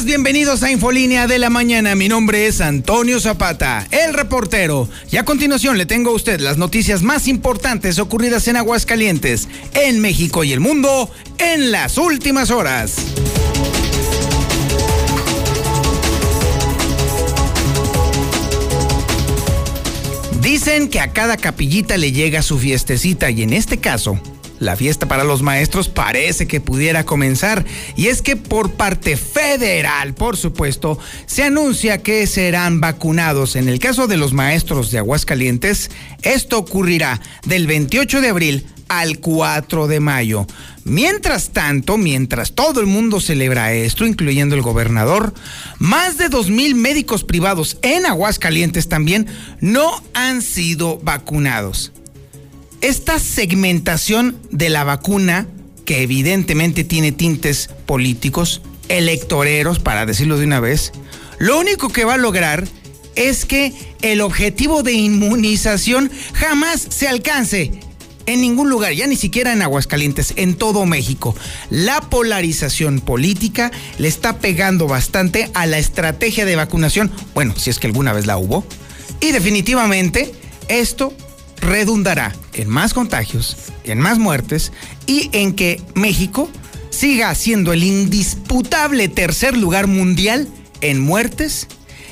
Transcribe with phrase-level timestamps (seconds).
[0.00, 1.94] Bienvenidos a Infolínea de la Mañana.
[1.94, 4.88] Mi nombre es Antonio Zapata, el reportero.
[5.10, 10.00] Y a continuación le tengo a usted las noticias más importantes ocurridas en Aguascalientes, en
[10.00, 12.96] México y el mundo en las últimas horas.
[20.40, 24.18] Dicen que a cada capillita le llega su fiestecita y en este caso
[24.62, 27.64] la fiesta para los maestros parece que pudiera comenzar.
[27.96, 33.56] Y es que por parte federal, por supuesto, se anuncia que serán vacunados.
[33.56, 35.90] En el caso de los maestros de Aguascalientes,
[36.22, 40.46] esto ocurrirá del 28 de abril al 4 de mayo.
[40.84, 45.34] Mientras tanto, mientras todo el mundo celebra esto, incluyendo el gobernador,
[45.78, 49.26] más de 2.000 médicos privados en Aguascalientes también
[49.60, 51.92] no han sido vacunados
[52.82, 55.46] esta segmentación de la vacuna,
[55.84, 60.92] que evidentemente tiene tintes políticos, electoreros, para decirlo de una vez,
[61.38, 62.68] lo único que va a lograr
[63.14, 63.72] es que
[64.02, 67.70] el objetivo de inmunización jamás se alcance
[68.26, 71.34] en ningún lugar, ya ni siquiera en Aguascalientes, en todo México.
[71.70, 77.78] La polarización política le está pegando bastante a la estrategia de vacunación, bueno, si es
[77.78, 78.64] que alguna vez la hubo,
[79.20, 80.32] y definitivamente
[80.68, 81.12] esto
[81.62, 84.72] redundará en más contagios, en más muertes
[85.06, 86.50] y en que México
[86.90, 90.48] siga siendo el indisputable tercer lugar mundial
[90.82, 91.68] en muertes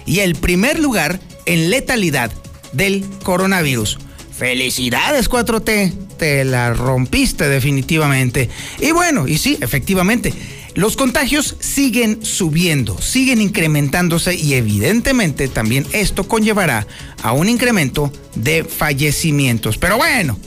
[0.06, 2.32] y el primer lugar en letalidad
[2.72, 3.98] del coronavirus.
[4.36, 8.48] Felicidades 4T, te la rompiste definitivamente.
[8.80, 10.32] Y bueno, y sí, efectivamente,
[10.80, 16.86] los contagios siguen subiendo, siguen incrementándose y evidentemente también esto conllevará
[17.22, 19.76] a un incremento de fallecimientos.
[19.76, 20.38] Pero bueno,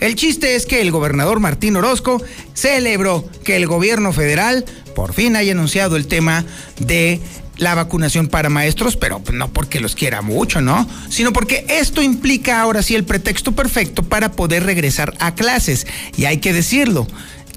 [0.00, 2.22] el chiste es que el gobernador Martín Orozco
[2.52, 6.44] celebró que el gobierno federal por fin haya anunciado el tema
[6.78, 7.18] de
[7.56, 10.86] la vacunación para maestros, pero no porque los quiera mucho, ¿no?
[11.08, 15.86] Sino porque esto implica ahora sí el pretexto perfecto para poder regresar a clases.
[16.14, 17.06] Y hay que decirlo,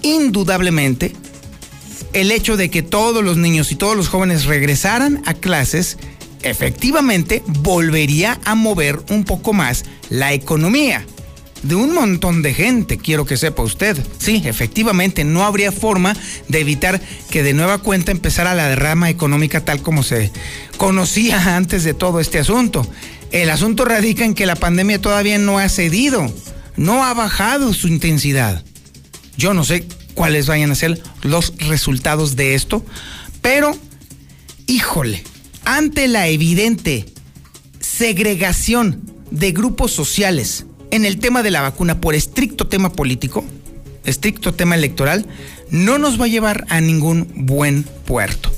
[0.01, 1.13] indudablemente
[2.13, 5.97] el hecho de que todos los niños y todos los jóvenes regresaran a clases,
[6.43, 11.05] efectivamente volvería a mover un poco más la economía
[11.63, 13.97] de un montón de gente, quiero que sepa usted.
[14.17, 16.15] Sí, efectivamente, no habría forma
[16.47, 20.31] de evitar que de nueva cuenta empezara la derrama económica tal como se
[20.77, 22.87] conocía antes de todo este asunto.
[23.31, 26.33] El asunto radica en que la pandemia todavía no ha cedido,
[26.75, 28.63] no ha bajado su intensidad.
[29.37, 32.85] Yo no sé cuáles vayan a ser los resultados de esto,
[33.41, 33.77] pero,
[34.67, 35.23] híjole,
[35.65, 37.05] ante la evidente
[37.79, 39.01] segregación
[39.31, 43.43] de grupos sociales en el tema de la vacuna por estricto tema político,
[44.05, 45.25] estricto tema electoral,
[45.69, 48.51] no nos va a llevar a ningún buen puerto.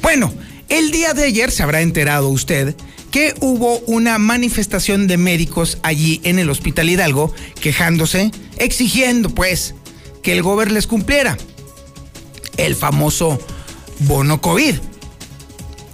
[0.00, 0.32] Bueno,
[0.68, 2.74] el día de ayer se habrá enterado usted
[3.10, 9.74] que hubo una manifestación de médicos allí en el Hospital Hidalgo quejándose, exigiendo pues
[10.22, 11.36] que el gobierno les cumpliera.
[12.56, 13.40] El famoso
[14.00, 14.76] bono COVID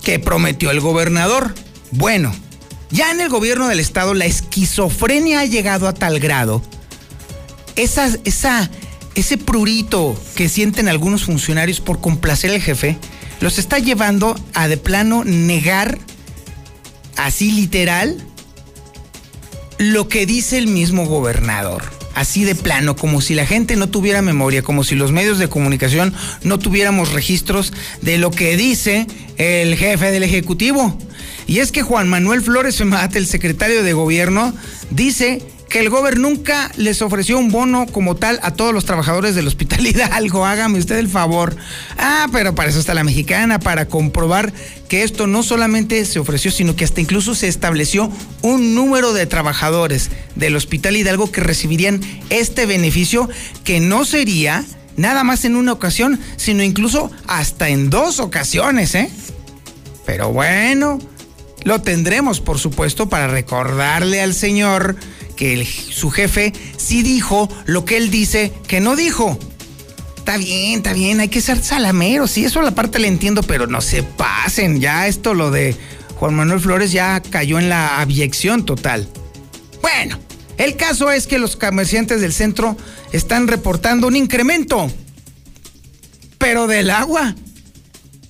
[0.03, 1.55] que prometió el gobernador.
[1.91, 2.34] Bueno,
[2.91, 6.62] ya en el gobierno del estado la esquizofrenia ha llegado a tal grado.
[7.77, 8.71] Esa, esa,
[9.15, 12.99] ese prurito que sienten algunos funcionarios por complacer al jefe
[13.41, 15.99] los está llevando a de plano negar,
[17.17, 18.17] así literal,
[19.78, 24.23] lo que dice el mismo gobernador así de plano, como si la gente no tuviera
[24.23, 26.12] memoria, como si los medios de comunicación
[26.43, 27.73] no tuviéramos registros
[28.03, 29.06] de lo que dice
[29.37, 30.99] el jefe del Ejecutivo.
[31.47, 32.75] Y es que Juan Manuel Flores
[33.19, 34.53] el secretario de Gobierno,
[34.91, 39.35] dice que el gobierno nunca les ofreció un bono como tal a todos los trabajadores
[39.35, 40.44] del Hospital Hidalgo.
[40.44, 41.56] Hágame usted el favor.
[41.99, 44.53] Ah, pero para eso está la mexicana, para comprobar
[44.88, 48.11] que esto no solamente se ofreció, sino que hasta incluso se estableció
[48.43, 52.00] un número de trabajadores del Hospital Hidalgo que recibirían
[52.31, 53.29] este beneficio
[53.65, 54.65] que no sería
[54.97, 59.11] nada más en una ocasión, sino incluso hasta en dos ocasiones, ¿eh?
[60.06, 60.99] Pero bueno,
[61.65, 64.97] lo tendremos, por supuesto, para recordarle al señor
[65.38, 69.38] que su jefe sí dijo lo que él dice que no dijo.
[70.17, 73.69] Está bien, está bien, hay que ser salameros, sí, eso la parte le entiendo, pero
[73.69, 75.76] no se pasen, ya esto lo de
[76.17, 79.08] Juan Manuel Flores ya cayó en la abyección total.
[79.81, 80.19] Bueno,
[80.58, 82.76] el caso es que los comerciantes del centro
[83.12, 84.91] están reportando un incremento,
[86.37, 87.37] pero del agua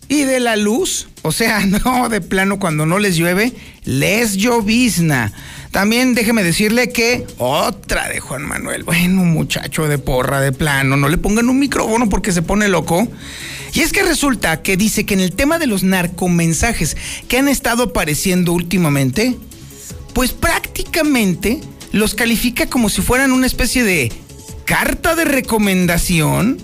[0.09, 1.09] y de la luz.
[1.23, 3.55] O sea, no, de plano, cuando no les llueve,
[3.85, 5.33] les llovizna.
[5.71, 11.09] También déjeme decirle que otra de Juan Manuel, bueno, muchacho de porra de plano, no
[11.09, 13.07] le pongan un micrófono porque se pone loco.
[13.75, 16.97] Y es que resulta que dice que en el tema de los narcomensajes
[17.29, 19.37] que han estado apareciendo últimamente,
[20.15, 21.61] pues prácticamente
[21.93, 24.13] los califica como si fueran una especie de
[24.65, 26.59] carta de recomendación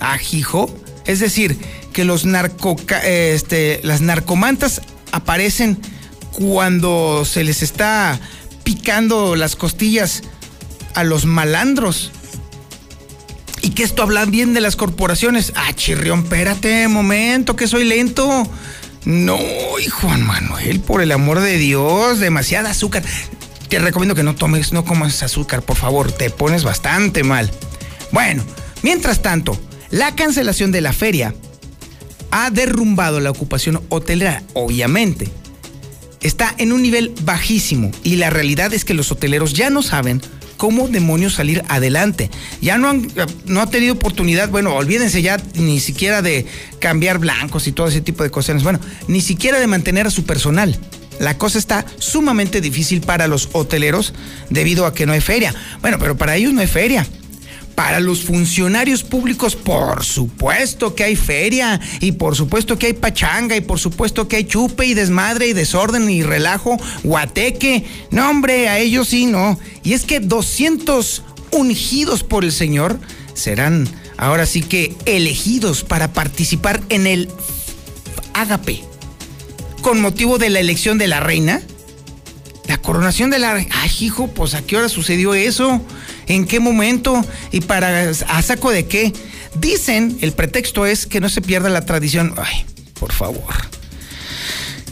[0.00, 0.74] ajijo.
[1.06, 1.56] Es decir,
[1.92, 4.80] que los narco, este, las narcomantas
[5.12, 5.78] aparecen
[6.34, 8.18] cuando se les está
[8.64, 10.22] picando las costillas
[10.94, 12.10] a los malandros.
[13.62, 15.52] Y que esto habla bien de las corporaciones.
[15.56, 18.46] Ah, chirrión, espérate, momento, que soy lento.
[19.04, 19.38] No,
[20.00, 23.02] Juan Manuel, por el amor de Dios, demasiada azúcar.
[23.68, 27.50] Te recomiendo que no tomes, no comas azúcar, por favor, te pones bastante mal.
[28.12, 28.44] Bueno,
[28.82, 29.58] mientras tanto,
[29.90, 31.34] la cancelación de la feria
[32.30, 35.30] ha derrumbado la ocupación hotelera, obviamente
[36.24, 40.20] está en un nivel bajísimo y la realidad es que los hoteleros ya no saben
[40.56, 42.30] cómo demonios salir adelante.
[42.60, 43.06] Ya no han,
[43.44, 46.46] no tenido oportunidad, bueno, olvídense ya ni siquiera de
[46.80, 48.62] cambiar blancos y todo ese tipo de cosas.
[48.62, 50.76] Bueno, ni siquiera de mantener a su personal.
[51.20, 54.14] La cosa está sumamente difícil para los hoteleros
[54.50, 55.54] debido a que no hay feria.
[55.80, 57.06] Bueno, pero para ellos no hay feria.
[57.74, 63.56] Para los funcionarios públicos, por supuesto que hay feria, y por supuesto que hay pachanga,
[63.56, 67.84] y por supuesto que hay chupe y desmadre y desorden y relajo, guateque.
[68.10, 69.58] No, hombre, a ellos sí, no.
[69.82, 72.98] Y es que 200 ungidos por el Señor
[73.34, 77.28] serán ahora sí que elegidos para participar en el
[78.32, 78.82] ágape.
[79.82, 81.60] Con motivo de la elección de la reina,
[82.68, 83.74] la coronación de la reina.
[83.82, 85.80] Ay, hijo, pues a qué hora sucedió eso.
[86.26, 87.24] ¿En qué momento?
[87.52, 89.12] ¿Y para a saco de qué?
[89.58, 92.34] Dicen, el pretexto es que no se pierda la tradición.
[92.36, 92.64] Ay,
[92.98, 93.54] por favor.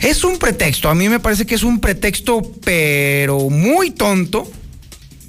[0.00, 4.50] Es un pretexto, a mí me parece que es un pretexto, pero muy tonto,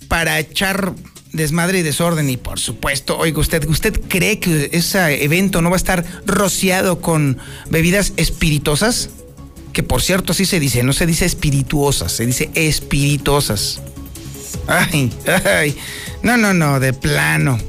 [0.07, 0.93] para echar
[1.31, 2.29] desmadre y desorden.
[2.29, 7.01] Y por supuesto, oiga usted, ¿usted cree que ese evento no va a estar rociado
[7.01, 7.37] con
[7.69, 9.09] bebidas espirituosas?
[9.73, 13.81] Que por cierto así se dice, no se dice espirituosas, se dice espirituosas.
[14.67, 15.11] Ay,
[15.45, 15.77] ay.
[16.21, 17.59] No, no, no, de plano.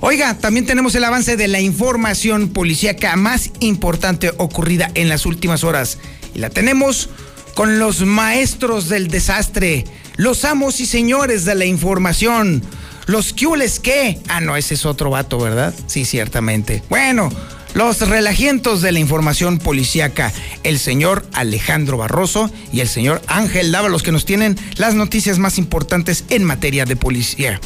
[0.00, 5.62] Oiga, también tenemos el avance de la información policíaca más importante ocurrida en las últimas
[5.62, 5.98] horas.
[6.34, 7.10] Y la tenemos
[7.54, 9.84] con los maestros del desastre,
[10.16, 12.62] los amos y señores de la información,
[13.06, 14.18] los les que.
[14.28, 15.74] Ah, no, ese es otro vato, ¿verdad?
[15.86, 16.82] Sí, ciertamente.
[16.88, 17.30] Bueno,
[17.74, 20.32] los relajientos de la información policíaca,
[20.62, 25.58] el señor Alejandro Barroso y el señor Ángel Dávalos, que nos tienen las noticias más
[25.58, 27.60] importantes en materia de policía.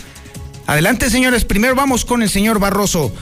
[0.67, 1.45] Adelante, señores.
[1.45, 3.12] Primero vamos con el señor Barroso.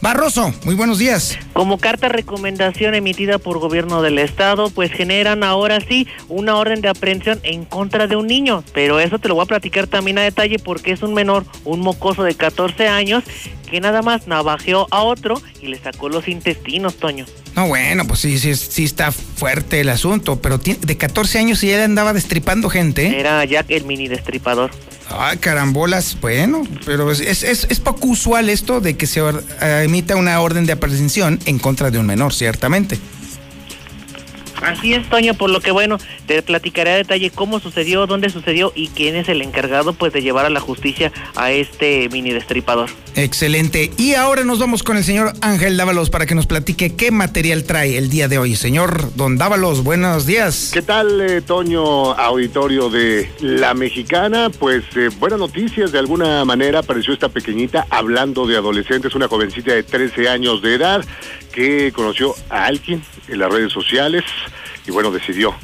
[0.00, 1.38] Barroso, muy buenos días.
[1.52, 6.88] Como carta recomendación emitida por gobierno del estado, pues generan ahora sí una orden de
[6.88, 10.22] aprehensión en contra de un niño, pero eso te lo voy a platicar también a
[10.22, 13.24] detalle porque es un menor, un mocoso de 14 años
[13.70, 17.26] que nada más navajeó a otro y le sacó los intestinos, Toño.
[17.54, 21.68] No, bueno, pues sí, sí, sí está fuerte el asunto, pero de 14 años y
[21.68, 23.20] ya andaba destripando gente.
[23.20, 24.70] Era Jack el mini destripador.
[25.10, 30.16] Ay, carambolas, bueno, pero es, es, es poco usual esto de que se eh, emita
[30.16, 32.98] una orden de aprehensión en contra de un menor, ciertamente.
[34.62, 38.72] Así es, Toño, por lo que bueno, te platicaré a detalle cómo sucedió, dónde sucedió
[38.74, 42.90] y quién es el encargado pues de llevar a la justicia a este mini destripador.
[43.16, 43.90] Excelente.
[43.96, 47.64] Y ahora nos vamos con el señor Ángel Dávalos para que nos platique qué material
[47.64, 48.56] trae el día de hoy.
[48.56, 50.70] Señor Don Dávalos, buenos días.
[50.72, 54.50] ¿Qué tal, eh, Toño, auditorio de La Mexicana?
[54.50, 59.72] Pues eh, buenas noticias, de alguna manera apareció esta pequeñita hablando de adolescentes, una jovencita
[59.72, 61.04] de 13 años de edad
[61.52, 64.24] que conoció a alguien en las redes sociales
[64.86, 65.54] y bueno, decidió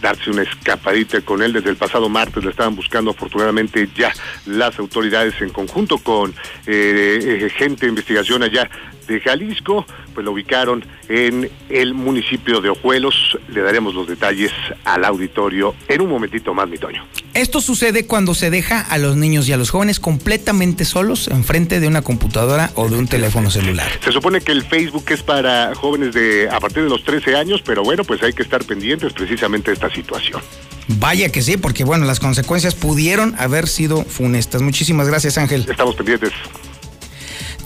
[0.00, 2.44] darse una escapadita con él desde el pasado martes.
[2.44, 4.12] La estaban buscando afortunadamente ya
[4.46, 6.34] las autoridades en conjunto con
[6.66, 8.68] eh, eh, gente de investigación allá
[9.06, 9.86] de Jalisco,
[10.16, 13.38] pues lo ubicaron en el municipio de Ojuelos.
[13.48, 14.50] Le daremos los detalles
[14.84, 17.04] al auditorio en un momentito más, mi Toño.
[17.34, 21.80] Esto sucede cuando se deja a los niños y a los jóvenes completamente solos enfrente
[21.80, 23.86] de una computadora o de un teléfono celular.
[24.02, 27.60] Se supone que el Facebook es para jóvenes de a partir de los 13 años,
[27.62, 30.40] pero bueno, pues hay que estar pendientes precisamente de esta situación.
[30.88, 34.62] Vaya que sí, porque bueno, las consecuencias pudieron haber sido funestas.
[34.62, 35.66] Muchísimas gracias, Ángel.
[35.68, 36.32] Estamos pendientes.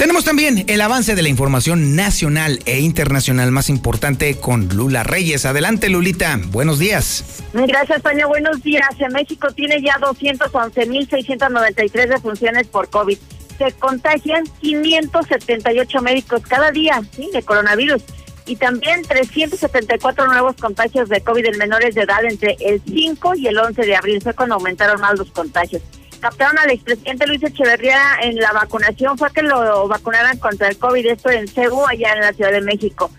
[0.01, 5.45] Tenemos también el avance de la información nacional e internacional más importante con Lula Reyes.
[5.45, 6.41] Adelante, Lulita.
[6.47, 7.43] Buenos días.
[7.53, 8.27] Gracias, Toño.
[8.27, 8.89] Buenos días.
[9.13, 13.19] México tiene ya 211.693 defunciones por COVID.
[13.59, 18.03] Se contagian 578 médicos cada día de coronavirus
[18.47, 23.49] y también 374 nuevos contagios de COVID en menores de edad entre el 5 y
[23.49, 24.23] el 11 de abril.
[24.23, 25.83] Fue cuando aumentaron más los contagios
[26.21, 31.07] captaron al expresidente Luis Echeverría en la vacunación fue que lo vacunaran contra el COVID,
[31.07, 33.11] esto en Cebu, allá en la Ciudad de México.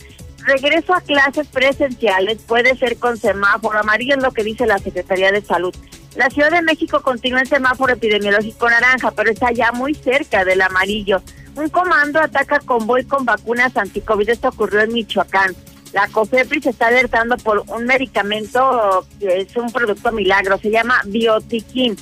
[0.46, 5.32] Regreso a clases presenciales puede ser con semáforo amarillo, es lo que dice la Secretaría
[5.32, 5.76] de Salud.
[6.16, 10.62] La Ciudad de México continúa en semáforo epidemiológico naranja, pero está ya muy cerca del
[10.62, 11.22] amarillo.
[11.56, 14.30] Un comando ataca convoy con vacunas anticovid.
[14.30, 15.56] Esto ocurrió en Michoacán.
[15.94, 21.98] La COFEPRIS está alertando por un medicamento que es un producto milagro, se llama Biotiquín.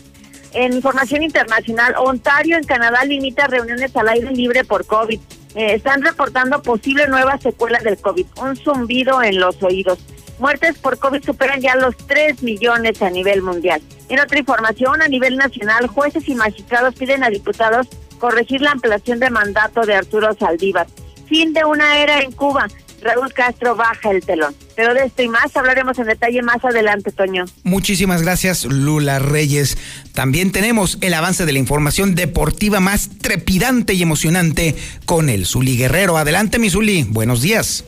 [0.54, 5.20] En información internacional, Ontario en Canadá limita reuniones al aire libre por COVID.
[5.56, 10.00] Eh, están reportando posibles nuevas secuelas del COVID, un zumbido en los oídos.
[10.40, 13.82] Muertes por COVID superan ya los 3 millones a nivel mundial.
[14.08, 17.88] En otra información, a nivel nacional, jueces y magistrados piden a diputados
[18.20, 20.88] corregir la ampliación de mandato de Arturo Saldívar.
[21.28, 22.68] Fin de una era en Cuba.
[23.02, 24.56] Raúl Castro baja el telón.
[24.76, 27.46] Pero de esto y más hablaremos en detalle más adelante, Toño.
[27.64, 29.78] Muchísimas gracias, Lula Reyes.
[30.14, 34.76] También tenemos el avance de la información deportiva más trepidante y emocionante
[35.06, 36.18] con el Zuli Guerrero.
[36.18, 37.06] Adelante, mi Zuli.
[37.10, 37.86] Buenos días.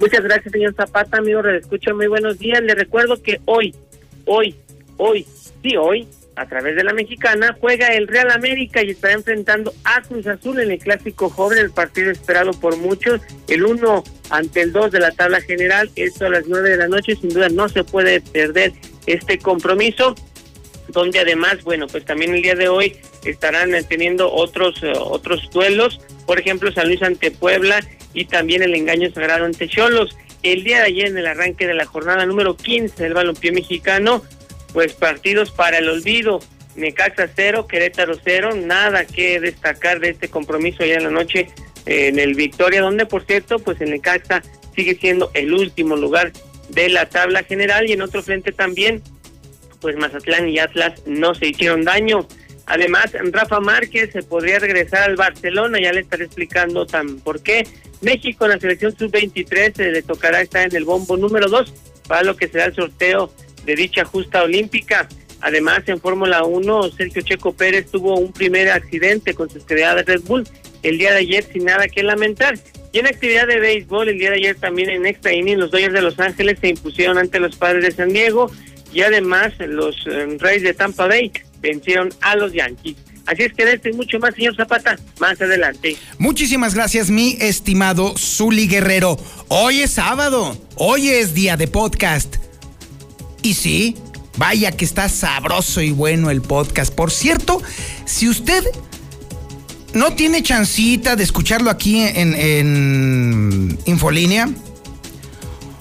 [0.00, 1.40] Muchas gracias, señor Zapata, amigo.
[1.48, 2.60] Escucho muy buenos días.
[2.62, 3.74] Le recuerdo que hoy,
[4.26, 4.54] hoy,
[4.96, 5.26] hoy,
[5.62, 6.06] sí, hoy,
[6.36, 10.60] a través de la mexicana, juega el Real América y estará enfrentando a Cruz Azul
[10.60, 15.00] en el clásico joven, el partido esperado por muchos, el uno ante el dos de
[15.00, 18.20] la tabla general, esto a las nueve de la noche, sin duda no se puede
[18.20, 18.72] perder
[19.06, 20.14] este compromiso,
[20.88, 26.00] donde además, bueno, pues también el día de hoy estarán teniendo otros, eh, otros duelos,
[26.26, 27.80] por ejemplo, San Luis ante Puebla
[28.12, 30.16] y también el engaño sagrado ante Cholos.
[30.42, 34.22] El día de ayer, en el arranque de la jornada número 15 del balompié mexicano,
[34.74, 36.40] pues partidos para el olvido.
[36.74, 41.48] Necaxa cero, Querétaro cero, nada que destacar de este compromiso ya en la noche
[41.86, 44.42] eh, en el Victoria, donde por cierto, pues el Necaxa
[44.74, 46.32] sigue siendo el último lugar
[46.70, 49.00] de la tabla general y en otro frente también,
[49.80, 52.26] pues Mazatlán y Atlas no se hicieron daño.
[52.66, 57.68] Además, Rafa Márquez se podría regresar al Barcelona, ya le estaré explicando tan por qué.
[58.00, 61.72] México en la selección sub-23 le tocará estar en el bombo número 2
[62.08, 63.30] para lo que será el sorteo
[63.64, 65.08] de dicha justa olímpica.
[65.40, 70.02] Además, en Fórmula 1, Sergio Checo Pérez tuvo un primer accidente con su estrella de
[70.02, 70.48] Red Bull
[70.82, 72.58] el día de ayer sin nada que lamentar.
[72.92, 75.94] Y en actividad de béisbol, el día de ayer también en extra inning, los Dodgers
[75.94, 78.50] de Los Ángeles se impusieron ante los Padres de San Diego
[78.92, 82.96] y además los eh, Reyes de Tampa Bay vencieron a los Yankees.
[83.26, 85.96] Así es que de esto y mucho más, señor Zapata, más adelante.
[86.18, 89.18] Muchísimas gracias, mi estimado Zuli Guerrero.
[89.48, 92.36] Hoy es sábado, hoy es día de podcast.
[93.44, 93.94] Y sí,
[94.38, 96.92] vaya que está sabroso y bueno el podcast.
[96.92, 97.62] Por cierto,
[98.06, 98.64] si usted
[99.92, 104.48] no tiene chancita de escucharlo aquí en, en Infolínea,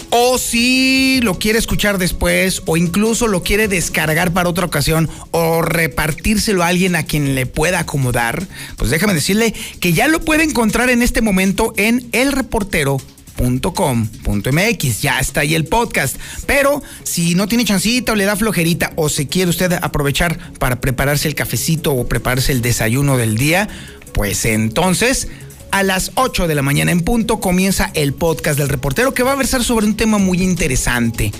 [0.10, 5.62] o si lo quiere escuchar después, o incluso lo quiere descargar para otra ocasión, o
[5.62, 10.44] repartírselo a alguien a quien le pueda acomodar, pues déjame decirle que ya lo puede
[10.44, 13.00] encontrar en este momento en El Reportero
[13.38, 15.02] .com.mx.
[15.02, 16.18] Ya está ahí el podcast.
[16.46, 20.80] Pero si no tiene chancita o le da flojerita o se quiere usted aprovechar para
[20.82, 23.68] prepararse el cafecito o prepararse el desayuno del día,
[24.14, 25.28] pues entonces
[25.72, 29.32] a las 8 de la mañana en punto comienza el podcast del reportero que va
[29.32, 31.32] a versar sobre un tema muy interesante.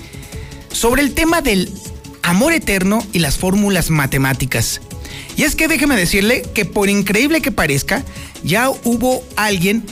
[0.72, 1.70] Sobre el tema del
[2.22, 4.80] amor eterno y las fórmulas matemáticas.
[5.36, 8.02] Y es que déjeme decirle que por increíble que parezca,
[8.42, 9.84] ya hubo alguien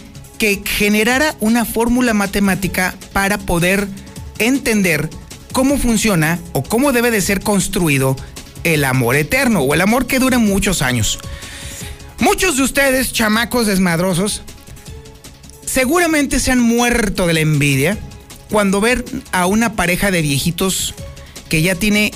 [0.43, 3.87] que generara una fórmula matemática para poder
[4.41, 5.09] entender
[5.53, 8.17] cómo funciona o cómo debe de ser construido
[8.65, 11.21] el amor eterno o el amor que dure muchos años.
[12.19, 14.43] Muchos de ustedes, chamacos desmadrosos,
[15.65, 17.97] seguramente se han muerto de la envidia
[18.51, 20.97] cuando ven a una pareja de viejitos
[21.49, 22.11] que ya tiene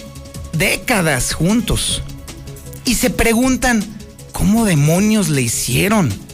[0.52, 2.02] décadas juntos
[2.84, 3.84] y se preguntan,
[4.32, 6.25] ¿cómo demonios le hicieron?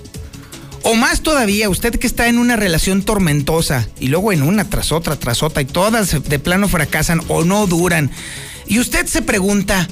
[0.84, 4.90] O más todavía, usted que está en una relación tormentosa y luego en una tras
[4.90, 8.10] otra, tras otra y todas de plano fracasan o no duran.
[8.66, 9.88] Y usted se pregunta,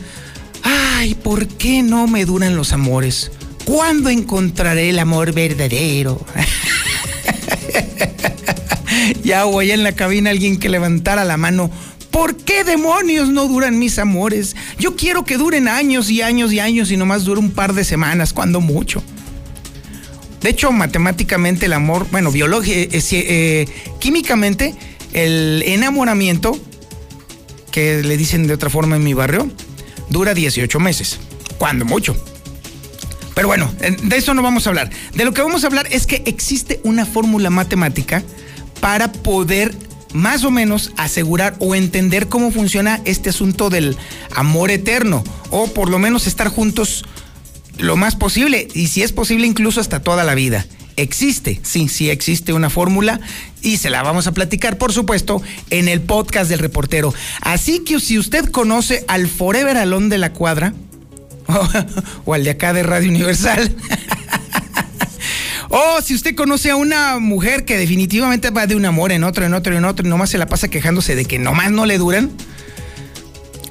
[0.63, 3.31] ay, ¿por qué no me duran los amores?
[3.65, 6.25] ¿Cuándo encontraré el amor verdadero?
[9.23, 11.71] ya o allá en la cabina alguien que levantara la mano
[12.11, 14.57] ¿Por qué demonios no duran mis amores?
[14.79, 17.85] Yo quiero que duren años y años y años y nomás dure un par de
[17.85, 19.03] semanas, cuando mucho.
[20.41, 23.27] De hecho, matemáticamente el amor, bueno, biológicamente, eh,
[23.63, 23.69] eh,
[23.99, 24.75] químicamente,
[25.13, 26.59] el enamoramiento,
[27.71, 29.51] que le dicen de otra forma en mi barrio,
[30.09, 31.21] dura 18 meses,
[31.59, 32.17] cuando mucho.
[33.35, 34.91] Pero bueno, de eso no vamos a hablar.
[35.15, 38.23] De lo que vamos a hablar es que existe una fórmula matemática
[38.81, 39.75] para poder
[40.13, 43.97] más o menos asegurar o entender cómo funciona este asunto del
[44.35, 47.05] amor eterno o por lo menos estar juntos
[47.81, 50.67] lo más posible y si es posible incluso hasta toda la vida.
[50.97, 53.21] Existe, sí, sí existe una fórmula
[53.63, 57.15] y se la vamos a platicar, por supuesto, en el podcast del reportero.
[57.41, 60.75] Así que si usted conoce al Forever Alón de la Cuadra
[62.25, 63.75] o al de acá de Radio Universal,
[65.73, 69.47] O si usted conoce a una mujer que definitivamente va de un amor en otro,
[69.47, 71.97] en otro, en otro, y nomás se la pasa quejándose de que nomás no le
[71.97, 72.29] duran,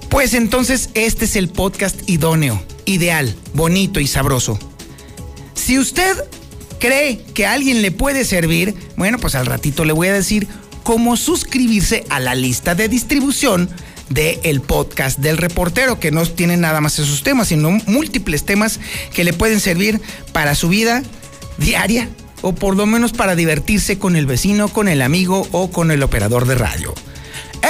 [0.09, 4.57] pues entonces este es el podcast idóneo, ideal, bonito y sabroso.
[5.53, 6.17] Si usted
[6.79, 10.47] cree que a alguien le puede servir, bueno, pues al ratito le voy a decir
[10.83, 13.69] cómo suscribirse a la lista de distribución
[14.09, 18.79] del el podcast del reportero, que no tiene nada más esos temas, sino múltiples temas
[19.13, 20.01] que le pueden servir
[20.33, 21.03] para su vida
[21.59, 22.09] diaria
[22.41, 26.01] o por lo menos para divertirse con el vecino, con el amigo o con el
[26.01, 26.95] operador de radio.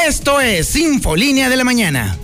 [0.07, 2.17] Esto es Infolínea de la Mañana.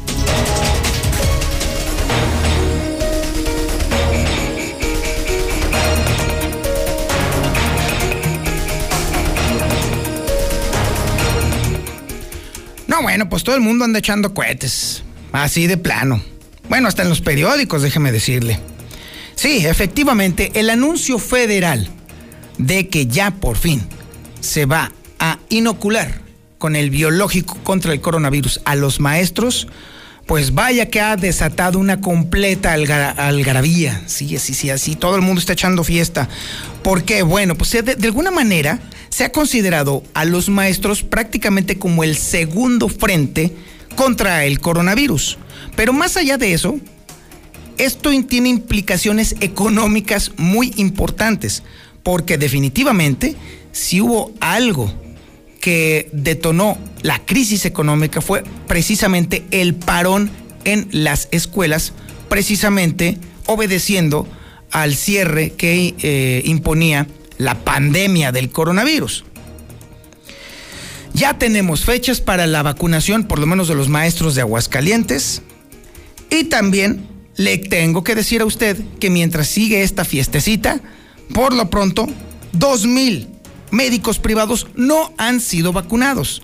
[12.95, 15.03] No, bueno, pues todo el mundo anda echando cohetes.
[15.33, 16.21] Así de plano.
[16.69, 18.57] Bueno, hasta en los periódicos, déjeme decirle.
[19.35, 21.89] Sí, efectivamente, el anuncio federal
[22.57, 23.85] de que ya por fin
[24.39, 26.21] se va a inocular
[26.57, 29.67] con el biológico contra el coronavirus a los maestros,
[30.25, 34.03] pues vaya que ha desatado una completa algarabía.
[34.07, 36.27] Sí, sí, sí, así todo el mundo está echando fiesta.
[36.83, 37.21] ¿Por qué?
[37.21, 42.17] Bueno, pues de, de alguna manera se ha considerado a los maestros prácticamente como el
[42.17, 43.55] segundo frente
[43.95, 45.37] contra el coronavirus.
[45.75, 46.79] Pero más allá de eso,
[47.77, 51.63] esto tiene implicaciones económicas muy importantes,
[52.03, 53.35] porque definitivamente
[53.71, 54.93] si hubo algo
[55.65, 60.29] que detonó la crisis económica fue precisamente el parón
[60.63, 61.91] en las escuelas,
[62.29, 64.27] precisamente obedeciendo
[64.69, 67.07] al cierre que eh, imponía
[67.39, 69.25] la pandemia del coronavirus.
[71.15, 75.41] Ya tenemos fechas para la vacunación, por lo menos de los maestros de Aguascalientes,
[76.29, 80.79] y también le tengo que decir a usted que mientras sigue esta fiestecita,
[81.33, 82.05] por lo pronto,
[82.51, 83.34] dos mil
[83.75, 86.41] médicos privados no han sido vacunados.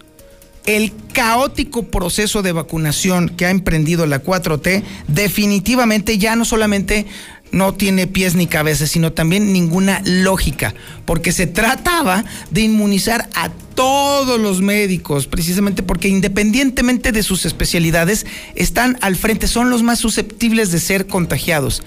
[0.66, 7.08] El caótico proceso de vacunación que ha emprendido la 4T definitivamente ya no solamente
[7.52, 10.74] no tiene pies ni cabeza, sino también ninguna lógica,
[11.06, 18.26] porque se trataba de inmunizar a todos los médicos, precisamente porque independientemente de sus especialidades,
[18.56, 21.84] están al frente, son los más susceptibles de ser contagiados.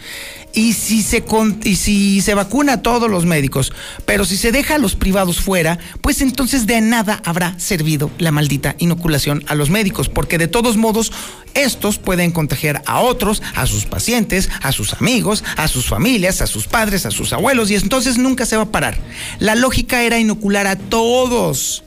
[0.55, 1.25] Y si se,
[1.65, 3.73] y si se vacuna a todos los médicos,
[4.07, 8.31] pero si se deja a los privados fuera, pues entonces de nada habrá servido la
[8.31, 11.13] maldita inoculación a los médicos, porque de todos modos
[11.55, 16.47] estos pueden contagiar a otros, a sus pacientes, a sus amigos, a sus familias, a
[16.47, 18.97] sus padres, a sus abuelos, y entonces nunca se va a parar.
[19.41, 21.83] La lógica era inocular a todos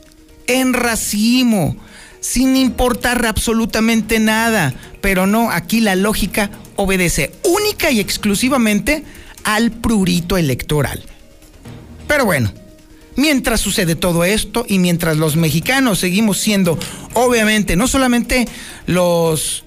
[0.47, 1.77] en racimo,
[2.19, 4.73] sin importar absolutamente nada.
[5.01, 9.03] Pero no, aquí la lógica obedece única y exclusivamente
[9.43, 11.03] al prurito electoral.
[12.07, 12.53] Pero bueno,
[13.15, 16.79] mientras sucede todo esto y mientras los mexicanos seguimos siendo,
[17.13, 18.47] obviamente, no solamente
[18.85, 19.65] los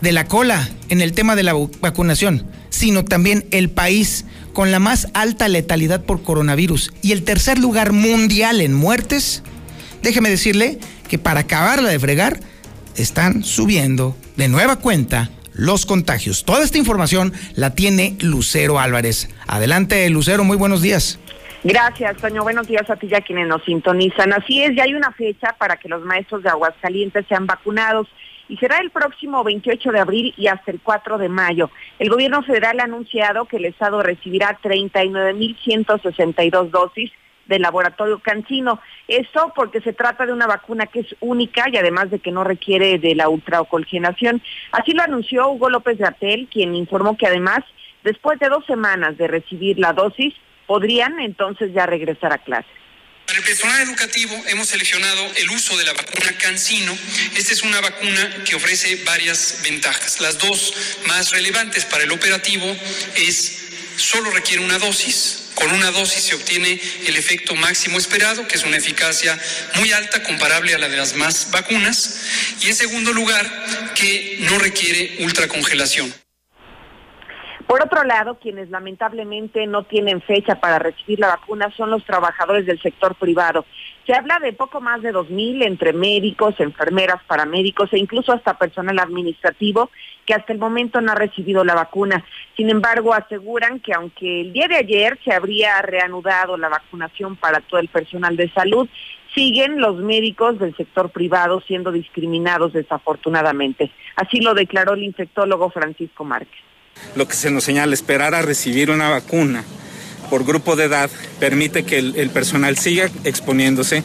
[0.00, 4.78] de la cola en el tema de la vacunación, sino también el país con la
[4.78, 9.42] más alta letalidad por coronavirus y el tercer lugar mundial en muertes,
[10.02, 12.40] déjeme decirle que para acabarla de fregar,
[12.96, 16.44] están subiendo de nueva cuenta los contagios.
[16.44, 19.28] Toda esta información la tiene Lucero Álvarez.
[19.46, 21.20] Adelante, Lucero, muy buenos días.
[21.62, 22.42] Gracias, Toño.
[22.42, 24.32] Buenos días a ti y a quienes nos sintonizan.
[24.32, 28.08] Así es, ya hay una fecha para que los maestros de Aguascalientes sean vacunados
[28.48, 31.70] y será el próximo 28 de abril y hasta el 4 de mayo.
[31.98, 37.12] El gobierno federal ha anunciado que el Estado recibirá 39.162 dosis
[37.50, 38.80] del laboratorio Cancino.
[39.08, 42.44] Esto porque se trata de una vacuna que es única y además de que no
[42.44, 44.40] requiere de la ultraocolgenación.
[44.72, 47.60] Así lo anunció Hugo López de Atel, quien informó que además,
[48.04, 50.32] después de dos semanas de recibir la dosis,
[50.66, 52.68] podrían entonces ya regresar a clase.
[53.26, 56.96] Para el personal educativo hemos seleccionado el uso de la vacuna CanSino.
[57.36, 60.20] Esta es una vacuna que ofrece varias ventajas.
[60.20, 62.66] Las dos más relevantes para el operativo
[63.16, 68.56] es solo requiere una dosis, con una dosis se obtiene el efecto máximo esperado, que
[68.56, 69.38] es una eficacia
[69.76, 72.56] muy alta, comparable a la de las más vacunas.
[72.62, 73.44] Y en segundo lugar,
[73.94, 76.12] que no requiere ultracongelación.
[77.70, 82.66] Por otro lado, quienes lamentablemente no tienen fecha para recibir la vacuna son los trabajadores
[82.66, 83.64] del sector privado.
[84.06, 88.98] Se habla de poco más de 2.000 entre médicos, enfermeras, paramédicos e incluso hasta personal
[88.98, 89.90] administrativo
[90.32, 92.24] hasta el momento no ha recibido la vacuna.
[92.56, 97.60] Sin embargo, aseguran que aunque el día de ayer se habría reanudado la vacunación para
[97.60, 98.88] todo el personal de salud,
[99.34, 103.90] siguen los médicos del sector privado siendo discriminados desafortunadamente.
[104.16, 106.60] Así lo declaró el infectólogo Francisco Márquez.
[107.14, 109.64] Lo que se nos señala esperar a recibir una vacuna
[110.30, 114.04] por grupo de edad permite que el, personal siga exponiéndose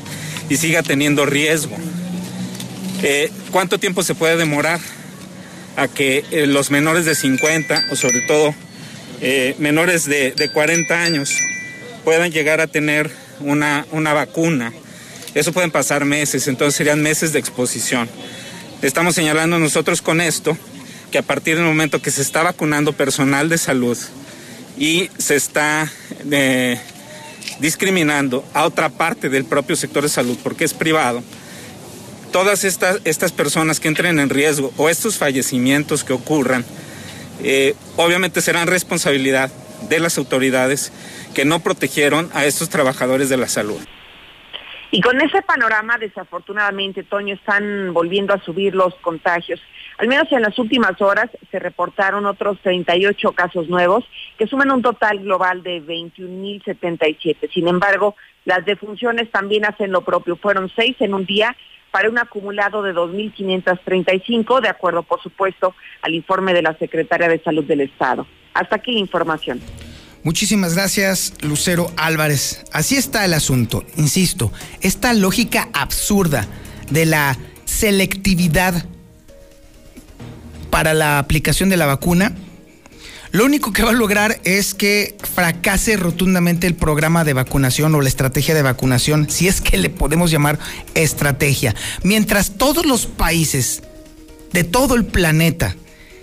[0.50, 1.78] y siga teniendo riesgo.
[3.04, 4.80] Eh, ¿Cuánto tiempo se puede demorar
[5.76, 8.54] a que eh, los menores de 50 o sobre todo
[9.22, 11.34] eh, menores de, 40 años
[12.04, 13.10] puedan llegar a tener
[13.40, 14.74] una, una vacuna.
[15.34, 18.10] Eso pueden pasar meses, entonces serían meses de exposición.
[18.82, 20.58] Estamos señalando nosotros con esto
[21.12, 23.98] que a partir del momento que se está vacunando personal de salud
[24.78, 25.92] y se está
[26.30, 26.80] eh,
[27.60, 31.24] discriminando a otra parte del propio sector de salud porque es privado,
[32.36, 36.65] todas estas, estas personas que entren en riesgo o estos fallecimientos que ocurran,
[37.41, 39.50] eh, obviamente serán responsabilidad
[39.88, 40.91] de las autoridades
[41.34, 43.80] que no protegieron a estos trabajadores de la salud.
[44.91, 49.62] Y con ese panorama, desafortunadamente, Toño, están volviendo a subir los contagios.
[49.98, 54.04] Al menos en las últimas horas se reportaron otros 38 casos nuevos,
[54.38, 57.50] que suman un total global de 21.077.
[57.54, 60.36] Sin embargo, las defunciones también hacen lo propio.
[60.36, 61.56] Fueron seis en un día
[61.95, 67.41] para un acumulado de 2.535, de acuerdo, por supuesto, al informe de la Secretaria de
[67.41, 68.27] Salud del Estado.
[68.53, 69.62] Hasta aquí información.
[70.21, 72.65] Muchísimas gracias, Lucero Álvarez.
[72.73, 73.86] Así está el asunto.
[73.95, 76.45] Insisto, esta lógica absurda
[76.91, 78.73] de la selectividad
[80.69, 82.34] para la aplicación de la vacuna
[83.36, 88.00] lo único que va a lograr es que fracase rotundamente el programa de vacunación o
[88.00, 90.58] la estrategia de vacunación, si es que le podemos llamar
[90.93, 91.76] estrategia.
[92.02, 93.84] Mientras todos los países
[94.54, 95.76] de todo el planeta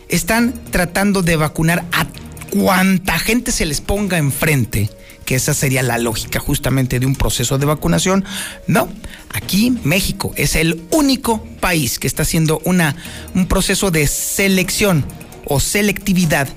[0.09, 2.07] están tratando de vacunar a
[2.51, 4.89] cuanta gente se les ponga enfrente,
[5.27, 8.25] que esa sería la lógica justamente de un proceso de vacunación.
[8.67, 8.89] No,
[9.35, 12.97] aquí México es el único país que está haciendo una,
[13.35, 15.05] un proceso de selección
[15.45, 16.49] o selectividad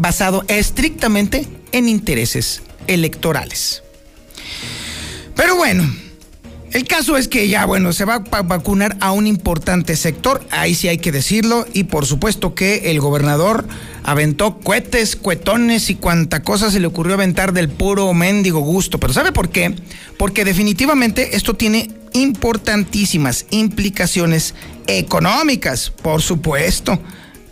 [0.00, 3.82] basado estrictamente en intereses electorales.
[5.36, 5.84] Pero bueno,
[6.72, 10.74] el caso es que ya, bueno, se va a vacunar a un importante sector, ahí
[10.74, 13.68] sí hay que decirlo, y por supuesto que el gobernador
[14.02, 18.98] aventó cohetes, cuetones y cuanta cosa se le ocurrió aventar del puro mendigo gusto.
[18.98, 19.74] Pero ¿sabe por qué?
[20.16, 24.54] Porque definitivamente esto tiene importantísimas implicaciones
[24.86, 26.98] económicas, por supuesto.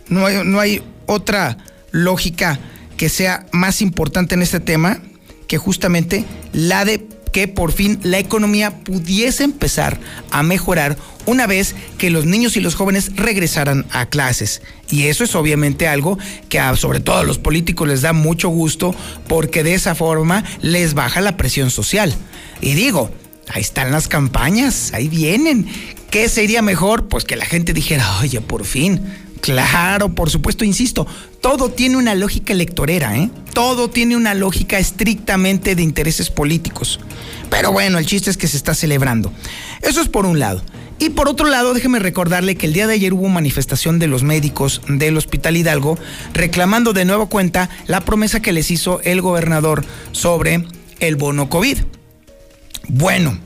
[0.07, 1.57] No no hay otra
[1.91, 2.59] lógica
[2.97, 4.99] que sea más importante en este tema
[5.47, 9.99] que justamente la de que por fin la economía pudiese empezar
[10.31, 14.61] a mejorar una vez que los niños y los jóvenes regresaran a clases.
[14.89, 16.17] Y eso es obviamente algo
[16.49, 18.95] que sobre todo a los políticos les da mucho gusto
[19.27, 22.13] porque de esa forma les baja la presión social.
[22.61, 23.11] Y digo,
[23.47, 25.67] ahí están las campañas, ahí vienen.
[26.09, 27.07] ¿Qué sería mejor?
[27.07, 29.01] Pues que la gente dijera, oye, por fin,
[29.41, 31.07] Claro, por supuesto, insisto,
[31.41, 33.29] todo tiene una lógica electorera, ¿eh?
[33.53, 36.99] Todo tiene una lógica estrictamente de intereses políticos.
[37.49, 39.31] Pero bueno, el chiste es que se está celebrando.
[39.81, 40.61] Eso es por un lado.
[40.99, 44.23] Y por otro lado, déjeme recordarle que el día de ayer hubo manifestación de los
[44.23, 45.97] médicos del Hospital Hidalgo
[46.33, 50.65] reclamando de nuevo cuenta la promesa que les hizo el gobernador sobre
[50.99, 51.77] el bono COVID.
[52.89, 53.39] Bueno,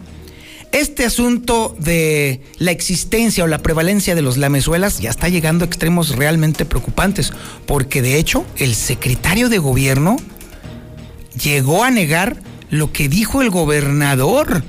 [0.73, 5.67] este asunto de la existencia o la prevalencia de los lamezuelas ya está llegando a
[5.67, 7.31] extremos realmente preocupantes,
[7.67, 10.17] porque de hecho el secretario de gobierno
[11.41, 12.37] llegó a negar
[12.71, 14.63] lo que dijo el gobernador,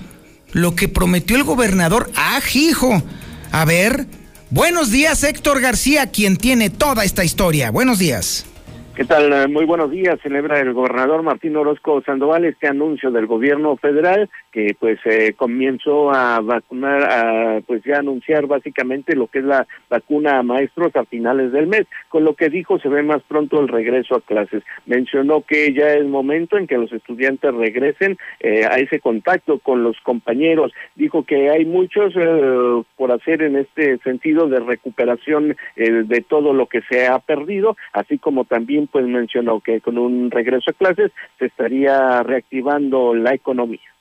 [0.53, 2.11] lo que prometió el gobernador.
[2.15, 3.03] ¡Ah, hijo!
[3.51, 4.05] A ver,
[4.51, 7.71] buenos días Héctor García, quien tiene toda esta historia.
[7.71, 8.47] Buenos días.
[8.95, 9.49] ¿Qué tal?
[9.49, 10.21] Muy buenos días.
[10.23, 16.15] Celebra el gobernador Martín Orozco Sandoval este anuncio del gobierno federal que pues eh, comenzó
[16.15, 21.05] a vacunar, a, pues ya anunciar básicamente lo que es la vacuna a maestros a
[21.05, 21.87] finales del mes.
[22.09, 24.63] Con lo que dijo se ve más pronto el regreso a clases.
[24.87, 29.83] Mencionó que ya es momento en que los estudiantes regresen eh, a ese contacto con
[29.83, 30.73] los compañeros.
[30.95, 36.53] Dijo que hay muchos eh, por hacer en este sentido de recuperación eh, de todo
[36.53, 40.75] lo que se ha perdido, así como también pues mencionó que con un regreso a
[40.75, 43.94] clases se estaría reactivando la economía.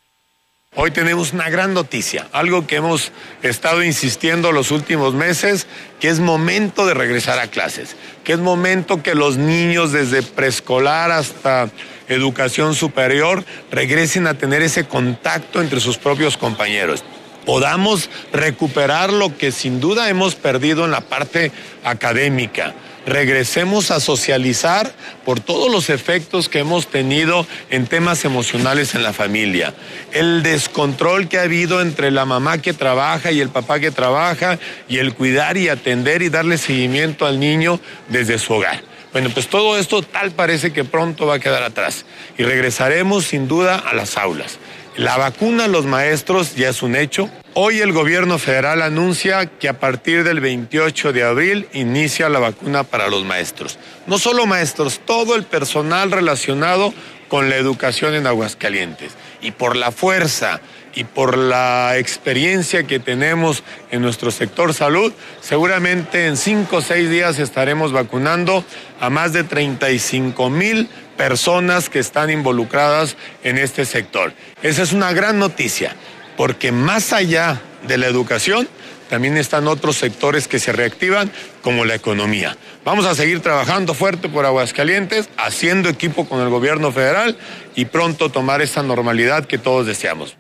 [0.76, 3.12] Hoy tenemos una gran noticia, algo que hemos
[3.44, 5.68] estado insistiendo los últimos meses,
[6.00, 11.12] que es momento de regresar a clases, que es momento que los niños desde preescolar
[11.12, 11.70] hasta
[12.08, 17.04] educación superior regresen a tener ese contacto entre sus propios compañeros.
[17.46, 21.52] Podamos recuperar lo que sin duda hemos perdido en la parte
[21.84, 22.74] académica
[23.06, 24.92] regresemos a socializar
[25.26, 29.74] por todos los efectos que hemos tenido en temas emocionales en la familia.
[30.12, 34.60] El descontrol que ha habido entre la mamá que trabaja y el papá que trabaja
[34.88, 38.82] y el cuidar y atender y darle seguimiento al niño desde su hogar.
[39.12, 43.48] Bueno, pues todo esto tal parece que pronto va a quedar atrás y regresaremos sin
[43.48, 44.58] duda a las aulas.
[44.98, 47.28] La vacuna a los maestros ya es un hecho.
[47.56, 52.84] Hoy el gobierno federal anuncia que a partir del 28 de abril inicia la vacuna
[52.84, 53.80] para los maestros.
[54.06, 56.94] No solo maestros, todo el personal relacionado
[57.28, 59.14] con la educación en Aguascalientes.
[59.42, 60.62] Y por la fuerza
[60.94, 67.10] y por la experiencia que tenemos en nuestro sector salud, seguramente en cinco o seis
[67.10, 68.64] días estaremos vacunando
[69.00, 74.34] a más de 35 mil personas que están involucradas en este sector.
[74.62, 75.96] Esa es una gran noticia,
[76.38, 78.68] porque más allá de la educación,
[79.10, 82.58] también están otros sectores que se reactivan, como la economía.
[82.84, 87.38] Vamos a seguir trabajando fuerte por Aguascalientes, haciendo equipo con el gobierno federal
[87.76, 90.36] y pronto tomar esa normalidad que todos deseamos.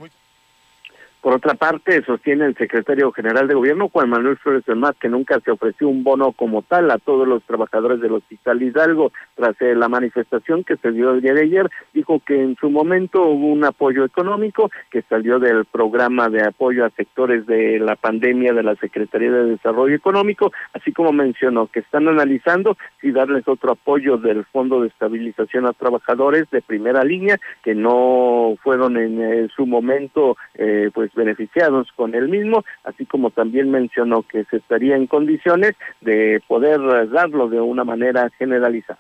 [1.23, 5.07] Por otra parte, sostiene el secretario general de gobierno, Juan Manuel Flores del Mar, que
[5.07, 9.13] nunca se ofreció un bono como tal a todos los trabajadores del Hospital Hidalgo.
[9.33, 12.69] Tras eh, la manifestación que se dio el día de ayer, dijo que en su
[12.69, 17.95] momento hubo un apoyo económico que salió del programa de apoyo a sectores de la
[17.95, 23.47] pandemia de la Secretaría de Desarrollo Económico, así como mencionó que están analizando si darles
[23.47, 29.21] otro apoyo del Fondo de Estabilización a Trabajadores de primera línea, que no fueron en
[29.21, 34.57] eh, su momento, eh, pues beneficiados con el mismo, así como también mencionó que se
[34.57, 38.99] estaría en condiciones de poder darlo de una manera generalizada.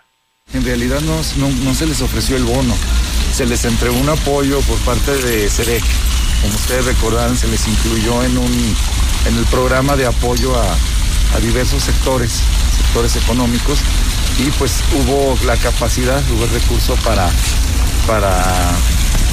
[0.53, 2.73] En realidad no, se les ofreció el bono,
[3.31, 5.83] se les entregó un apoyo por parte de CEREC.
[6.41, 8.75] Como ustedes recordarán, se les incluyó en, un,
[9.27, 10.75] en el programa de apoyo a,
[11.35, 12.43] a diversos sectores,
[12.75, 13.81] sectores económicos,
[14.37, 17.29] y pues hubo la capacidad, hubo el recurso para,
[18.05, 18.43] para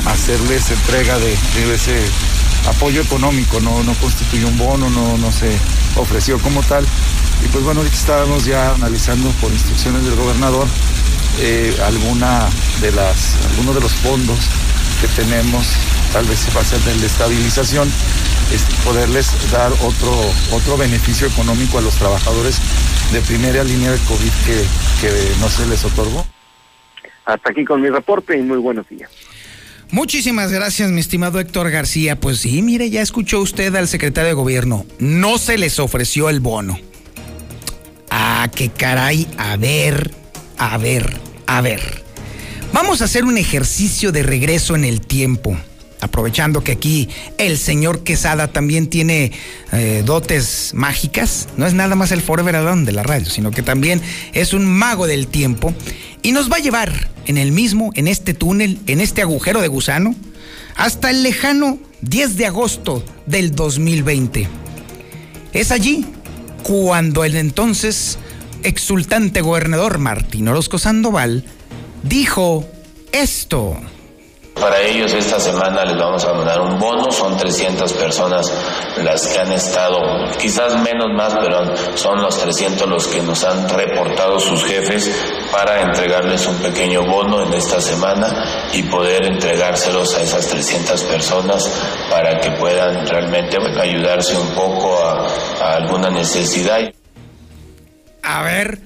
[0.06, 1.32] hacerles entrega de
[1.74, 2.00] ese
[2.68, 5.56] apoyo económico, no, no constituyó un bono, no, no se
[5.96, 6.84] ofreció como tal.
[7.44, 10.66] Y pues bueno, estábamos ya analizando por instrucciones del gobernador
[11.40, 12.48] eh, alguna
[12.80, 14.38] de las, algunos de los fondos
[15.00, 15.66] que tenemos,
[16.12, 17.90] tal vez se va a hacer de estabilización,
[18.52, 20.12] es poderles dar otro,
[20.52, 22.58] otro beneficio económico a los trabajadores
[23.12, 24.64] de primera línea de COVID que,
[25.00, 26.26] que no se les otorgó.
[27.24, 29.10] Hasta aquí con mi reporte y muy buenos días.
[29.92, 32.18] Muchísimas gracias, mi estimado Héctor García.
[32.18, 34.86] Pues sí, mire, ya escuchó usted al secretario de gobierno.
[35.00, 36.78] No se les ofreció el bono.
[38.08, 39.26] Ah, qué caray.
[39.36, 40.12] A ver,
[40.58, 42.04] a ver, a ver.
[42.72, 45.56] Vamos a hacer un ejercicio de regreso en el tiempo.
[46.00, 47.08] Aprovechando que aquí
[47.38, 49.32] el señor Quesada también tiene
[49.72, 51.48] eh, dotes mágicas.
[51.56, 54.00] No es nada más el Forever Alone de la radio, sino que también
[54.32, 55.74] es un mago del tiempo
[56.22, 59.68] y nos va a llevar en el mismo, en este túnel, en este agujero de
[59.68, 60.14] gusano,
[60.76, 64.48] hasta el lejano 10 de agosto del 2020.
[65.52, 66.06] Es allí
[66.62, 68.18] cuando el entonces
[68.62, 71.44] exultante gobernador Martín Orozco Sandoval
[72.02, 72.66] dijo
[73.12, 73.76] esto.
[74.60, 78.52] Para ellos esta semana les vamos a mandar un bono, son 300 personas
[79.02, 79.98] las que han estado,
[80.38, 85.10] quizás menos más, pero son los 300 los que nos han reportado sus jefes
[85.50, 91.70] para entregarles un pequeño bono en esta semana y poder entregárselos a esas 300 personas
[92.10, 95.26] para que puedan realmente ayudarse un poco a,
[95.62, 96.80] a alguna necesidad.
[98.22, 98.78] A ver,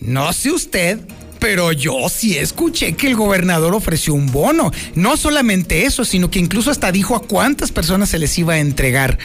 [0.00, 0.98] no sé usted,
[1.40, 4.70] pero yo sí escuché que el gobernador ofreció un bono.
[4.94, 8.58] No solamente eso, sino que incluso hasta dijo a cuántas personas se les iba a
[8.58, 9.18] entregar.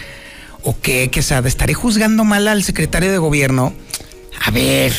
[0.64, 1.48] ¿O qué, Quesada?
[1.48, 3.74] ¿Estaré juzgando mal al secretario de gobierno?
[4.44, 4.94] A ver,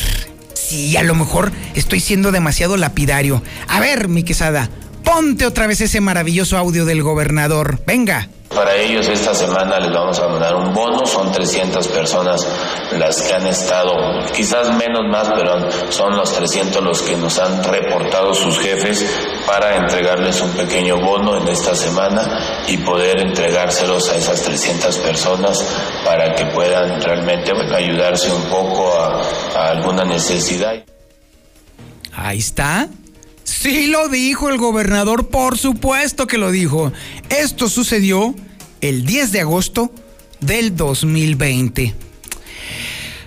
[0.53, 3.43] sí, a lo mejor estoy siendo demasiado lapidario.
[3.67, 4.69] A ver, mi quesada,
[5.03, 7.81] ponte otra vez ese maravilloso audio del gobernador.
[7.85, 8.29] Venga.
[8.53, 12.47] Para ellos esta semana les vamos a mandar un bono, son 300 personas
[12.93, 13.93] las que han estado,
[14.33, 19.05] quizás menos más, pero son los 300 los que nos han reportado sus jefes
[19.45, 25.63] para entregarles un pequeño bono en esta semana y poder entregárselos a esas 300 personas
[26.05, 29.21] para que puedan realmente ayudarse un poco a,
[29.55, 30.83] a alguna necesidad.
[32.13, 32.87] Ahí está.
[33.47, 36.91] Sí lo dijo el gobernador, por supuesto que lo dijo.
[37.29, 38.35] Esto sucedió
[38.81, 39.89] el 10 de agosto
[40.41, 41.95] del 2020.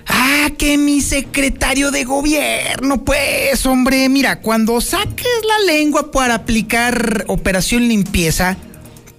[0.07, 7.25] Ah, que mi secretario de gobierno, pues, hombre, mira, cuando saques la lengua para aplicar
[7.29, 8.59] operación limpieza,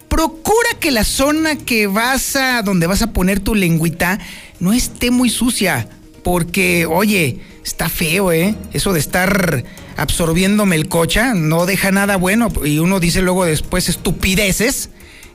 [0.07, 4.19] procura que la zona que vas a, donde vas a poner tu lengüita,
[4.59, 5.89] no esté muy sucia,
[6.23, 8.55] porque, oye, está feo, ¿eh?
[8.73, 9.63] Eso de estar
[9.97, 14.89] absorbiendo melcocha no deja nada bueno y uno dice luego después estupideces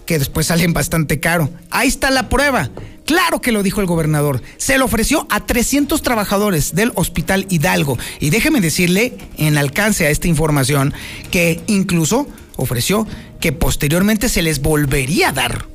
[0.06, 1.50] que después salen bastante caro.
[1.70, 2.70] Ahí está la prueba.
[3.04, 4.42] Claro que lo dijo el gobernador.
[4.56, 7.98] Se lo ofreció a 300 trabajadores del Hospital Hidalgo.
[8.20, 10.94] Y déjeme decirle, en alcance a esta información,
[11.30, 13.06] que incluso ofreció
[13.40, 15.66] que posteriormente se les volvería a dar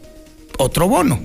[0.57, 1.19] otro bono.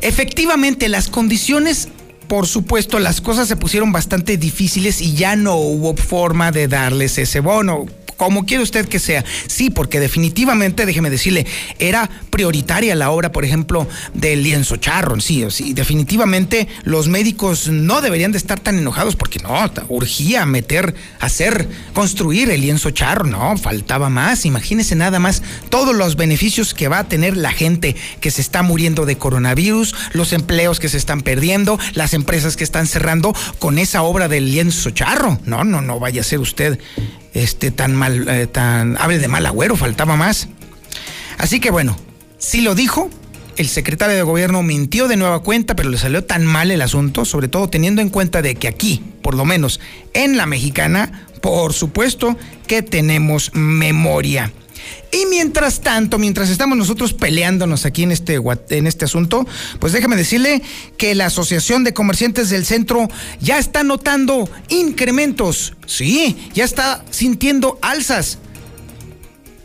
[0.00, 1.88] Efectivamente, las condiciones
[2.28, 7.18] por supuesto, las cosas se pusieron bastante difíciles y ya no hubo forma de darles
[7.18, 7.86] ese bono
[8.16, 9.24] como quiere usted que sea.
[9.46, 11.46] Sí, porque definitivamente, déjeme decirle,
[11.78, 15.20] era prioritaria la obra, por ejemplo, del lienzo charro.
[15.20, 20.94] Sí, sí, definitivamente los médicos no deberían de estar tan enojados porque no, urgía meter,
[21.20, 23.24] hacer, construir el lienzo charro.
[23.24, 24.44] No, faltaba más.
[24.44, 28.62] Imagínese nada más todos los beneficios que va a tener la gente que se está
[28.62, 33.78] muriendo de coronavirus, los empleos que se están perdiendo, las empresas que están cerrando con
[33.78, 35.38] esa obra del lienzo charro.
[35.44, 36.78] No, no, no vaya a ser usted
[37.34, 40.48] este, tan mal, eh, tan, hable de mal agüero, faltaba más.
[41.38, 41.96] Así que bueno,
[42.38, 43.10] sí lo dijo,
[43.56, 47.24] el secretario de gobierno mintió de nueva cuenta, pero le salió tan mal el asunto,
[47.24, 49.80] sobre todo teniendo en cuenta de que aquí, por lo menos
[50.12, 54.52] en la mexicana, por supuesto que tenemos memoria.
[55.12, 59.46] Y mientras tanto, mientras estamos nosotros peleándonos aquí en este, en este asunto,
[59.78, 60.62] pues déjame decirle
[60.96, 63.08] que la Asociación de Comerciantes del Centro
[63.40, 65.74] ya está notando incrementos.
[65.86, 68.38] Sí, ya está sintiendo alzas.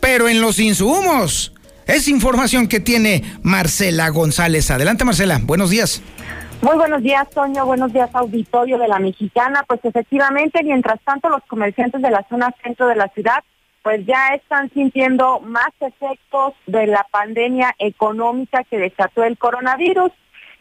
[0.00, 1.52] Pero en los insumos.
[1.86, 4.70] Es información que tiene Marcela González.
[4.70, 5.40] Adelante, Marcela.
[5.42, 6.00] Buenos días.
[6.62, 7.66] Muy buenos días, Toño.
[7.66, 9.64] Buenos días, auditorio de la Mexicana.
[9.66, 13.42] Pues efectivamente, mientras tanto, los comerciantes de la zona centro de la ciudad
[13.82, 20.12] pues ya están sintiendo más efectos de la pandemia económica que desató el coronavirus.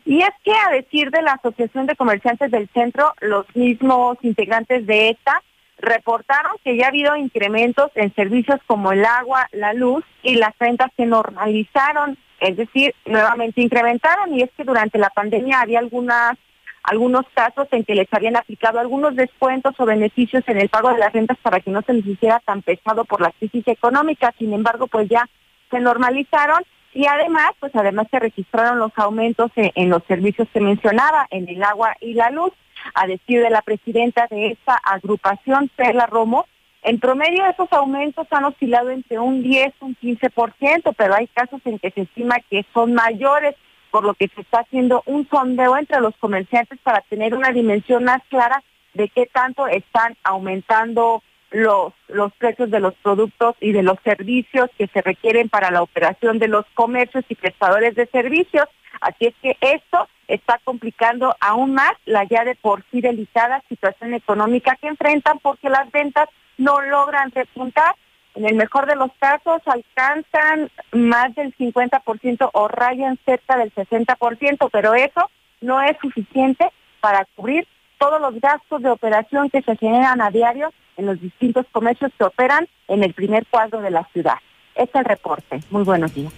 [0.06, 4.88] Y es que a decir de la Asociación de Comerciantes del Centro, los mismos integrantes
[4.88, 5.44] de esta
[5.78, 10.58] reportaron que ya ha habido incrementos en servicios como el agua, la luz y las
[10.60, 16.38] rentas se normalizaron, es decir, nuevamente incrementaron y es que durante la pandemia había algunas
[16.84, 21.00] algunos casos en que les habían aplicado algunos descuentos o beneficios en el pago de
[21.00, 24.34] las rentas para que no se les hiciera tan pesado por la crisis económica.
[24.38, 25.28] Sin embargo, pues ya
[25.70, 26.64] se normalizaron
[26.94, 31.64] y además, pues además se registraron los aumentos en, los servicios que mencionaba, en el
[31.64, 32.52] agua y la luz.
[32.96, 36.48] A decir de la presidenta de esta agrupación, Perla Romo,
[36.82, 41.62] en promedio esos aumentos han oscilado entre un 10 y un 15%, pero hay casos
[41.66, 43.56] en que se estima que son mayores
[43.92, 48.06] por lo que se está haciendo un sondeo entre los comerciantes para tener una dimensión
[48.06, 53.84] más clara de qué tanto están aumentando los, los precios de los productos y de
[53.84, 58.66] los servicios que se requieren para la operación de los comercios y prestadores de servicios.
[59.02, 64.14] Así es que esto está complicando aún más la ya de por sí delicada situación
[64.14, 67.96] económica que enfrentan porque las ventas no logran repuntar
[68.36, 74.70] en el mejor de los casos alcanzan más del 50% o rayan cerca del 60%,
[74.72, 76.66] pero eso no es suficiente
[77.02, 77.68] para cubrir
[77.98, 82.24] todos los gastos de operación que se generan a diario en los distintos comercios que
[82.24, 84.38] operan en el primer cuadro de la ciudad.
[84.76, 85.60] Este es el reporte.
[85.70, 86.34] Muy buenos días.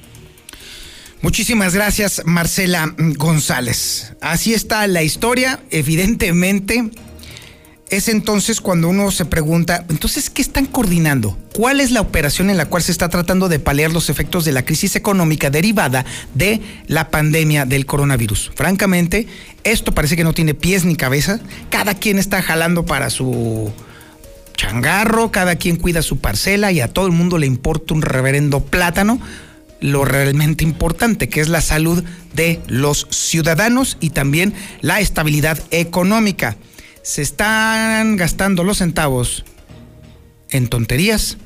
[1.22, 4.18] Muchísimas gracias, Marcela González.
[4.20, 5.62] Así está la historia.
[5.72, 6.92] Evidentemente,
[7.96, 11.38] es entonces cuando uno se pregunta, entonces, ¿qué están coordinando?
[11.54, 14.52] ¿Cuál es la operación en la cual se está tratando de paliar los efectos de
[14.52, 16.04] la crisis económica derivada
[16.34, 18.52] de la pandemia del coronavirus?
[18.56, 19.28] Francamente,
[19.64, 21.40] esto parece que no tiene pies ni cabeza.
[21.70, 23.72] Cada quien está jalando para su
[24.56, 28.62] changarro, cada quien cuida su parcela y a todo el mundo le importa un reverendo
[28.62, 29.20] plátano
[29.82, 36.56] lo realmente importante, que es la salud de los ciudadanos y también la estabilidad económica.
[37.04, 39.46] Se están gastando los centavos
[40.50, 41.38] en tonterías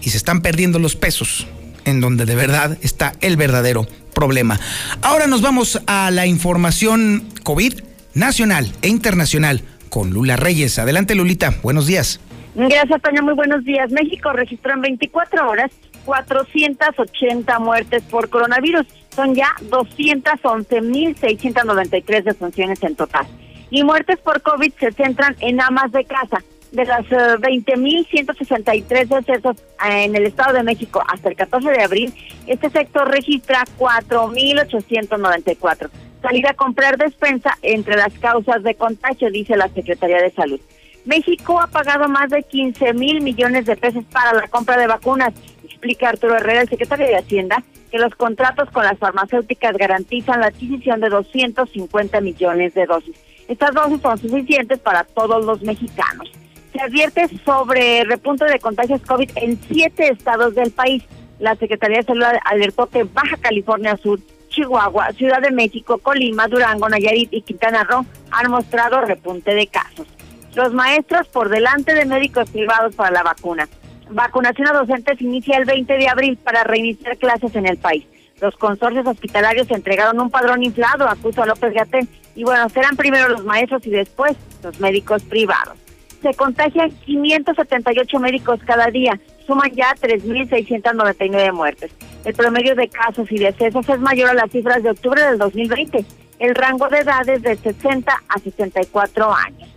[0.00, 1.46] y se están perdiendo los pesos
[1.84, 4.58] en donde de verdad está el verdadero problema.
[5.02, 7.80] Ahora nos vamos a la información COVID
[8.14, 10.78] nacional e internacional con Lula Reyes.
[10.78, 12.20] Adelante Lulita, buenos días.
[12.54, 13.22] Gracias, Toño.
[13.22, 13.90] Muy buenos días.
[13.90, 15.72] México registró en 24 horas
[16.04, 18.86] 480 muertes por coronavirus.
[19.14, 23.26] Son ya 211.693 defunciones en total.
[23.70, 26.42] Y muertes por COVID se centran en amas de casa.
[26.72, 31.82] De las 20.163 eh, decesos eh, en el Estado de México hasta el 14 de
[31.82, 32.14] abril,
[32.46, 35.90] este sector registra 4.894.
[36.22, 40.60] Salir a comprar despensa entre las causas de contagio, dice la Secretaría de Salud.
[41.04, 45.32] México ha pagado más de 15 mil millones de pesos para la compra de vacunas,
[45.64, 50.48] explica Arturo Herrera, el secretario de Hacienda, que los contratos con las farmacéuticas garantizan la
[50.48, 53.16] adquisición de 250 millones de dosis.
[53.50, 56.30] Estas dosis son suficientes para todos los mexicanos.
[56.72, 61.02] Se advierte sobre repunte de contagios COVID en siete estados del país.
[61.40, 64.20] La Secretaría de Salud alertó que Baja California Sur,
[64.50, 70.06] Chihuahua, Ciudad de México, Colima, Durango, Nayarit y Quintana Roo han mostrado repunte de casos.
[70.54, 73.68] Los maestros por delante de médicos privados para la vacuna.
[74.10, 78.06] Vacunación a docentes inicia el 20 de abril para reiniciar clases en el país.
[78.40, 82.08] Los consorcios hospitalarios entregaron un padrón inflado, acuso a López Gatén.
[82.34, 85.76] Y bueno, serán primero los maestros y después los médicos privados.
[86.22, 91.90] Se contagian 578 médicos cada día, suman ya 3.699 muertes.
[92.24, 96.04] El promedio de casos y decesos es mayor a las cifras de octubre del 2020.
[96.38, 99.70] El rango de edad es de 60 a 64 años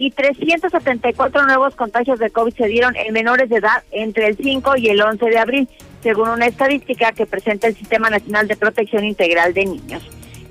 [0.00, 4.78] y 374 nuevos contagios de COVID se dieron en menores de edad entre el 5
[4.78, 5.68] y el 11 de abril,
[6.02, 10.02] según una estadística que presenta el Sistema Nacional de Protección Integral de Niños.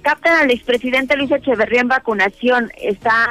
[0.10, 3.28] Captan al expresidente Luis Echeverría en vacunación, está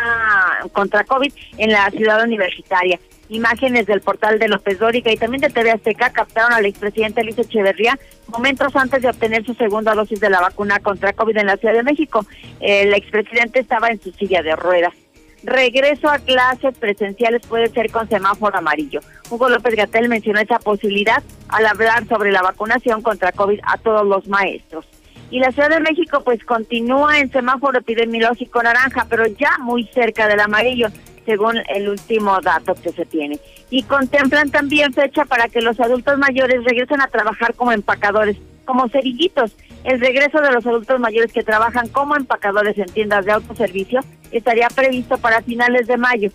[0.70, 3.00] contra COVID en la ciudad universitaria.
[3.28, 7.36] Imágenes del portal de López Dóriga y también de TV Azteca captaron al expresidente Luis
[7.36, 7.98] Echeverría
[8.28, 11.74] momentos antes de obtener su segunda dosis de la vacuna contra COVID en la Ciudad
[11.74, 12.24] de México.
[12.60, 14.94] El expresidente estaba en su silla de ruedas
[15.42, 19.00] regreso a clases presenciales puede ser con semáforo amarillo.
[19.30, 24.04] Hugo López Gatel mencionó esa posibilidad al hablar sobre la vacunación contra COVID a todos
[24.04, 24.86] los maestros.
[25.30, 30.26] Y la Ciudad de México pues continúa en semáforo epidemiológico naranja, pero ya muy cerca
[30.26, 30.88] del amarillo,
[31.26, 33.38] según el último dato que se tiene.
[33.70, 38.88] Y contemplan también fecha para que los adultos mayores regresen a trabajar como empacadores, como
[38.88, 39.54] cerillitos
[39.84, 44.00] el regreso de los adultos mayores que trabajan como empacadores en tiendas de autoservicio
[44.32, 46.30] estaría previsto para finales de mayo,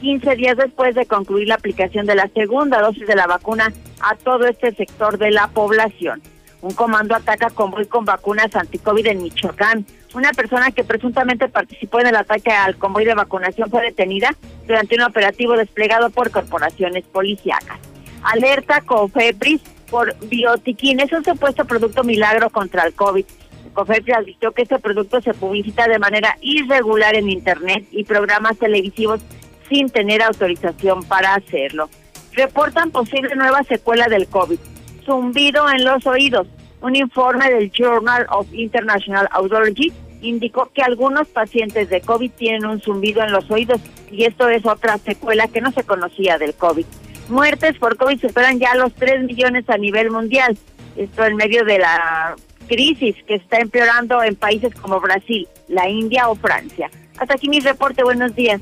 [0.00, 4.16] 15 días después de concluir la aplicación de la segunda dosis de la vacuna a
[4.16, 6.20] todo este sector de la población.
[6.62, 9.86] Un comando ataca convoy con vacunas anticovid en Michoacán.
[10.14, 14.34] Una persona que presuntamente participó en el ataque al convoy de vacunación fue detenida
[14.66, 17.78] durante un operativo desplegado por corporaciones policíacas.
[18.22, 21.00] Alerta COFEPRIS por biotiquín.
[21.00, 23.24] Es un supuesto producto milagro contra el COVID.
[23.72, 29.20] COFEPRIS advirtió que este producto se publicita de manera irregular en Internet y programas televisivos
[29.68, 31.88] sin tener autorización para hacerlo.
[32.32, 34.58] Reportan posible nueva secuela del COVID.
[35.04, 36.46] Zumbido en los oídos.
[36.80, 39.92] Un informe del Journal of International Audiology
[40.22, 43.80] indicó que algunos pacientes de COVID tienen un zumbido en los oídos
[44.10, 46.84] y esto es otra secuela que no se conocía del COVID
[47.30, 50.58] muertes por COVID superan ya los 3 millones a nivel mundial.
[50.96, 52.36] Esto en medio de la
[52.68, 56.90] crisis que está empeorando en países como Brasil, la India o Francia.
[57.18, 58.60] Hasta aquí mi reporte, buenos días.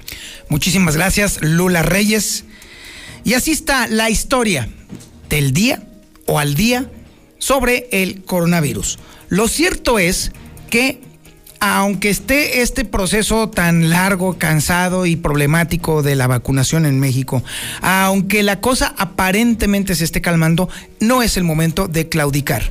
[0.48, 2.44] Muchísimas gracias, Lula Reyes.
[3.24, 4.68] Y así está la historia
[5.28, 5.82] del día
[6.28, 6.88] o al día
[7.38, 9.00] sobre el coronavirus.
[9.28, 10.30] Lo cierto es
[10.70, 11.00] que
[11.60, 17.42] aunque esté este proceso tan largo, cansado y problemático de la vacunación en México,
[17.80, 20.68] aunque la cosa aparentemente se esté calmando,
[21.00, 22.62] no es el momento de claudicar.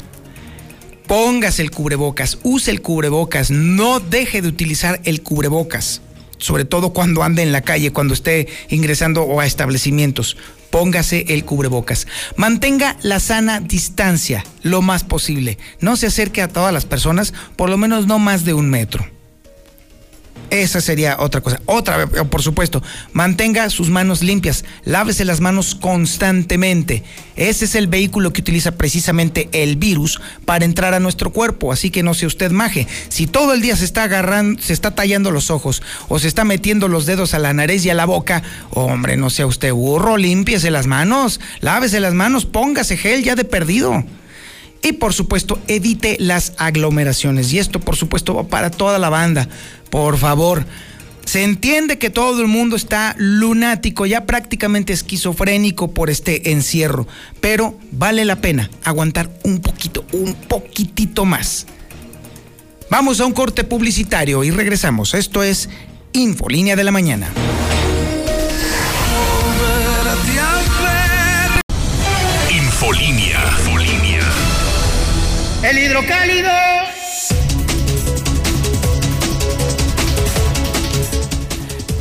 [1.05, 6.01] Póngase el cubrebocas, use el cubrebocas, no deje de utilizar el cubrebocas,
[6.37, 10.37] sobre todo cuando ande en la calle, cuando esté ingresando o a establecimientos
[10.69, 12.07] póngase el cubrebocas.
[12.35, 15.57] Mantenga la sana distancia lo más posible.
[15.79, 19.16] No se acerque a todas las personas, por lo menos no más de un metro.
[20.49, 21.61] Esa sería otra cosa.
[21.65, 22.81] Otra, vez, por supuesto,
[23.13, 27.03] mantenga sus manos limpias, lávese las manos constantemente.
[27.35, 31.91] Ese es el vehículo que utiliza precisamente el virus para entrar a nuestro cuerpo, así
[31.91, 32.87] que no sea usted maje.
[33.09, 36.43] Si todo el día se está agarrando, se está tallando los ojos o se está
[36.45, 40.17] metiendo los dedos a la nariz y a la boca, hombre, no sea usted burro,
[40.17, 44.03] límpiese las manos, lávese las manos, póngase gel ya de perdido.
[44.87, 47.51] Y por supuesto, evite las aglomeraciones.
[47.51, 49.49] Y esto, por supuesto, va para toda la banda.
[49.89, 50.65] Por favor,
[51.25, 57.05] Se entiende que todo el mundo está lunático, ya prácticamente esquizofrénico por este encierro,
[57.41, 61.67] pero vale la pena aguantar un poquito, un poquitito más.
[62.89, 65.13] Vamos a un corte publicitario y regresamos.
[65.15, 65.67] Esto es
[66.13, 67.27] Infolínea de la Mañana.
[75.63, 76.51] El hidrocálido.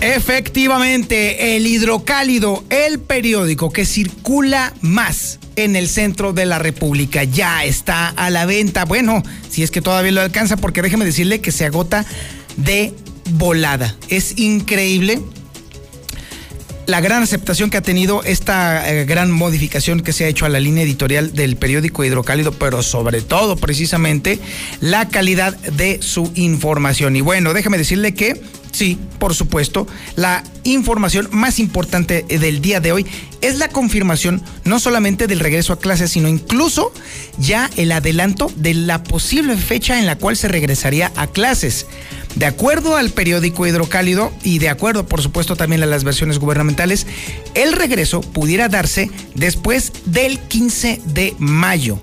[0.02, 7.64] Efectivamente, el hidrocálido, el periódico que circula más en el centro de la República, ya
[7.64, 8.84] está a la venta.
[8.84, 12.04] Bueno, si es que todavía lo alcanza, porque déjeme decirle que se agota
[12.56, 12.94] de
[13.30, 13.96] volada.
[14.08, 15.20] Es increíble
[16.86, 20.48] la gran aceptación que ha tenido esta eh, gran modificación que se ha hecho a
[20.48, 24.38] la línea editorial del periódico Hidrocálido, pero sobre todo precisamente
[24.80, 27.16] la calidad de su información.
[27.16, 28.40] Y bueno, déjeme decirle que
[28.72, 33.06] sí, por supuesto, la información más importante del día de hoy
[33.40, 36.92] es la confirmación no solamente del regreso a clases, sino incluso
[37.38, 41.86] ya el adelanto de la posible fecha en la cual se regresaría a clases.
[42.36, 47.06] De acuerdo al periódico Hidrocálido y de acuerdo, por supuesto, también a las versiones gubernamentales,
[47.54, 51.98] el regreso pudiera darse después del 15 de mayo,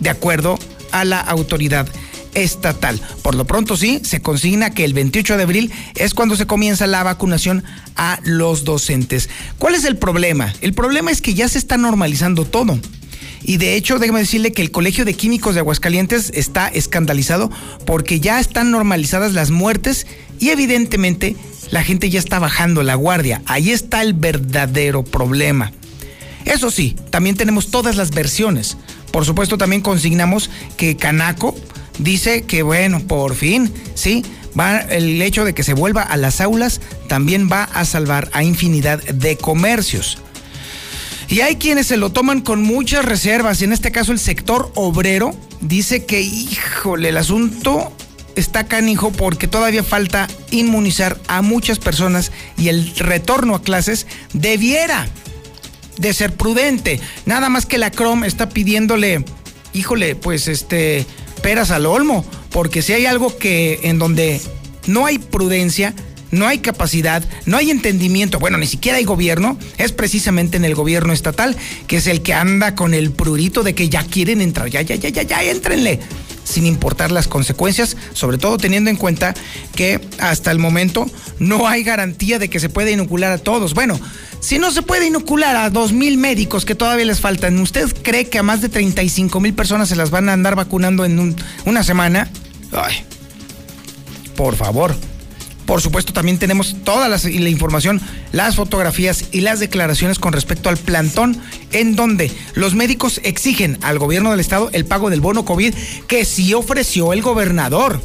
[0.00, 0.58] de acuerdo
[0.90, 1.86] a la autoridad
[2.32, 2.98] estatal.
[3.22, 6.86] Por lo pronto sí, se consigna que el 28 de abril es cuando se comienza
[6.86, 7.62] la vacunación
[7.96, 9.28] a los docentes.
[9.58, 10.54] ¿Cuál es el problema?
[10.62, 12.78] El problema es que ya se está normalizando todo.
[13.50, 17.50] Y de hecho, déjeme decirle que el Colegio de Químicos de Aguascalientes está escandalizado
[17.84, 20.06] porque ya están normalizadas las muertes
[20.38, 21.34] y evidentemente
[21.72, 23.42] la gente ya está bajando la guardia.
[23.46, 25.72] Ahí está el verdadero problema.
[26.44, 28.76] Eso sí, también tenemos todas las versiones.
[29.10, 31.56] Por supuesto, también consignamos que Canaco
[31.98, 34.24] dice que, bueno, por fin, sí,
[34.56, 38.44] va el hecho de que se vuelva a las aulas también va a salvar a
[38.44, 40.18] infinidad de comercios.
[41.30, 44.72] Y hay quienes se lo toman con muchas reservas, y en este caso el sector
[44.74, 47.92] obrero dice que, híjole, el asunto
[48.34, 55.06] está canijo porque todavía falta inmunizar a muchas personas y el retorno a clases debiera
[55.98, 57.00] de ser prudente.
[57.26, 59.24] Nada más que la CROM está pidiéndole,
[59.72, 61.06] híjole, pues este,
[61.42, 64.40] peras al olmo, porque si hay algo que en donde
[64.88, 65.94] no hay prudencia,
[66.30, 70.74] no hay capacidad, no hay entendimiento, bueno, ni siquiera hay gobierno, es precisamente en el
[70.74, 71.56] gobierno estatal,
[71.86, 74.96] que es el que anda con el prurito de que ya quieren entrar, ya, ya,
[74.96, 76.00] ya, ya, ya, éntrenle,
[76.44, 79.34] sin importar las consecuencias, sobre todo teniendo en cuenta
[79.74, 81.06] que hasta el momento
[81.38, 83.74] no hay garantía de que se pueda inocular a todos.
[83.74, 84.00] Bueno,
[84.40, 88.28] si no se puede inocular a dos mil médicos que todavía les faltan, ¿usted cree
[88.28, 91.84] que a más de 35 mil personas se las van a andar vacunando en una
[91.84, 92.30] semana?
[94.36, 94.96] Por favor.
[95.70, 98.00] Por supuesto, también tenemos toda la, la, información,
[98.32, 101.40] las fotografías y las declaraciones con respecto al plantón,
[101.70, 105.72] en donde los médicos exigen al gobierno del estado el pago del bono COVID
[106.08, 108.02] que sí ofreció el gobernador.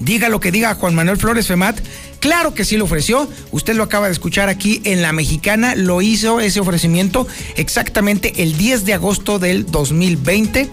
[0.00, 1.78] Diga lo que diga Juan Manuel Flores Femat,
[2.18, 3.30] claro que sí lo ofreció.
[3.52, 8.58] Usted lo acaba de escuchar aquí en La Mexicana, lo hizo ese ofrecimiento exactamente el
[8.58, 10.68] 10 de agosto del 2020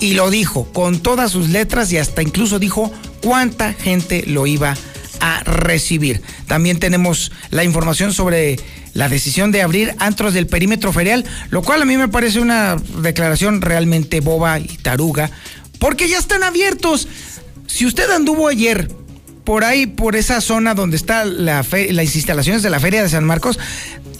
[0.00, 4.72] y lo dijo con todas sus letras y hasta incluso dijo cuánta gente lo iba
[4.72, 4.93] a
[5.44, 6.22] recibir.
[6.46, 8.56] También tenemos la información sobre
[8.92, 12.76] la decisión de abrir antros del perímetro ferial, lo cual a mí me parece una
[13.02, 15.30] declaración realmente boba y taruga,
[15.78, 17.08] porque ya están abiertos.
[17.66, 18.88] Si usted anduvo ayer
[19.44, 23.24] por ahí, por esa zona donde están la las instalaciones de la Feria de San
[23.24, 23.58] Marcos,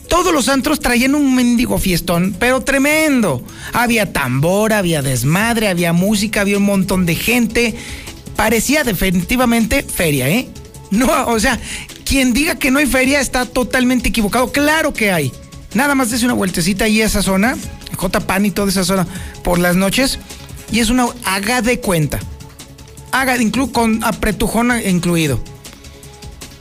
[0.09, 3.45] todos los antros traían un mendigo fiestón, pero tremendo.
[3.73, 7.75] Había tambor, había desmadre, había música, había un montón de gente.
[8.37, 10.49] Parecía definitivamente feria, ¿eh?
[10.95, 11.59] No, o sea,
[12.05, 14.53] quien diga que no hay feria está totalmente equivocado.
[14.53, 15.33] Claro que hay.
[15.75, 17.57] Nada más des una vueltecita ahí a esa zona,
[17.97, 19.07] J Pan y toda esa zona
[19.43, 20.19] por las noches.
[20.71, 22.21] Y es una haga de cuenta.
[23.11, 25.41] Haga incluso con apretujón incluido.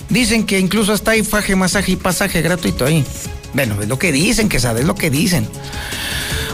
[0.10, 3.06] Dicen que incluso hasta hay faje, masaje y pasaje gratuito ahí.
[3.54, 5.48] Bueno, es lo que dicen, que sabes lo que dicen.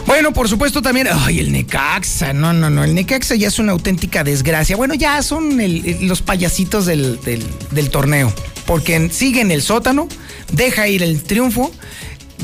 [0.06, 3.72] Bueno, por supuesto también, ay, el Necaxa, no, no, no, el Necaxa ya es una
[3.72, 4.76] auténtica desgracia.
[4.76, 5.58] Bueno, ya son
[6.02, 7.20] los payasitos del,
[7.70, 8.32] del, torneo,
[8.66, 10.08] porque siguen el sótano,
[10.52, 11.70] deja ir el triunfo.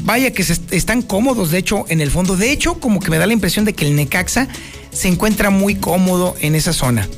[0.02, 2.36] Vaya que están cómodos, de hecho, en el fondo.
[2.36, 4.46] De hecho, como que me da la impresión de que el Necaxa
[4.92, 7.08] se encuentra muy cómodo en esa zona.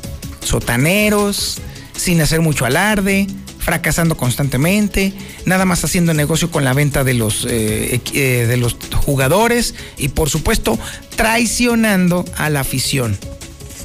[0.44, 1.58] Sotaneros,
[1.96, 3.26] sin hacer mucho alarde,
[3.68, 5.12] fracasando constantemente,
[5.44, 10.08] nada más haciendo negocio con la venta de los, eh, eh, de los jugadores y
[10.08, 10.78] por supuesto
[11.16, 13.18] traicionando a la afición.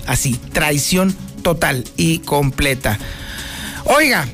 [0.08, 2.98] Así, traición total y completa.
[3.84, 4.26] Oiga,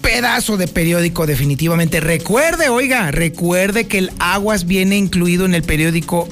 [0.00, 2.00] pedazo de periódico definitivamente.
[2.00, 6.28] Recuerde, oiga, recuerde que el Aguas viene incluido en el periódico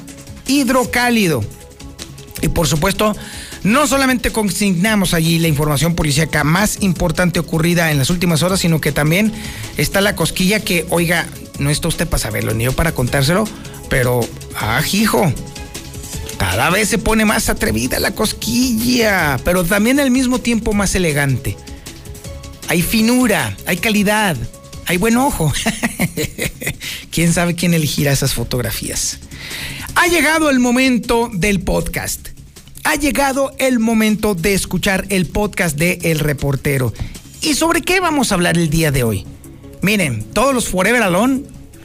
[0.49, 1.45] Hidrocálido.
[2.43, 3.15] Y por supuesto,
[3.63, 8.81] no solamente consignamos allí la información policíaca más importante ocurrida en las últimas horas, sino
[8.81, 9.33] que también
[9.77, 11.27] está la cosquilla que, oiga,
[11.59, 13.45] no está usted para saberlo, ni yo para contárselo,
[13.89, 14.21] pero,
[14.57, 15.33] ah, hijo,
[16.39, 21.57] cada vez se pone más atrevida la cosquilla, pero también al mismo tiempo más elegante.
[22.69, 24.37] Hay finura, hay calidad,
[24.87, 25.53] hay buen ojo.
[27.11, 29.19] ¿Quién sabe quién elegirá esas fotografías?
[29.97, 32.29] Ha llegado el momento del podcast.
[32.85, 36.93] Ha llegado el momento de escuchar el podcast de El Reportero.
[37.41, 39.27] ¿Y sobre qué vamos a hablar el día de hoy?
[39.83, 41.43] Miren, todos los Forever Alone,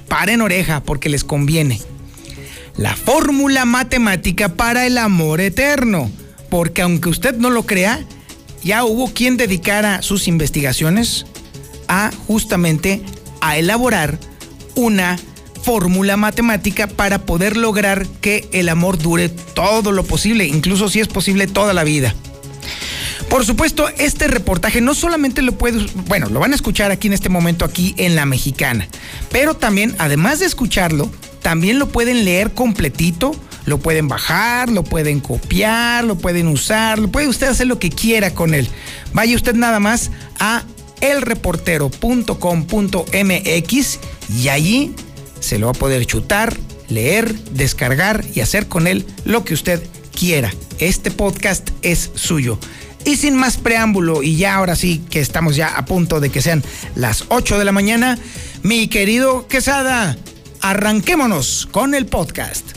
[0.07, 1.81] paren oreja porque les conviene
[2.77, 6.11] la fórmula matemática para el amor eterno.
[6.49, 8.03] Porque aunque usted no lo crea,
[8.63, 11.25] ya hubo quien dedicara sus investigaciones
[11.87, 13.01] a justamente
[13.41, 14.17] a elaborar
[14.75, 15.17] una
[15.65, 21.07] fórmula matemática para poder lograr que el amor dure todo lo posible, incluso si es
[21.07, 22.13] posible toda la vida.
[23.29, 27.13] Por supuesto, este reportaje no solamente lo puede, bueno, lo van a escuchar aquí en
[27.13, 28.87] este momento aquí en La Mexicana,
[29.31, 31.09] pero también, además de escucharlo,
[31.41, 33.35] también lo pueden leer completito,
[33.65, 37.89] lo pueden bajar, lo pueden copiar, lo pueden usar, lo puede usted hacer lo que
[37.89, 38.67] quiera con él.
[39.13, 40.61] Vaya usted nada más a
[41.01, 43.99] elreportero.com.mx
[44.37, 44.93] y allí
[45.45, 46.57] se lo va a poder chutar,
[46.89, 49.81] leer, descargar y hacer con él lo que usted
[50.11, 50.51] quiera.
[50.79, 52.57] Este podcast es suyo.
[53.05, 56.41] Y sin más preámbulo, y ya ahora sí que estamos ya a punto de que
[56.41, 56.63] sean
[56.95, 58.17] las 8 de la mañana,
[58.63, 60.17] mi querido Quesada,
[60.61, 62.74] arranquémonos con el podcast.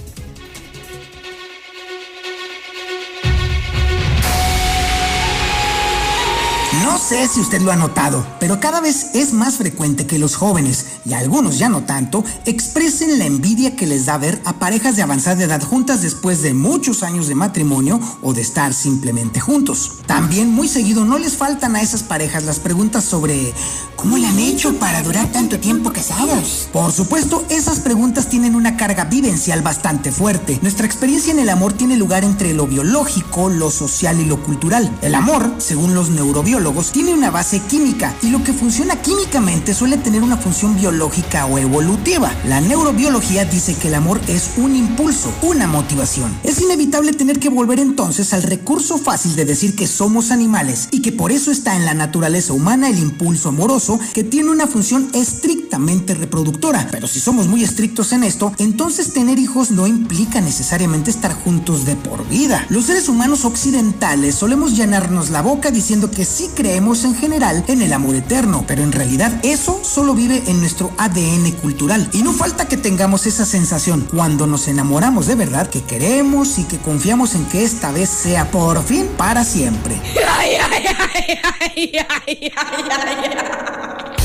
[6.89, 10.37] No sé si usted lo ha notado, pero cada vez es más frecuente que los
[10.37, 14.97] jóvenes, y algunos ya no tanto, expresen la envidia que les da ver a parejas
[14.97, 19.99] de avanzada edad juntas después de muchos años de matrimonio o de estar simplemente juntos.
[20.07, 23.53] También muy seguido no les faltan a esas parejas las preguntas sobre
[23.95, 26.69] ¿cómo le han hecho para durar tanto tiempo casados?
[26.73, 30.59] Por supuesto, esas preguntas tienen una carga vivencial bastante fuerte.
[30.63, 34.97] Nuestra experiencia en el amor tiene lugar entre lo biológico, lo social y lo cultural.
[35.03, 39.99] El amor, según los neurobiólogos, tiene una base química y lo que funciona químicamente suele
[39.99, 42.33] tener una función biológica o evolutiva.
[42.47, 46.33] La neurobiología dice que el amor es un impulso, una motivación.
[46.45, 51.03] Es inevitable tener que volver entonces al recurso fácil de decir que somos animales y
[51.03, 55.11] que por eso está en la naturaleza humana el impulso amoroso que tiene una función
[55.15, 56.89] estrictamente reproductora.
[56.93, 61.85] Pero si somos muy estrictos en esto, entonces tener hijos no implica necesariamente estar juntos
[61.85, 62.65] de por vida.
[62.69, 67.83] Los seres humanos occidentales solemos llenarnos la boca diciendo que sí creemos en general en
[67.83, 72.09] el amor eterno, pero en realidad eso solo vive en nuestro ADN cultural.
[72.13, 76.65] Y no falta que tengamos esa sensación cuando nos enamoramos de verdad que queremos y
[76.65, 80.01] que confiamos en que esta vez sea por fin para siempre.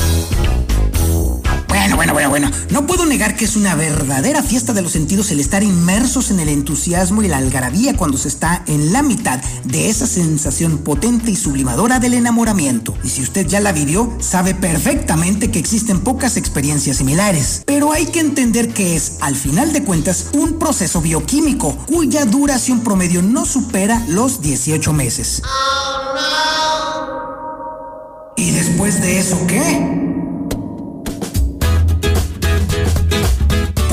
[1.96, 2.66] Bueno, bueno, bueno, bueno.
[2.70, 6.40] No puedo negar que es una verdadera fiesta de los sentidos el estar inmersos en
[6.40, 11.30] el entusiasmo y la algarabía cuando se está en la mitad de esa sensación potente
[11.30, 12.96] y sublimadora del enamoramiento.
[13.04, 17.62] Y si usted ya la vivió, sabe perfectamente que existen pocas experiencias similares.
[17.64, 22.80] Pero hay que entender que es, al final de cuentas, un proceso bioquímico cuya duración
[22.80, 25.42] promedio no supera los 18 meses.
[28.36, 30.03] ¿Y después de eso qué?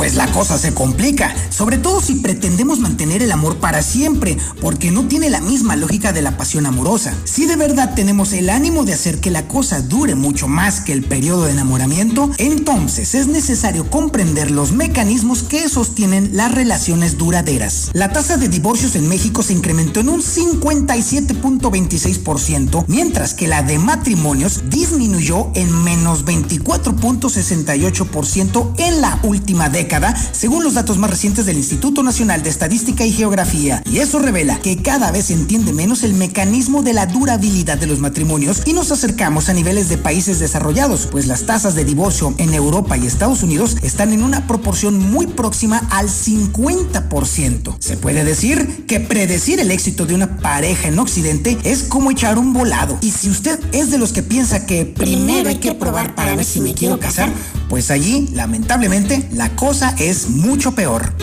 [0.01, 4.89] Pues la cosa se complica, sobre todo si pretendemos mantener el amor para siempre, porque
[4.89, 7.13] no tiene la misma lógica de la pasión amorosa.
[7.23, 10.93] Si de verdad tenemos el ánimo de hacer que la cosa dure mucho más que
[10.93, 17.91] el periodo de enamoramiento, entonces es necesario comprender los mecanismos que sostienen las relaciones duraderas.
[17.93, 23.77] La tasa de divorcios en México se incrementó en un 57.26%, mientras que la de
[23.77, 29.90] matrimonios disminuyó en menos 24.68% en la última década
[30.31, 33.83] según los datos más recientes del Instituto Nacional de Estadística y Geografía.
[33.91, 37.87] Y eso revela que cada vez se entiende menos el mecanismo de la durabilidad de
[37.87, 42.33] los matrimonios y nos acercamos a niveles de países desarrollados, pues las tasas de divorcio
[42.37, 47.75] en Europa y Estados Unidos están en una proporción muy próxima al 50%.
[47.79, 52.37] Se puede decir que predecir el éxito de una pareja en Occidente es como echar
[52.37, 52.97] un volado.
[53.01, 56.45] Y si usted es de los que piensa que primero hay que probar para ver
[56.45, 57.29] si me quiero casar,
[57.71, 61.13] pues allí, lamentablemente, la cosa es mucho peor.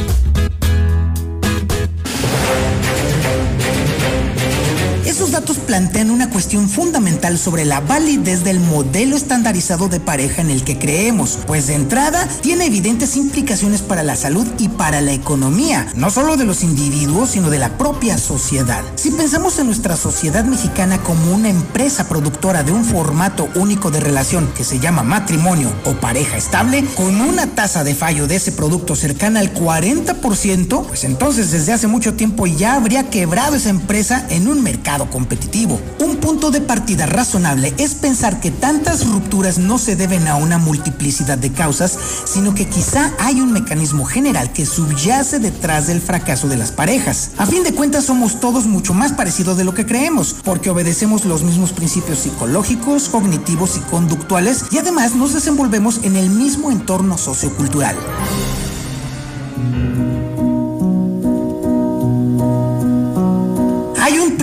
[5.19, 10.49] Esos datos plantean una cuestión fundamental sobre la validez del modelo estandarizado de pareja en
[10.49, 15.13] el que creemos, pues de entrada tiene evidentes implicaciones para la salud y para la
[15.13, 18.85] economía, no solo de los individuos, sino de la propia sociedad.
[18.95, 23.99] Si pensamos en nuestra sociedad mexicana como una empresa productora de un formato único de
[23.99, 28.53] relación que se llama matrimonio o pareja estable, con una tasa de fallo de ese
[28.53, 34.25] producto cercana al 40%, pues entonces desde hace mucho tiempo ya habría quebrado esa empresa
[34.31, 35.81] en un mercado competitivo.
[36.01, 40.59] Un punto de partida razonable es pensar que tantas rupturas no se deben a una
[40.59, 46.49] multiplicidad de causas, sino que quizá hay un mecanismo general que subyace detrás del fracaso
[46.49, 47.31] de las parejas.
[47.39, 51.25] A fin de cuentas somos todos mucho más parecidos de lo que creemos, porque obedecemos
[51.25, 57.19] los mismos principios psicológicos, cognitivos y conductuales y además nos desenvolvemos en el mismo entorno
[57.19, 57.97] sociocultural.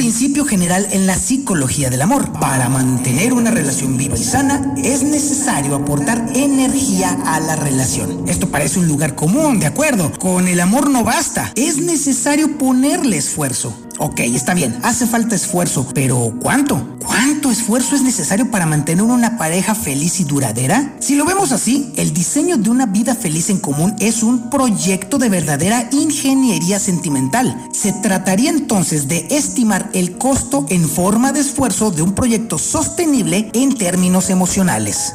[0.05, 2.31] Principio general en la psicología del amor.
[2.33, 8.29] Para mantener una relación viva y sana es necesario aportar energía a la relación.
[8.29, 10.11] Esto parece un lugar común, de acuerdo.
[10.19, 11.51] Con el amor no basta.
[11.55, 13.75] Es necesario ponerle esfuerzo.
[13.97, 16.97] Ok, está bien, hace falta esfuerzo, pero ¿cuánto?
[16.99, 20.95] ¿Cuánto esfuerzo es necesario para mantener una pareja feliz y duradera?
[20.99, 25.17] Si lo vemos así, el diseño de una vida feliz en común es un proyecto
[25.17, 27.57] de verdadera ingeniería sentimental.
[27.71, 33.49] Se trataría entonces de estimar el costo en forma de esfuerzo de un proyecto sostenible
[33.53, 35.13] en términos emocionales.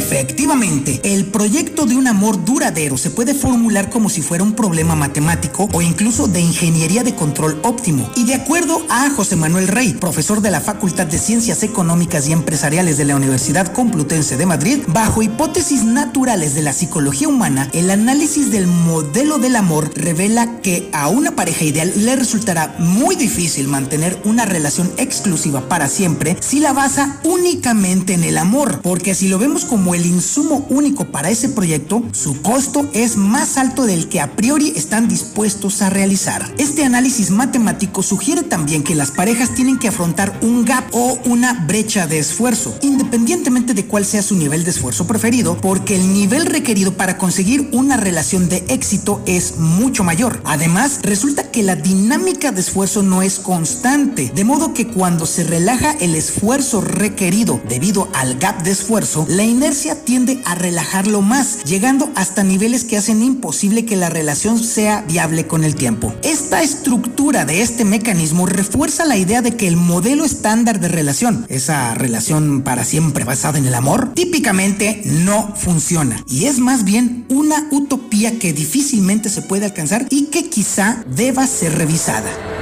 [0.00, 4.96] Efectivamente, el proyecto de un amor duradero se puede formular como si fuera un problema
[4.96, 8.10] matemático o incluso de ingeniería de control óptimo.
[8.16, 12.32] Y de acuerdo a José Manuel Rey, profesor de la Facultad de Ciencias Económicas y
[12.32, 17.90] Empresariales de la Universidad Complutense de Madrid, bajo hipótesis naturales de la psicología humana, el
[17.90, 23.68] análisis del modelo del amor revela que a una pareja ideal le resultará muy difícil
[23.68, 29.28] mantener una relación exclusiva para siempre si la basa únicamente en el amor, porque si
[29.28, 34.08] lo vemos como el insumo único para ese proyecto, su costo es más alto del
[34.08, 36.52] que a priori están dispuestos a realizar.
[36.58, 41.64] Este análisis matemático sugiere también que las parejas tienen que afrontar un gap o una
[41.66, 46.46] brecha de esfuerzo, independientemente de cuál sea su nivel de esfuerzo preferido, porque el nivel
[46.46, 50.40] requerido para conseguir una relación de éxito es mucho mayor.
[50.44, 55.44] Además, resulta que la dinámica de esfuerzo no es constante, de modo que cuando se
[55.44, 61.64] relaja el esfuerzo requerido debido al gap de esfuerzo, la inercia tiende a relajarlo más,
[61.64, 66.14] llegando hasta niveles que hacen imposible que la relación sea viable con el tiempo.
[66.22, 71.46] Esta estructura de este mecanismo refuerza la idea de que el modelo estándar de relación,
[71.48, 77.24] esa relación para siempre basada en el amor, típicamente no funciona y es más bien
[77.28, 82.59] una utopía que difícilmente se puede alcanzar y que quizá deba ser revisada.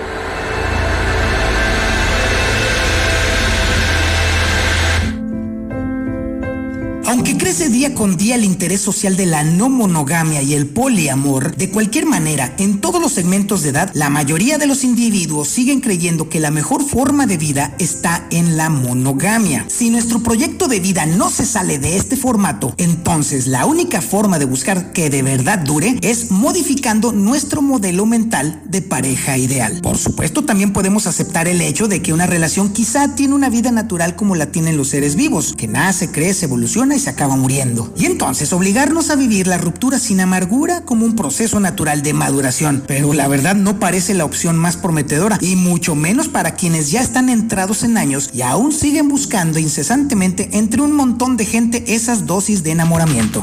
[7.09, 11.56] Aunque crece día con día el interés social de la no monogamia y el poliamor,
[11.56, 15.80] de cualquier manera, en todos los segmentos de edad, la mayoría de los individuos siguen
[15.80, 19.64] creyendo que la mejor forma de vida está en la monogamia.
[19.68, 24.38] Si nuestro proyecto de vida no se sale de este formato, entonces la única forma
[24.38, 29.80] de buscar que de verdad dure es modificando nuestro modelo mental de pareja ideal.
[29.80, 33.72] Por supuesto, también podemos aceptar el hecho de que una relación quizá tiene una vida
[33.72, 37.92] natural como la tienen los seres vivos, que nace, crece, evoluciona se acaba muriendo.
[37.96, 42.82] Y entonces obligarnos a vivir la ruptura sin amargura como un proceso natural de maduración.
[42.86, 47.01] Pero la verdad no parece la opción más prometedora y mucho menos para quienes ya
[47.01, 52.26] están entrados en años y aún siguen buscando incesantemente entre un montón de gente esas
[52.26, 53.42] dosis de enamoramiento.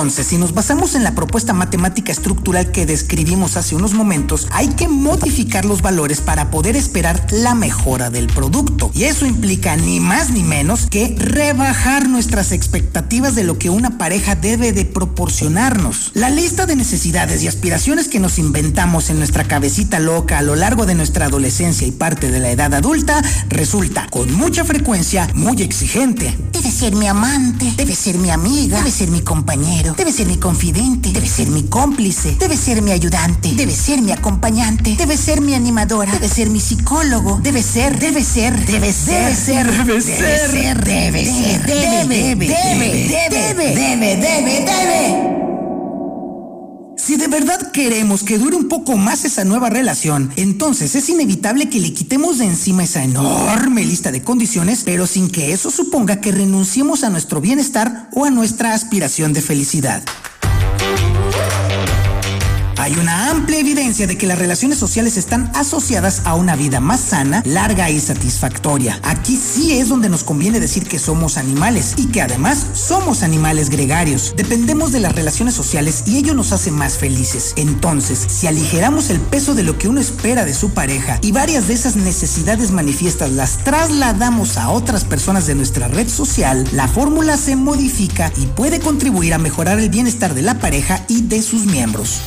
[0.00, 4.68] Entonces, si nos basamos en la propuesta matemática estructural que describimos hace unos momentos, hay
[4.68, 8.90] que modificar los valores para poder esperar la mejora del producto.
[8.94, 13.98] Y eso implica ni más ni menos que rebajar nuestras expectativas de lo que una
[13.98, 16.12] pareja debe de proporcionarnos.
[16.14, 20.56] La lista de necesidades y aspiraciones que nos inventamos en nuestra cabecita loca a lo
[20.56, 25.60] largo de nuestra adolescencia y parte de la edad adulta resulta con mucha frecuencia muy
[25.60, 26.34] exigente.
[26.52, 29.20] Debe ser mi amante, debe ser mi amiga, debe ser mi
[29.96, 34.12] debe ser mi confidente, debe ser mi cómplice, debe ser mi ayudante, debe ser mi
[34.12, 39.22] acompañante, debe ser mi animadora, debe ser mi psicólogo, debe ser, debe ser, debe ser,
[39.22, 45.40] debe ser, debe ser, debe ser, debe, debe, debe, debe, debe, debe.
[47.00, 51.70] Si de verdad queremos que dure un poco más esa nueva relación, entonces es inevitable
[51.70, 56.20] que le quitemos de encima esa enorme lista de condiciones, pero sin que eso suponga
[56.20, 60.02] que renunciemos a nuestro bienestar o a nuestra aspiración de felicidad.
[62.80, 67.00] Hay una amplia evidencia de que las relaciones sociales están asociadas a una vida más
[67.00, 68.98] sana, larga y satisfactoria.
[69.02, 73.68] Aquí sí es donde nos conviene decir que somos animales y que además somos animales
[73.68, 74.32] gregarios.
[74.34, 77.52] Dependemos de las relaciones sociales y ello nos hace más felices.
[77.56, 81.68] Entonces, si aligeramos el peso de lo que uno espera de su pareja y varias
[81.68, 87.36] de esas necesidades manifiestas las trasladamos a otras personas de nuestra red social, la fórmula
[87.36, 91.66] se modifica y puede contribuir a mejorar el bienestar de la pareja y de sus
[91.66, 92.22] miembros.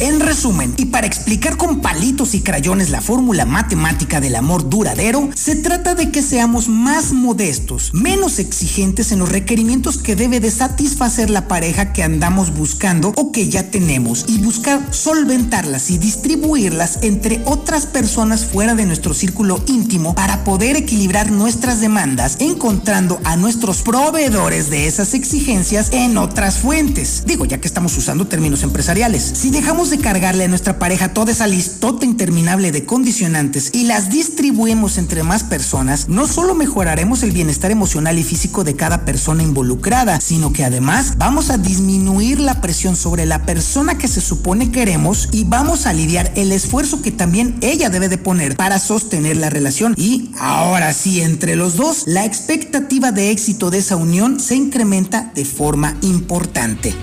[0.00, 5.30] En resumen, y para explicar con palitos y crayones la fórmula matemática del amor duradero,
[5.34, 10.50] se trata de que seamos más modestos, menos exigentes en los requerimientos que debe de
[10.50, 16.98] satisfacer la pareja que andamos buscando o que ya tenemos y buscar solventarlas y distribuirlas
[17.02, 23.36] entre otras personas fuera de nuestro círculo íntimo para poder equilibrar nuestras demandas, encontrando a
[23.36, 27.22] nuestros proveedores de esas exigencias en otras fuentes.
[27.26, 29.22] Digo, ya que estamos usando términos empresariales.
[29.22, 34.10] Si dejamos de cargarle a nuestra pareja toda esa listota interminable de condicionantes y las
[34.10, 39.42] distribuimos entre más personas, no solo mejoraremos el bienestar emocional y físico de cada persona
[39.42, 44.70] involucrada, sino que además vamos a disminuir la presión sobre la persona que se supone
[44.70, 49.36] queremos y vamos a aliviar el esfuerzo que también ella debe de poner para sostener
[49.36, 54.40] la relación y ahora sí, entre los dos, la expectativa de éxito de esa unión
[54.40, 56.94] se incrementa de forma importante.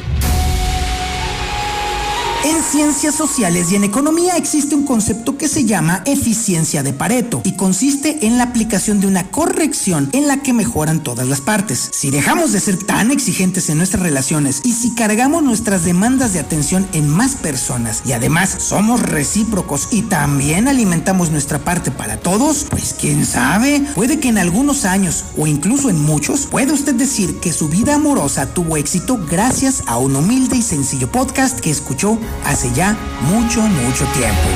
[2.43, 7.41] En ciencias sociales y en economía existe un concepto que se llama eficiencia de Pareto
[7.43, 11.91] y consiste en la aplicación de una corrección en la que mejoran todas las partes.
[11.93, 16.39] Si dejamos de ser tan exigentes en nuestras relaciones y si cargamos nuestras demandas de
[16.39, 22.65] atención en más personas y además somos recíprocos y también alimentamos nuestra parte para todos,
[22.71, 27.39] pues quién sabe, puede que en algunos años o incluso en muchos puede usted decir
[27.39, 32.17] que su vida amorosa tuvo éxito gracias a un humilde y sencillo podcast que escuchó
[32.45, 34.49] hace ya mucho, mucho tiempo.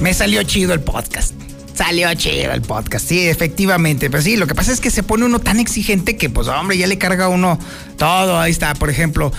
[0.00, 1.34] Me salió chido el podcast.
[1.74, 4.08] Salió chido el podcast, sí, efectivamente.
[4.10, 6.78] Pero sí, lo que pasa es que se pone uno tan exigente que, pues, hombre,
[6.78, 7.58] ya le carga uno
[7.98, 8.40] todo.
[8.40, 9.30] Ahí está, por ejemplo,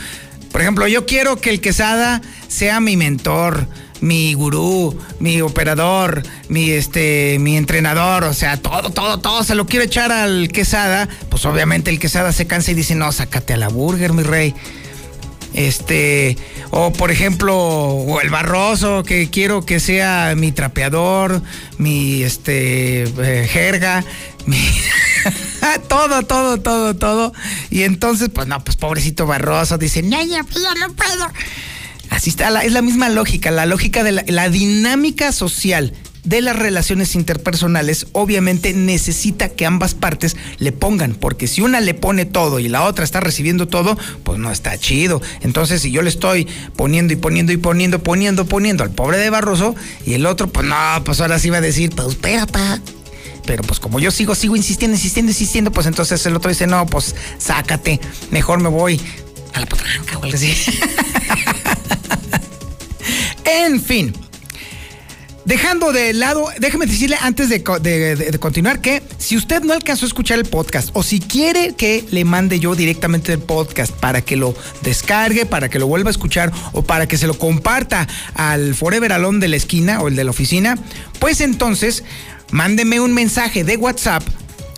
[0.51, 3.67] por ejemplo, yo quiero que el Quesada sea mi mentor,
[4.01, 9.65] mi gurú, mi operador, mi este, mi entrenador, o sea, todo, todo, todo se lo
[9.65, 13.57] quiero echar al Quesada, pues obviamente el Quesada se cansa y dice, no, sácate a
[13.57, 14.53] la burger, mi rey.
[15.53, 16.37] Este,
[16.69, 21.41] o por ejemplo, o el Barroso, que quiero que sea mi trapeador,
[21.77, 24.05] mi este, eh, jerga.
[25.87, 27.33] todo, todo, todo, todo.
[27.69, 31.27] Y entonces, pues no, pues pobrecito Barroso dice, no, pues, yo no puedo.
[32.09, 36.55] Así está, es la misma lógica, la lógica de la, la dinámica social de las
[36.55, 42.59] relaciones interpersonales obviamente necesita que ambas partes le pongan, porque si una le pone todo
[42.59, 45.21] y la otra está recibiendo todo, pues no está chido.
[45.41, 49.29] Entonces, si yo le estoy poniendo y poniendo y poniendo, poniendo, poniendo al pobre de
[49.29, 49.75] Barroso
[50.05, 52.59] y el otro, pues no, pues ahora sí va a decir, pues espérate.
[53.51, 56.85] Pero pues como yo sigo, sigo insistiendo, insistiendo, insistiendo, pues entonces el otro dice, no,
[56.85, 57.99] pues sácate,
[58.29, 58.97] mejor me voy
[59.53, 60.55] a la potranca o algo así.
[63.43, 64.13] en fin.
[65.43, 70.07] Dejando de lado, déjeme decirle antes de, de, continuar que si usted no alcanzó a
[70.07, 74.37] escuchar el podcast o si quiere que le mande yo directamente el podcast para que
[74.37, 78.75] lo descargue, para que lo vuelva a escuchar o para que se lo comparta al
[78.75, 80.77] Forever Alone de la esquina o el de la oficina,
[81.19, 82.03] pues entonces
[82.51, 84.23] mándeme un mensaje de WhatsApp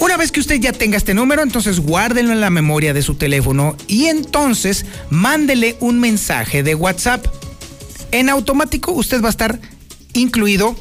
[0.00, 3.16] Una vez que usted ya tenga este número, entonces guárdenlo en la memoria de su
[3.16, 7.26] teléfono y entonces mándele un mensaje de WhatsApp.
[8.10, 9.60] En automático usted va a estar
[10.14, 10.74] incluido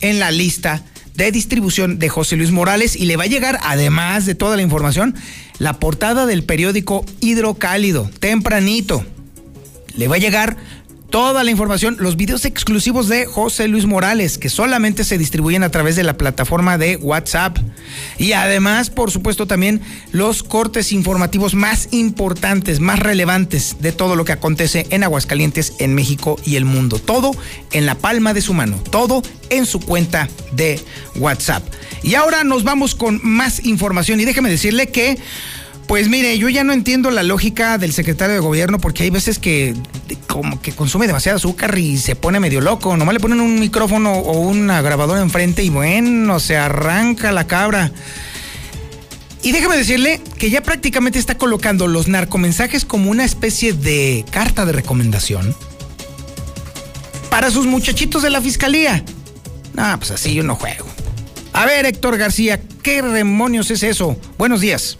[0.00, 0.84] en la lista
[1.14, 4.62] de distribución de José Luis Morales y le va a llegar, además de toda la
[4.62, 5.14] información,
[5.58, 9.04] la portada del periódico Hidrocálido, tempranito.
[9.96, 10.58] Le va a llegar
[11.10, 15.70] toda la información, los videos exclusivos de José Luis Morales, que solamente se distribuyen a
[15.70, 17.58] través de la plataforma de WhatsApp.
[18.18, 19.80] Y además, por supuesto, también
[20.12, 25.94] los cortes informativos más importantes, más relevantes de todo lo que acontece en Aguascalientes, en
[25.94, 26.98] México y el mundo.
[26.98, 27.30] Todo
[27.72, 30.80] en la palma de su mano, todo en su cuenta de
[31.16, 31.62] WhatsApp.
[32.02, 35.18] Y ahora nos vamos con más información y déjeme decirle que...
[35.88, 39.38] Pues mire, yo ya no entiendo la lógica del secretario de gobierno porque hay veces
[39.38, 39.74] que
[40.26, 42.94] como que consume demasiado azúcar y se pone medio loco.
[42.94, 47.90] Nomás le ponen un micrófono o una grabadora enfrente y bueno, se arranca la cabra.
[49.42, 54.66] Y déjame decirle que ya prácticamente está colocando los narcomensajes como una especie de carta
[54.66, 55.56] de recomendación
[57.30, 59.02] para sus muchachitos de la fiscalía.
[59.78, 60.86] Ah, pues así yo no juego.
[61.54, 64.18] A ver, Héctor García, ¿qué demonios es eso?
[64.36, 64.98] Buenos días.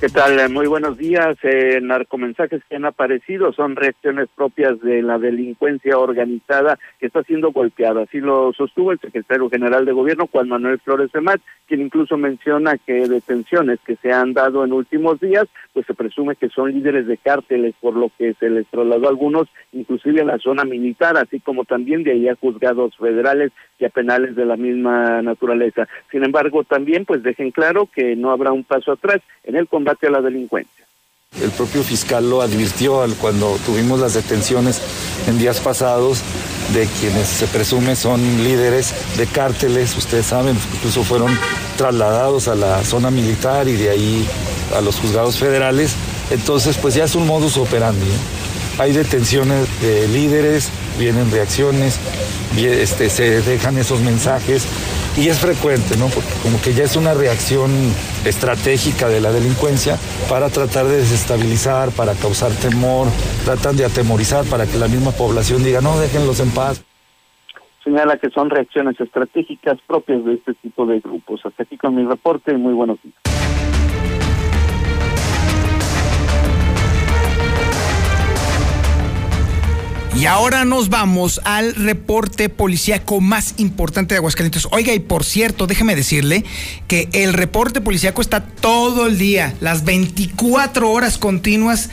[0.00, 0.48] ¿Qué tal?
[0.48, 1.36] Muy buenos días.
[1.42, 7.52] Eh, narcomensajes que han aparecido son reacciones propias de la delincuencia organizada que está siendo
[7.52, 8.04] golpeada.
[8.04, 12.16] Así lo sostuvo el secretario general de gobierno, Juan Manuel Flores de Mat, quien incluso
[12.16, 15.44] menciona que detenciones que se han dado en últimos días,
[15.74, 19.10] pues se presume que son líderes de cárteles, por lo que se les trasladó a
[19.10, 23.84] algunos, inclusive a la zona militar, así como también de ahí a juzgados federales y
[23.84, 25.86] a penales de la misma naturaleza.
[26.10, 29.89] Sin embargo, también pues dejen claro que no habrá un paso atrás en el combate
[30.06, 30.84] a la delincuencia.
[31.40, 34.80] El propio fiscal lo advirtió cuando tuvimos las detenciones
[35.28, 36.22] en días pasados
[36.74, 41.36] de quienes se presume son líderes de cárteles, ustedes saben, incluso fueron
[41.76, 44.26] trasladados a la zona militar y de ahí
[44.76, 45.94] a los juzgados federales.
[46.30, 48.10] Entonces, pues ya es un modus operandi.
[48.80, 52.00] Hay detenciones de líderes, vienen reacciones,
[52.56, 54.66] este, se dejan esos mensajes
[55.18, 56.06] y es frecuente, ¿no?
[56.06, 57.70] Porque como que ya es una reacción
[58.24, 59.98] estratégica de la delincuencia
[60.30, 63.08] para tratar de desestabilizar, para causar temor,
[63.44, 66.82] tratan de atemorizar para que la misma población diga, no, déjenlos en paz.
[67.84, 71.42] Señala que son reacciones estratégicas propias de este tipo de grupos.
[71.44, 73.39] Hasta aquí con mi reporte, muy buenos días.
[80.20, 84.68] Y ahora nos vamos al reporte policíaco más importante de Aguascalientes.
[84.70, 86.44] Oiga, y por cierto, déjeme decirle
[86.88, 91.88] que el reporte policíaco está todo el día, las 24 horas continuas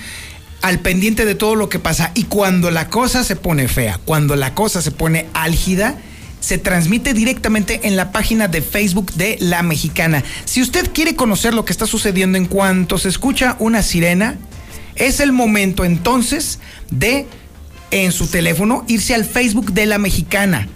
[0.61, 2.11] al pendiente de todo lo que pasa.
[2.15, 5.95] Y cuando la cosa se pone fea, cuando la cosa se pone álgida,
[6.41, 10.21] se transmite directamente en la página de Facebook de La Mexicana.
[10.43, 14.36] Si usted quiere conocer lo que está sucediendo en cuanto se escucha una sirena,
[14.95, 16.59] es el momento entonces
[16.91, 17.25] de
[17.91, 20.67] en su teléfono irse al Facebook de la mexicana.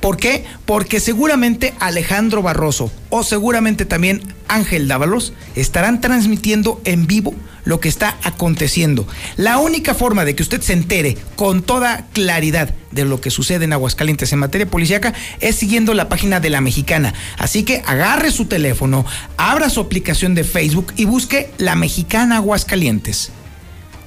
[0.00, 0.44] ¿Por qué?
[0.66, 7.34] Porque seguramente Alejandro Barroso o seguramente también Ángel Dávalos estarán transmitiendo en vivo
[7.64, 9.06] lo que está aconteciendo.
[9.36, 13.64] La única forma de que usted se entere con toda claridad de lo que sucede
[13.64, 17.14] en Aguascalientes en materia policíaca es siguiendo la página de la mexicana.
[17.38, 19.06] Así que agarre su teléfono,
[19.38, 23.30] abra su aplicación de Facebook y busque la mexicana Aguascalientes.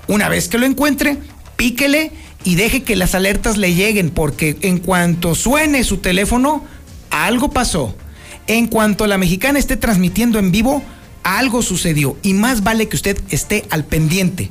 [0.08, 1.18] Una vez que lo encuentre,
[1.56, 2.12] píquele
[2.48, 6.64] y deje que las alertas le lleguen, porque en cuanto suene su teléfono,
[7.10, 7.94] algo pasó.
[8.48, 10.82] En cuanto la mexicana esté transmitiendo en vivo,
[11.24, 12.16] algo sucedió.
[12.24, 14.50] Y más vale que usted esté al pendiente.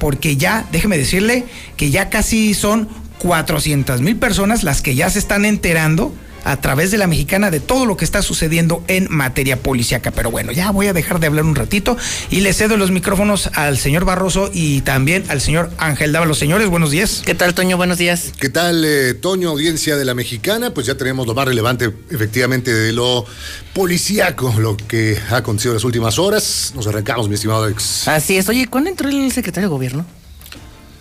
[0.00, 1.44] Porque ya, déjeme decirle
[1.76, 2.88] que ya casi son
[3.20, 6.12] 400 mil personas las que ya se están enterando
[6.44, 10.10] a través de la mexicana de todo lo que está sucediendo en materia policiaca.
[10.10, 11.96] Pero bueno, ya voy a dejar de hablar un ratito
[12.30, 16.68] y le cedo los micrófonos al señor Barroso y también al señor Ángel Los Señores,
[16.68, 17.22] buenos días.
[17.24, 17.76] ¿Qué tal, Toño?
[17.76, 18.32] Buenos días.
[18.38, 20.72] ¿Qué tal, eh, Toño, audiencia de la mexicana?
[20.74, 23.24] Pues ya tenemos lo más relevante, efectivamente, de lo
[23.72, 26.72] policíaco, lo que ha acontecido en las últimas horas.
[26.74, 28.08] Nos arrancamos, mi estimado ex.
[28.08, 28.48] Así es.
[28.48, 30.06] Oye, ¿cuándo entró el secretario de gobierno?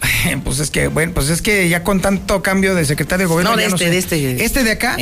[0.44, 3.52] Pues es que, bueno, pues es que ya con tanto cambio de secretario de gobierno.
[3.52, 4.44] No, de este, de este.
[4.44, 4.98] Este de acá.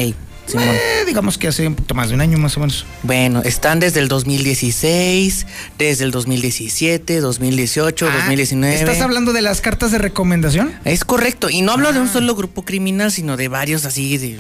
[0.57, 2.85] Eh, digamos que hace un poquito más de un año más o menos.
[3.03, 5.45] Bueno, están desde el 2016,
[5.77, 8.75] desde el 2017, 2018, 2019.
[8.75, 10.73] ¿Estás hablando de las cartas de recomendación?
[10.85, 12.13] Es correcto, y no hablo de un ah.
[12.13, 14.39] solo grupo criminal, sino de varios así de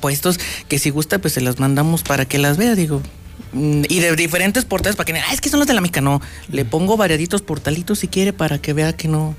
[0.00, 0.38] puestos
[0.68, 3.02] que si gusta pues se las mandamos para que las vea, digo.
[3.52, 6.00] Mm, y de diferentes portales para que ah, es que son los de la mica,
[6.00, 6.20] no.
[6.50, 9.34] Le pongo variaditos portalitos si quiere para que vea que no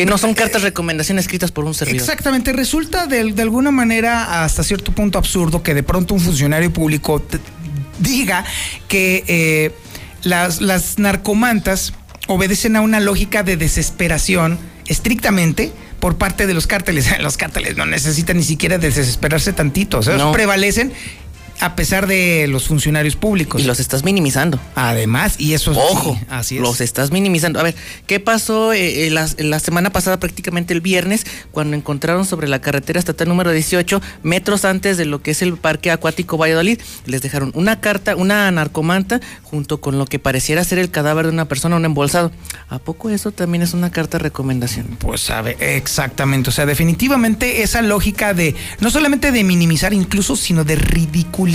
[0.00, 2.00] que no son cartas de recomendación escritas por un servidor.
[2.00, 6.72] Exactamente, resulta de, de, alguna manera hasta cierto punto absurdo que de pronto un funcionario
[6.72, 7.22] público
[7.98, 8.46] diga
[8.88, 9.72] que eh,
[10.22, 11.92] las, las narcomantas
[12.28, 17.06] obedecen a una lógica de desesperación estrictamente por parte de los cárteles.
[17.20, 20.32] Los cárteles no necesitan ni siquiera desesperarse tantito, o sea, No.
[20.32, 20.94] prevalecen
[21.60, 23.60] a pesar de los funcionarios públicos.
[23.60, 24.58] Y los estás minimizando.
[24.74, 26.62] Además, y eso Ojo, sí, así es.
[26.62, 27.60] los estás minimizando.
[27.60, 27.74] A ver,
[28.06, 32.60] ¿qué pasó eh, eh, la, la semana pasada, prácticamente el viernes, cuando encontraron sobre la
[32.60, 36.80] carretera estatal número 18, metros antes de lo que es el Parque Acuático Valladolid?
[37.04, 41.32] Les dejaron una carta, una narcomanta, junto con lo que pareciera ser el cadáver de
[41.32, 42.32] una persona, un embolsado.
[42.68, 44.86] ¿A poco eso también es una carta de recomendación?
[44.98, 46.48] Pues sabe, exactamente.
[46.48, 51.49] O sea, definitivamente esa lógica de no solamente de minimizar incluso, sino de ridiculizar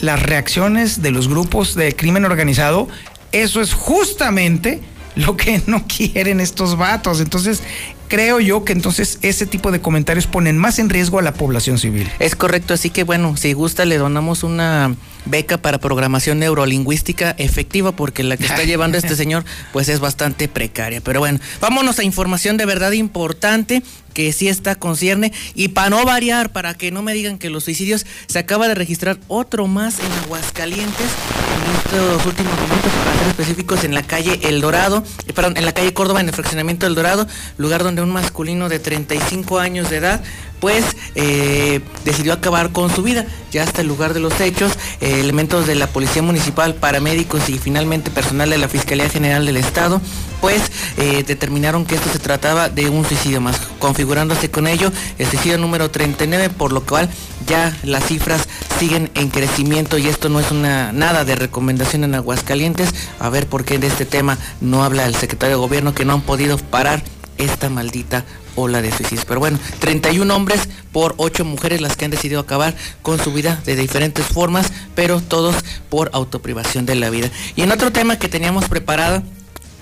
[0.00, 2.88] las reacciones de los grupos de crimen organizado,
[3.32, 4.80] eso es justamente
[5.16, 7.20] lo que no quieren estos vatos.
[7.20, 7.62] Entonces,
[8.08, 11.78] creo yo que entonces ese tipo de comentarios ponen más en riesgo a la población
[11.78, 12.10] civil.
[12.18, 14.94] Es correcto, así que bueno, si gusta le donamos una
[15.26, 20.48] beca para programación neurolingüística efectiva porque la que está llevando este señor pues es bastante
[20.48, 21.00] precaria.
[21.00, 23.82] Pero bueno, vámonos a información de verdad importante
[24.14, 27.64] que sí está concierne y para no variar, para que no me digan que los
[27.64, 31.08] suicidios, se acaba de registrar otro más en Aguascalientes
[31.64, 35.64] en estos últimos minutos, para ser específicos, en la calle El Dorado, eh, perdón, en
[35.66, 37.26] la calle Córdoba, en el fraccionamiento El Dorado,
[37.58, 40.22] lugar donde un masculino de 35 años de edad
[40.64, 43.26] pues eh, decidió acabar con su vida.
[43.52, 44.72] Ya hasta el lugar de los hechos,
[45.02, 49.58] eh, elementos de la Policía Municipal, paramédicos y finalmente personal de la Fiscalía General del
[49.58, 50.00] Estado,
[50.40, 50.62] pues
[50.96, 55.58] eh, determinaron que esto se trataba de un suicidio más, configurándose con ello el suicidio
[55.58, 57.10] número 39, por lo cual
[57.46, 62.14] ya las cifras siguen en crecimiento y esto no es una nada de recomendación en
[62.14, 62.94] Aguascalientes.
[63.20, 66.14] A ver por qué de este tema no habla el secretario de gobierno que no
[66.14, 67.02] han podido parar
[67.38, 68.24] esta maldita
[68.56, 69.24] ola de suicidios.
[69.24, 73.60] Pero bueno, 31 hombres por 8 mujeres las que han decidido acabar con su vida
[73.64, 75.56] de diferentes formas, pero todos
[75.88, 77.30] por autoprivación de la vida.
[77.56, 79.22] Y en otro tema que teníamos preparado,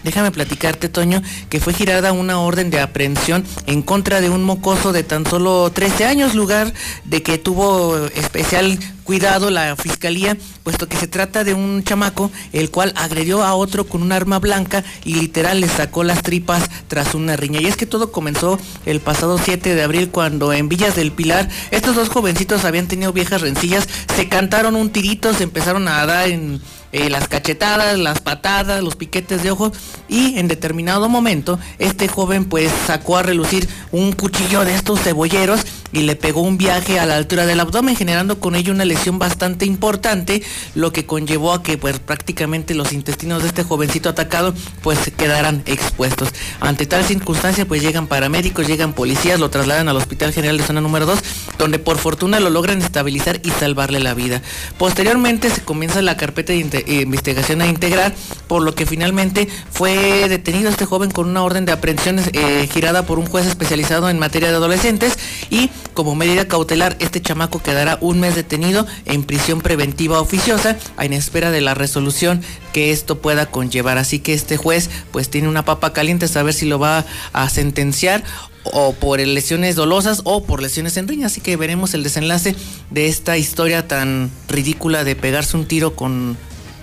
[0.04, 4.92] Déjame platicarte, Toño, que fue girada una orden de aprehensión en contra de un mocoso
[4.92, 6.72] de tan solo 13 años, lugar
[7.04, 12.70] de que tuvo especial cuidado la fiscalía, puesto que se trata de un chamaco el
[12.70, 17.14] cual agredió a otro con un arma blanca y literal le sacó las tripas tras
[17.14, 17.60] una riña.
[17.60, 21.48] Y es que todo comenzó el pasado 7 de abril cuando en Villas del Pilar
[21.70, 26.28] estos dos jovencitos habían tenido viejas rencillas, se cantaron un tirito, se empezaron a dar
[26.28, 26.60] en
[26.92, 29.72] eh, las cachetadas, las patadas, los piquetes de ojos
[30.08, 35.64] y en determinado momento este joven pues sacó a relucir un cuchillo de estos cebolleros
[35.92, 39.18] y le pegó un viaje a la altura del abdomen generando con ello una lesión
[39.18, 40.42] bastante importante
[40.74, 45.62] lo que conllevó a que pues prácticamente los intestinos de este jovencito atacado pues quedaran
[45.66, 46.28] expuestos.
[46.60, 50.80] Ante tal circunstancia pues llegan paramédicos, llegan policías, lo trasladan al Hospital General de Zona
[50.80, 51.18] número 2
[51.58, 54.42] donde por fortuna lo logran estabilizar y salvarle la vida.
[54.78, 58.14] Posteriormente se comienza la carpeta de eh, investigación a integrar,
[58.48, 63.04] por lo que finalmente fue detenido este joven con una orden de aprehensión eh, girada
[63.04, 65.18] por un juez especializado en materia de adolescentes
[65.50, 71.12] y como medida cautelar este chamaco quedará un mes detenido en prisión preventiva oficiosa en
[71.12, 73.98] espera de la resolución que esto pueda conllevar.
[73.98, 77.48] Así que este juez pues tiene una papa caliente a saber si lo va a
[77.48, 78.24] sentenciar
[78.64, 81.26] o por lesiones dolosas o por lesiones en riña.
[81.26, 82.54] Así que veremos el desenlace
[82.90, 86.36] de esta historia tan ridícula de pegarse un tiro con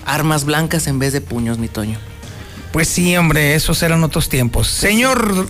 [0.06, 2.00] armas blancas en vez de puños, mi Toño.
[2.72, 4.68] Pues sí, hombre, esos eran otros tiempos.
[4.68, 5.48] Señor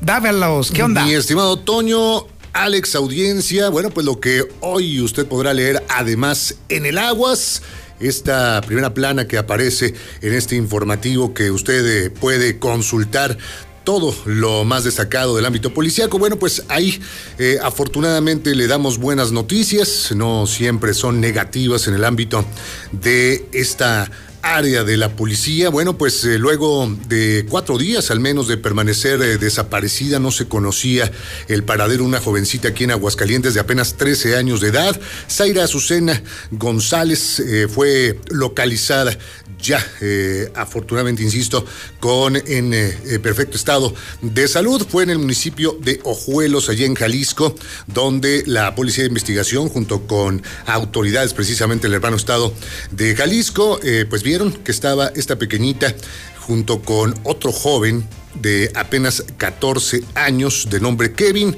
[0.00, 1.04] Dávalos, ¿qué onda?
[1.04, 2.26] Mi estimado Toño,
[2.56, 7.60] Alex, audiencia, bueno, pues lo que hoy usted podrá leer además en el Aguas,
[8.00, 9.92] esta primera plana que aparece
[10.22, 13.36] en este informativo que usted eh, puede consultar
[13.84, 16.18] todo lo más destacado del ámbito policíaco.
[16.18, 16.98] Bueno, pues ahí
[17.38, 22.42] eh, afortunadamente le damos buenas noticias, no siempre son negativas en el ámbito
[22.90, 24.10] de esta
[24.54, 25.70] área de la policía.
[25.70, 30.46] Bueno, pues eh, luego de cuatro días al menos de permanecer eh, desaparecida, no se
[30.46, 31.10] conocía
[31.48, 35.00] el paradero de una jovencita aquí en Aguascalientes de apenas 13 años de edad.
[35.28, 39.16] Zaira Azucena González eh, fue localizada
[39.60, 41.64] ya, eh, afortunadamente, insisto,
[41.98, 44.86] con en eh, eh, perfecto estado de salud.
[44.88, 47.54] Fue en el municipio de Ojuelos, allí en Jalisco,
[47.86, 52.52] donde la Policía de Investigación, junto con autoridades precisamente del hermano estado
[52.90, 55.94] de Jalisco, eh, pues vieron que estaba esta pequeñita
[56.40, 61.56] junto con otro joven de apenas 14 años, de nombre Kevin.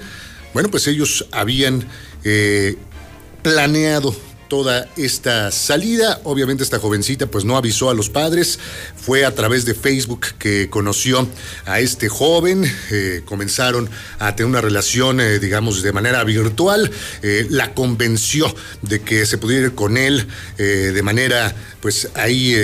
[0.55, 1.87] Bueno, pues ellos habían
[3.43, 4.15] planeado
[4.49, 6.21] toda esta salida.
[6.25, 8.59] Obviamente esta jovencita pues no avisó a los padres,
[8.97, 11.29] fue a través de Facebook que conoció
[11.67, 13.89] a este joven, eh, comenzaron
[14.19, 16.91] a tener una relación eh, digamos de manera virtual,
[17.23, 18.53] eh, la convenció
[18.83, 20.27] de que se pudiera ir con él
[20.59, 22.55] de manera pues ahí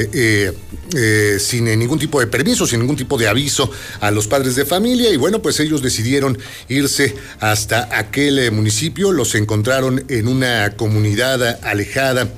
[1.39, 3.70] sin ningún tipo de permiso, sin ningún tipo de aviso
[4.01, 5.11] a los padres de familia.
[5.11, 6.39] Y bueno pues ellos decidieron
[6.69, 12.29] irse hasta aquel municipio, los encontraron en una comunidad alejada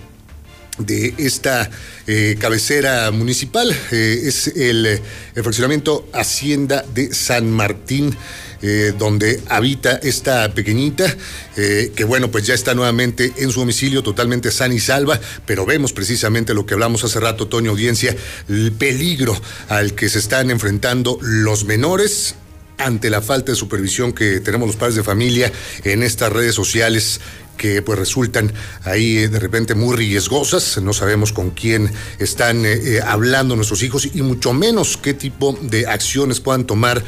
[0.78, 1.70] de esta
[2.06, 3.74] eh, cabecera municipal.
[3.92, 5.00] Eh, es el,
[5.34, 8.16] fraccionamiento Hacienda de San Martín.
[8.62, 11.14] Eh, donde habita esta pequeñita,
[11.54, 15.92] que bueno, pues ya está nuevamente en su domicilio totalmente sana y salva, pero vemos
[15.92, 18.16] precisamente lo que hablamos hace rato, Toño Audiencia,
[18.48, 19.38] el peligro
[19.68, 22.34] al que se están enfrentando los menores
[22.78, 25.52] ante la falta de supervisión que tenemos los padres de familia
[25.84, 27.20] en estas redes sociales
[27.56, 28.52] que pues resultan
[28.84, 33.82] ahí eh, de repente muy riesgosas, no sabemos con quién están eh, eh, hablando nuestros
[33.82, 37.02] hijos y mucho menos qué tipo de acciones puedan tomar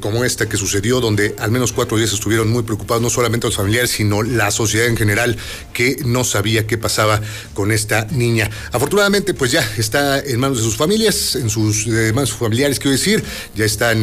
[0.00, 3.56] como esta que sucedió, donde al menos cuatro días estuvieron muy preocupados, no solamente los
[3.56, 5.36] familiares, sino la sociedad en general,
[5.72, 7.20] que no sabía qué pasaba
[7.54, 8.50] con esta niña.
[8.72, 13.22] Afortunadamente, pues ya está en manos de sus familias, en sus manos familiares, quiero decir,
[13.54, 14.02] ya están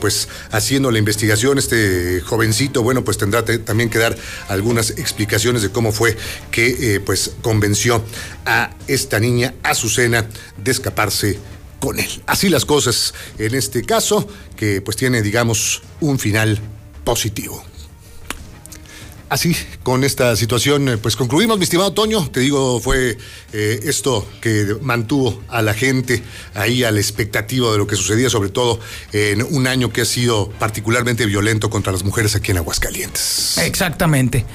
[0.00, 1.58] pues haciendo la investigación.
[1.58, 4.16] Este jovencito, bueno, pues tendrá también que dar
[4.48, 6.16] algunas explicaciones de cómo fue
[6.50, 8.02] que eh, pues convenció
[8.44, 11.38] a esta niña Azucena de escaparse
[11.80, 12.22] con él.
[12.26, 16.60] Así las cosas en este caso, que pues tiene, digamos, un final
[17.04, 17.62] positivo.
[19.28, 22.30] Así, con esta situación, eh, pues concluimos, mi estimado Toño.
[22.30, 23.18] Te digo, fue
[23.52, 26.22] eh, esto que mantuvo a la gente
[26.54, 28.80] ahí a la expectativa de lo que sucedía, sobre todo
[29.12, 33.58] en un año que ha sido particularmente violento contra las mujeres aquí en Aguascalientes.
[33.58, 34.46] Exactamente.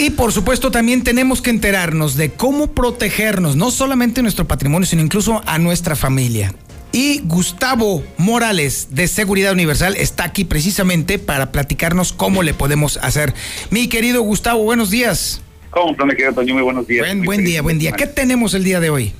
[0.00, 5.02] Y por supuesto también tenemos que enterarnos de cómo protegernos, no solamente nuestro patrimonio, sino
[5.02, 6.54] incluso a nuestra familia.
[6.92, 13.34] Y Gustavo Morales de Seguridad Universal está aquí precisamente para platicarnos cómo le podemos hacer.
[13.70, 15.42] Mi querido Gustavo, buenos días.
[15.70, 16.54] ¿Cómo está, mi querido Toño?
[16.54, 17.04] Muy buenos días.
[17.04, 17.90] Buen, buen día, buen día.
[17.90, 19.12] ¿Qué tenemos el día de hoy?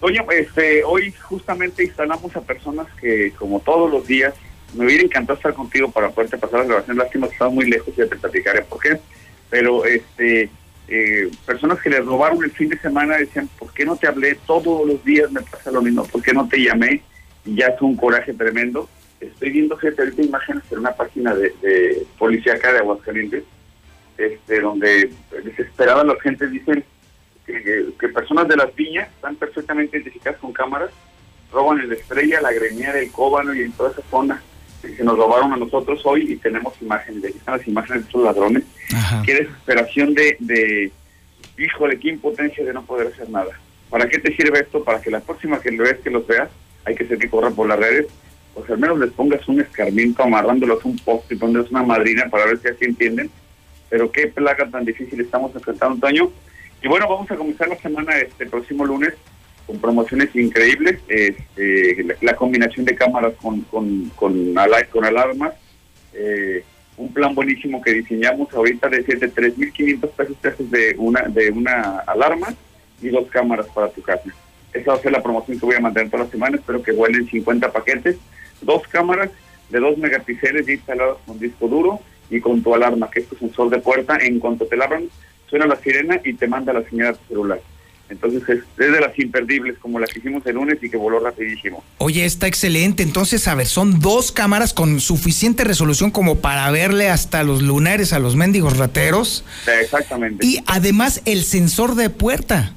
[0.00, 4.34] Toño, este, hoy justamente instalamos a personas que, como todos los días,
[4.74, 6.96] me hubiera encantado estar contigo para poderte pasar la grabación.
[6.96, 8.98] Lástima que estaba muy lejos y ya te platicaré por qué
[9.50, 10.48] pero este
[10.88, 14.36] eh, personas que le robaron el fin de semana decían, ¿por qué no te hablé?
[14.46, 17.02] Todos los días me pasa lo mismo, ¿por qué no te llamé?
[17.44, 18.88] Y ya es un coraje tremendo.
[19.20, 23.44] Estoy viendo gente ahorita imágenes en una página de, de policía acá de Aguascalientes,
[24.18, 25.10] este, donde
[25.44, 26.82] desesperadas las gentes dicen
[27.46, 30.90] que, que, personas de las viñas están perfectamente identificadas con cámaras,
[31.52, 34.42] roban el estrella, la gremia del cóbano y en toda esa zona
[34.80, 38.24] que nos robaron a nosotros hoy y tenemos imágenes, de están las imágenes de estos
[38.24, 38.64] ladrones.
[39.24, 40.90] Qué desesperación de, de,
[41.58, 43.58] híjole, qué impotencia de no poder hacer nada.
[43.88, 44.82] ¿Para qué te sirve esto?
[44.84, 46.48] Para que la próxima que lo ves, que los veas,
[46.84, 48.06] hay que ser que corran por las redes,
[48.54, 52.28] pues al menos les pongas un escarmiento amarrándolos a un poste y ponerles una madrina
[52.30, 53.30] para ver si así entienden.
[53.88, 56.32] Pero qué plaga tan difícil estamos enfrentando, Antonio.
[56.82, 59.14] Y bueno, vamos a comenzar la semana este próximo lunes
[59.70, 64.52] con promociones increíbles, este, la, combinación de cámaras con, con, con,
[64.90, 65.54] con alarmas,
[66.12, 66.64] eh,
[66.96, 72.00] un plan buenísimo que diseñamos ahorita de, de 3.500 pesos, pesos de una, de una
[72.00, 72.48] alarma
[73.00, 74.28] y dos cámaras para tu casa.
[74.72, 76.90] Esa va a ser la promoción que voy a mantener toda la semana, espero que
[76.90, 78.16] vuelen 50 paquetes,
[78.62, 79.30] dos cámaras
[79.68, 83.70] de 2 megapíxeles instaladas con disco duro y con tu alarma, que es tu sensor
[83.70, 85.08] de puerta, en cuanto te la abran,
[85.46, 87.60] suena la sirena y te manda la señal a tu celular.
[88.10, 91.84] Entonces es, de las imperdibles, como la que hicimos el lunes y que voló rapidísimo.
[91.98, 93.02] Oye, está excelente.
[93.02, 98.12] Entonces, a ver, son dos cámaras con suficiente resolución como para verle hasta los lunares
[98.12, 99.44] a los mendigos rateros.
[99.80, 100.44] exactamente.
[100.44, 102.74] Y además el sensor de puerta.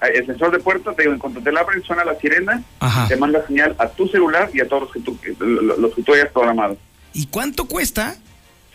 [0.00, 2.62] Ah, el sensor de puerta, te digo, en cuanto te la abren, suena la sirena,
[3.08, 6.12] te manda señal a tu celular y a todos los que tú, los que tú
[6.12, 6.76] hayas programado.
[7.14, 8.16] ¿Y cuánto cuesta?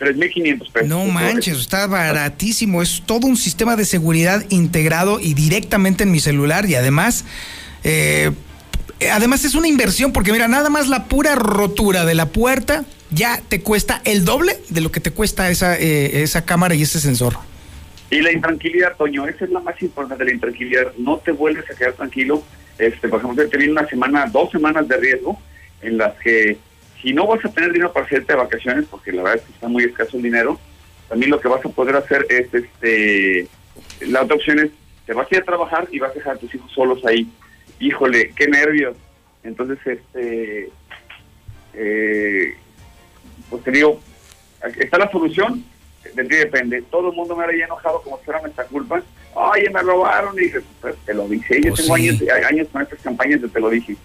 [0.00, 0.88] 3.500 pesos.
[0.88, 2.82] No manches, está baratísimo.
[2.82, 7.24] Es todo un sistema de seguridad integrado y directamente en mi celular y además...
[7.84, 8.30] Eh,
[9.12, 13.40] además es una inversión porque mira, nada más la pura rotura de la puerta ya
[13.48, 17.00] te cuesta el doble de lo que te cuesta esa, eh, esa cámara y ese
[17.00, 17.34] sensor.
[18.10, 20.92] Y la intranquilidad, Toño, esa es la más importante, la intranquilidad.
[20.98, 22.42] No te vuelves a quedar tranquilo.
[22.78, 25.40] Este, por ejemplo, te viene una semana, dos semanas de riesgo
[25.80, 26.58] en las que
[27.02, 29.68] si no vas a tener dinero para hacerte vacaciones, porque la verdad es que está
[29.68, 30.58] muy escaso el dinero,
[31.08, 33.48] también lo que vas a poder hacer es, este,
[34.00, 34.70] la otra opción es,
[35.06, 37.28] te vas a ir a trabajar y vas a dejar a tus hijos solos ahí.
[37.80, 38.96] Híjole, qué nervios.
[39.42, 40.70] Entonces, este,
[41.74, 42.54] eh,
[43.48, 44.00] pues te digo,
[44.78, 45.64] está la solución,
[46.14, 46.82] de ti depende.
[46.82, 49.02] Todo el mundo me haría enojado como si fuera nuestra culpa,
[49.34, 52.08] oye, me robaron, y dije, pues te lo dije, yo Pues tengo sí.
[52.08, 53.96] años, años con estas campañas de te lo dije.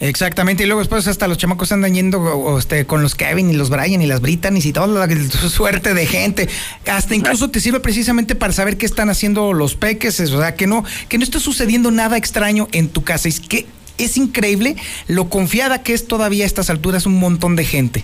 [0.00, 3.68] Exactamente, y luego después hasta los chamacos andan yendo este, con los Kevin y los
[3.68, 5.06] Brian y las Britannies y toda la
[5.50, 6.48] suerte de gente.
[6.90, 10.66] Hasta incluso te sirve precisamente para saber qué están haciendo los peques, o sea, que
[10.66, 13.28] no, que no está sucediendo nada extraño en tu casa.
[13.28, 13.66] Es que
[13.98, 18.02] es increíble lo confiada que es todavía a estas alturas un montón de gente.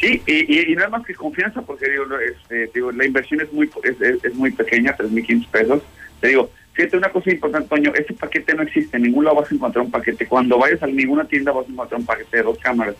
[0.00, 3.52] Sí, y, y, y es más que confianza, porque digo, este, digo la inversión es
[3.52, 5.82] muy es, es, es muy pequeña, 3.500 pesos.
[6.20, 9.50] Te digo, fíjate una cosa importante, Toño, ese paquete no existe, en ningún lado vas
[9.50, 10.26] a encontrar un paquete.
[10.26, 12.96] Cuando vayas a ninguna tienda vas a encontrar un paquete de dos cámaras.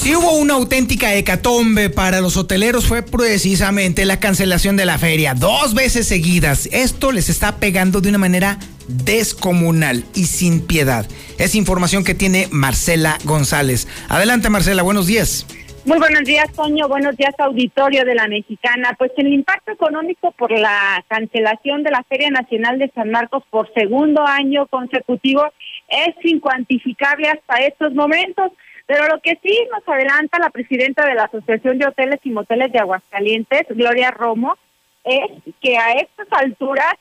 [0.10, 5.36] Si hubo una auténtica hecatombe para los hoteleros fue precisamente la cancelación de la feria,
[5.36, 6.66] dos veces seguidas.
[6.72, 8.58] Esto les está pegando de una manera
[8.88, 11.06] descomunal y sin piedad.
[11.38, 13.88] Es información que tiene Marcela González.
[14.10, 15.46] Adelante Marcela, buenos días.
[15.86, 16.88] Muy buenos días, Toño.
[16.88, 18.96] Buenos días, auditorio de la Mexicana.
[18.98, 23.72] Pues el impacto económico por la cancelación de la Feria Nacional de San Marcos por
[23.76, 25.44] segundo año consecutivo
[25.88, 28.52] es incuantificable hasta estos momentos.
[28.90, 32.72] Pero lo que sí nos adelanta la presidenta de la Asociación de Hoteles y Moteles
[32.72, 34.58] de Aguascalientes, Gloria Romo,
[35.04, 35.30] es
[35.62, 36.96] que a estas alturas,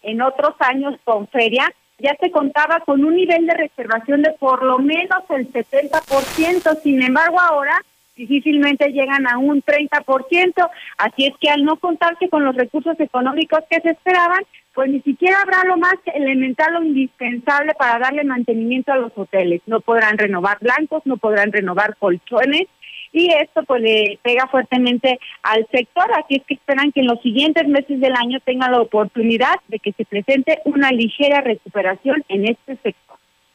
[0.00, 4.62] en otros años con feria, ya se contaba con un nivel de reservación de por
[4.62, 6.80] lo menos el 70%.
[6.82, 7.82] Sin embargo, ahora
[8.16, 10.70] difícilmente llegan a un 30%.
[10.96, 14.40] Así es que al no contarse con los recursos económicos que se esperaban,
[14.76, 19.62] pues ni siquiera habrá lo más elemental o indispensable para darle mantenimiento a los hoteles.
[19.66, 22.66] No podrán renovar blancos, no podrán renovar colchones
[23.10, 27.22] y esto pues le pega fuertemente al sector, así es que esperan que en los
[27.22, 32.44] siguientes meses del año tengan la oportunidad de que se presente una ligera recuperación en
[32.44, 33.05] este sector.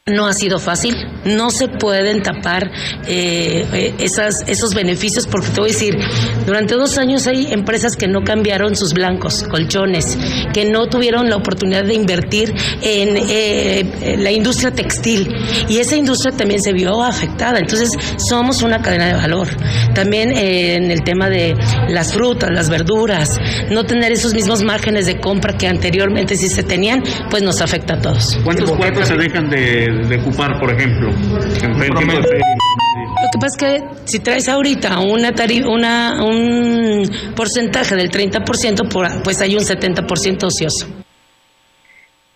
[0.07, 0.95] No ha sido fácil,
[1.26, 2.72] no se pueden tapar
[3.06, 5.95] eh, eh, esas, esos beneficios porque te voy a decir,
[6.44, 10.18] durante dos años hay empresas que no cambiaron sus blancos, colchones,
[10.56, 12.52] que no tuvieron la oportunidad de invertir
[12.82, 15.36] en eh, la industria textil
[15.69, 19.49] y esa industria también se vio afectada, entonces somos una cadena de valor.
[19.94, 21.53] También eh, en el tema de
[21.90, 26.64] las frutas, las verduras, no tener esos mismos márgenes de compra que anteriormente sí se
[26.64, 28.40] tenían, pues nos afecta a todos.
[28.44, 31.10] ¿Cuántos cuartos se dejan de, de ocupar, por ejemplo?
[31.10, 32.22] En de?
[32.22, 37.04] Lo que pasa es que si traes ahorita una tari- una, un
[37.36, 40.88] porcentaje del 30%, por- pues hay un 70% ocioso.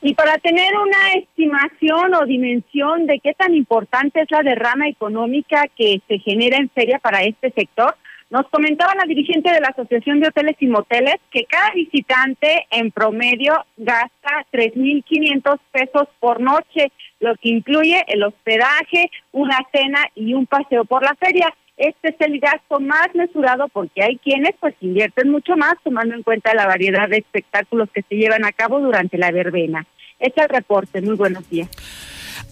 [0.01, 5.63] Y para tener una estimación o dimensión de qué tan importante es la derrama económica
[5.75, 7.95] que se genera en feria para este sector,
[8.35, 12.91] nos comentaba la dirigente de la Asociación de Hoteles y Moteles que cada visitante en
[12.91, 16.91] promedio gasta 3.500 pesos por noche,
[17.21, 21.47] lo que incluye el hospedaje, una cena y un paseo por la feria.
[21.77, 26.23] Este es el gasto más mesurado porque hay quienes pues invierten mucho más tomando en
[26.23, 29.87] cuenta la variedad de espectáculos que se llevan a cabo durante la verbena.
[30.19, 31.01] Este es el reporte.
[31.01, 31.69] Muy buenos días.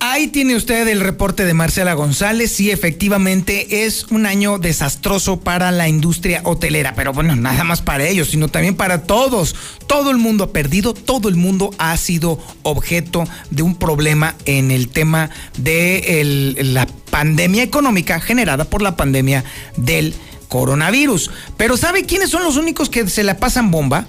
[0.06, 2.52] Ahí tiene usted el reporte de Marcela González.
[2.52, 8.06] Sí, efectivamente es un año desastroso para la industria hotelera, pero bueno, nada más para
[8.06, 9.56] ellos, sino también para todos.
[9.88, 14.72] Todo el mundo ha perdido, todo el mundo ha sido objeto de un problema en
[14.72, 19.46] el tema de la pandemia económica generada por la pandemia
[19.78, 20.14] del
[20.50, 21.32] coronavirus.
[21.56, 24.08] Pero ¿sabe quiénes son los únicos que se la pasan bomba?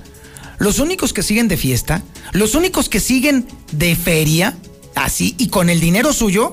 [0.58, 2.02] Los únicos que siguen de fiesta,
[2.32, 4.56] los únicos que siguen de feria,
[4.94, 6.52] así y con el dinero suyo,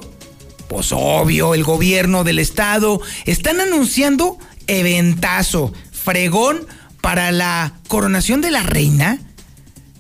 [0.68, 4.38] pues obvio, el gobierno del estado están anunciando
[4.68, 6.66] eventazo, fregón
[7.02, 9.20] para la coronación de la reina.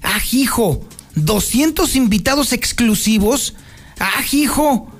[0.04, 0.82] Ah, hijo,
[1.16, 3.56] 200 invitados exclusivos.
[4.00, 4.92] Ah, hijo,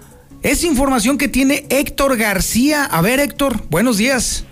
[0.44, 2.84] es información que tiene Héctor García.
[2.84, 4.46] A ver, Héctor, buenos días.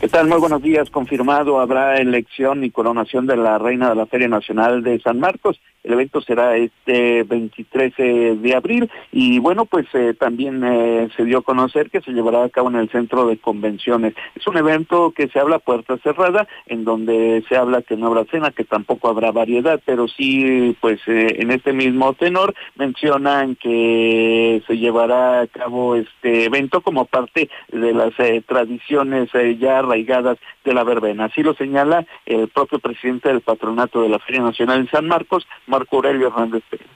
[0.00, 0.26] ¿Qué tal?
[0.26, 0.90] Muy buenos días.
[0.90, 5.60] Confirmado, habrá elección y coronación de la reina de la Feria Nacional de San Marcos.
[5.84, 7.92] El evento será este 23
[8.40, 12.44] de abril y bueno, pues eh, también eh, se dio a conocer que se llevará
[12.44, 14.14] a cabo en el centro de convenciones.
[14.36, 18.24] Es un evento que se habla puerta cerrada, en donde se habla que no habrá
[18.26, 24.62] cena, que tampoco habrá variedad, pero sí, pues eh, en este mismo tenor mencionan que
[24.66, 30.38] se llevará a cabo este evento como parte de las eh, tradiciones eh, ya arraigadas
[30.64, 31.26] de la verbena.
[31.26, 35.46] Así lo señala el propio presidente del patronato de la Feria Nacional de San Marcos,
[35.66, 36.86] Marco Aurelio Hernández Pérez.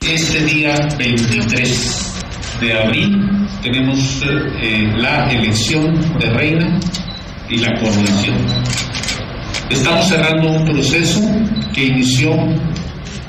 [0.00, 3.28] Este día 23 de abril
[3.62, 4.22] tenemos
[4.62, 6.80] eh, la elección de reina
[7.48, 8.36] y la coronación.
[9.68, 11.20] Estamos cerrando un proceso
[11.74, 12.32] que inició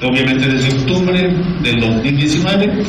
[0.03, 2.85] obviamente desde octubre del 2019.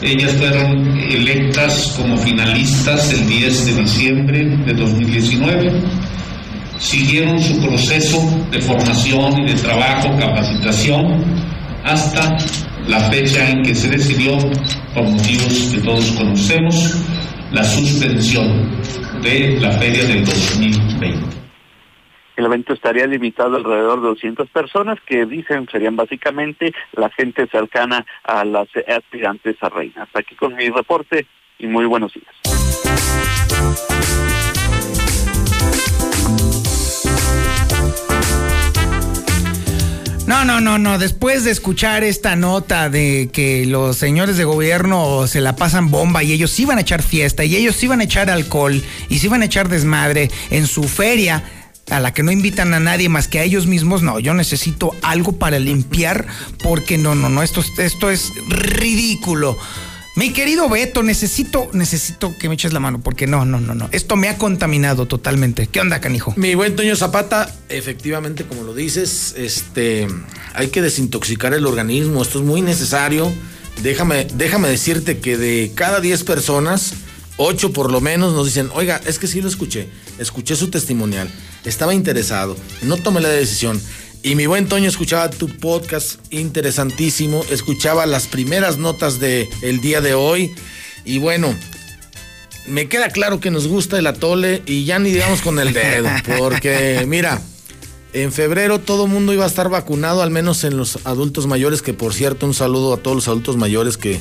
[0.00, 5.72] Ellas fueron electas como finalistas el 10 de diciembre de 2019
[6.78, 8.18] siguieron su proceso
[8.50, 11.24] de formación y de trabajo, capacitación,
[11.84, 12.36] hasta
[12.86, 14.38] la fecha en que se decidió,
[14.94, 16.94] por motivos que todos conocemos,
[17.52, 18.70] la suspensión
[19.22, 21.47] de la feria del 2020.
[22.38, 28.06] El evento estaría limitado alrededor de 200 personas que dicen serían básicamente la gente cercana
[28.22, 30.04] a las aspirantes a reina.
[30.04, 31.26] Hasta aquí con mi reporte
[31.58, 32.28] y muy buenos días.
[40.28, 40.98] No, no, no, no.
[40.98, 46.22] Después de escuchar esta nota de que los señores de gobierno se la pasan bomba
[46.22, 49.42] y ellos iban a echar fiesta y ellos iban a echar alcohol y se iban
[49.42, 51.42] a echar desmadre en su feria
[51.90, 54.92] a la que no invitan a nadie más que a ellos mismos, no, yo necesito
[55.02, 56.26] algo para limpiar
[56.62, 59.58] porque no, no, no, esto, esto es ridículo.
[60.18, 63.88] Mi querido Beto, necesito, necesito que me eches la mano porque no, no, no, no.
[63.92, 65.68] Esto me ha contaminado totalmente.
[65.68, 66.34] ¿Qué onda, canijo?
[66.36, 70.08] Mi buen Toño Zapata, efectivamente, como lo dices, este,
[70.54, 72.20] hay que desintoxicar el organismo.
[72.20, 73.32] Esto es muy necesario.
[73.84, 76.94] Déjame, déjame decirte que de cada 10 personas,
[77.36, 79.88] 8 por lo menos nos dicen, oiga, es que sí lo escuché,
[80.18, 81.30] escuché su testimonial,
[81.64, 83.80] estaba interesado, no tomé la decisión.
[84.22, 90.00] Y mi buen Toño escuchaba tu podcast interesantísimo, escuchaba las primeras notas de el día
[90.00, 90.52] de hoy
[91.04, 91.54] y bueno,
[92.66, 96.08] me queda claro que nos gusta el atole y ya ni digamos con el dedo,
[96.38, 97.40] porque mira,
[98.12, 101.80] en febrero todo el mundo iba a estar vacunado, al menos en los adultos mayores,
[101.80, 104.20] que por cierto un saludo a todos los adultos mayores que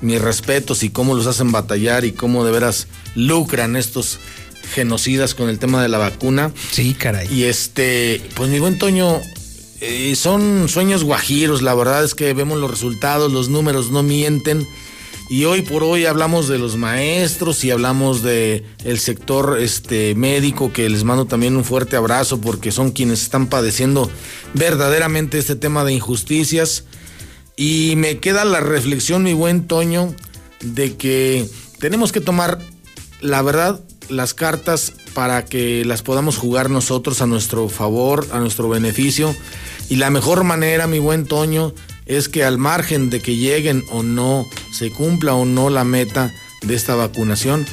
[0.00, 4.18] mis respetos y cómo los hacen batallar y cómo de veras lucran estos
[4.72, 6.52] genocidas con el tema de la vacuna.
[6.70, 7.28] Sí, caray.
[7.32, 9.20] Y este, pues mi buen Toño,
[9.80, 14.66] eh, son sueños guajiros, la verdad es que vemos los resultados, los números no mienten.
[15.30, 20.70] Y hoy por hoy hablamos de los maestros y hablamos de el sector este médico
[20.72, 24.10] que les mando también un fuerte abrazo porque son quienes están padeciendo
[24.52, 26.84] verdaderamente este tema de injusticias.
[27.56, 30.14] Y me queda la reflexión, mi buen Toño,
[30.60, 32.58] de que tenemos que tomar
[33.20, 38.68] la verdad las cartas para que las podamos jugar nosotros a nuestro favor, a nuestro
[38.68, 39.34] beneficio.
[39.88, 41.72] Y la mejor manera, mi buen Toño,
[42.06, 46.32] es que al margen de que lleguen o no, se cumpla o no la meta
[46.62, 47.66] de esta vacunación,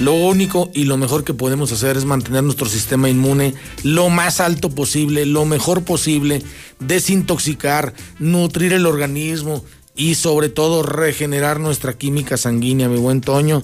[0.00, 4.40] lo único y lo mejor que podemos hacer es mantener nuestro sistema inmune lo más
[4.40, 6.42] alto posible, lo mejor posible,
[6.78, 9.64] desintoxicar, nutrir el organismo
[9.96, 13.62] y sobre todo regenerar nuestra química sanguínea, mi buen Toño.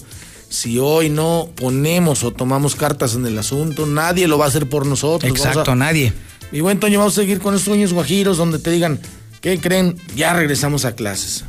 [0.54, 4.68] Si hoy no ponemos o tomamos cartas en el asunto, nadie lo va a hacer
[4.68, 5.28] por nosotros.
[5.30, 6.12] Exacto, a- nadie.
[6.52, 9.00] Mi buen Toño, vamos a seguir con estos sueños guajiros donde te digan,
[9.40, 9.96] ¿qué creen?
[10.14, 11.44] Ya regresamos a clases.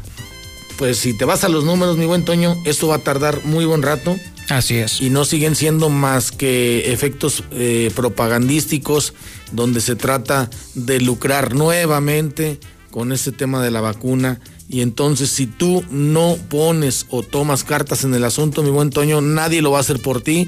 [0.78, 3.66] Pues si te vas a los números, mi buen Toño, esto va a tardar muy
[3.66, 4.16] buen rato.
[4.50, 5.00] Así es.
[5.02, 9.14] Y no siguen siendo más que efectos eh, propagandísticos
[9.52, 12.60] donde se trata de lucrar nuevamente
[12.92, 14.40] con este tema de la vacuna.
[14.68, 19.22] Y entonces si tú no pones o tomas cartas en el asunto, mi buen Toño,
[19.22, 20.48] nadie lo va a hacer por ti.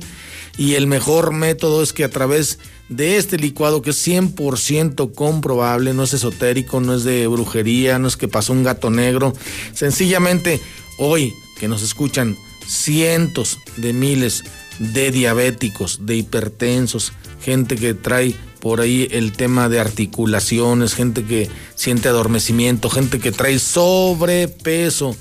[0.58, 2.58] Y el mejor método es que a través
[2.90, 8.08] de este licuado que es 100% comprobable, no es esotérico, no es de brujería, no
[8.08, 9.34] es que pasó un gato negro,
[9.74, 10.60] sencillamente
[10.98, 12.36] hoy que nos escuchan
[12.66, 14.44] cientos de miles
[14.80, 18.36] de diabéticos, de hipertensos, gente que trae
[18.68, 25.16] por ahí el tema de articulaciones, gente que siente adormecimiento, gente que trae sobrepeso,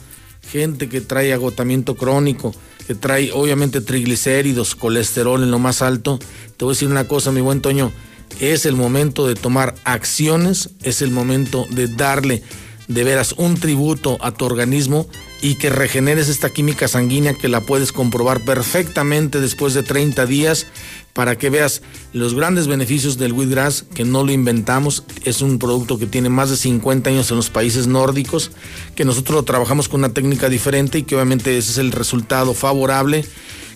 [0.51, 2.52] gente que trae agotamiento crónico,
[2.89, 6.18] que trae obviamente triglicéridos, colesterol en lo más alto.
[6.56, 7.93] Te voy a decir una cosa, mi buen Toño,
[8.40, 12.43] es el momento de tomar acciones, es el momento de darle
[12.89, 15.06] de veras un tributo a tu organismo
[15.42, 20.66] y que regeneres esta química sanguínea que la puedes comprobar perfectamente después de 30 días
[21.12, 21.82] para que veas
[22.12, 26.50] los grandes beneficios del wheatgrass, que no lo inventamos, es un producto que tiene más
[26.50, 28.50] de 50 años en los países nórdicos,
[28.94, 32.52] que nosotros lo trabajamos con una técnica diferente y que obviamente ese es el resultado
[32.52, 33.24] favorable,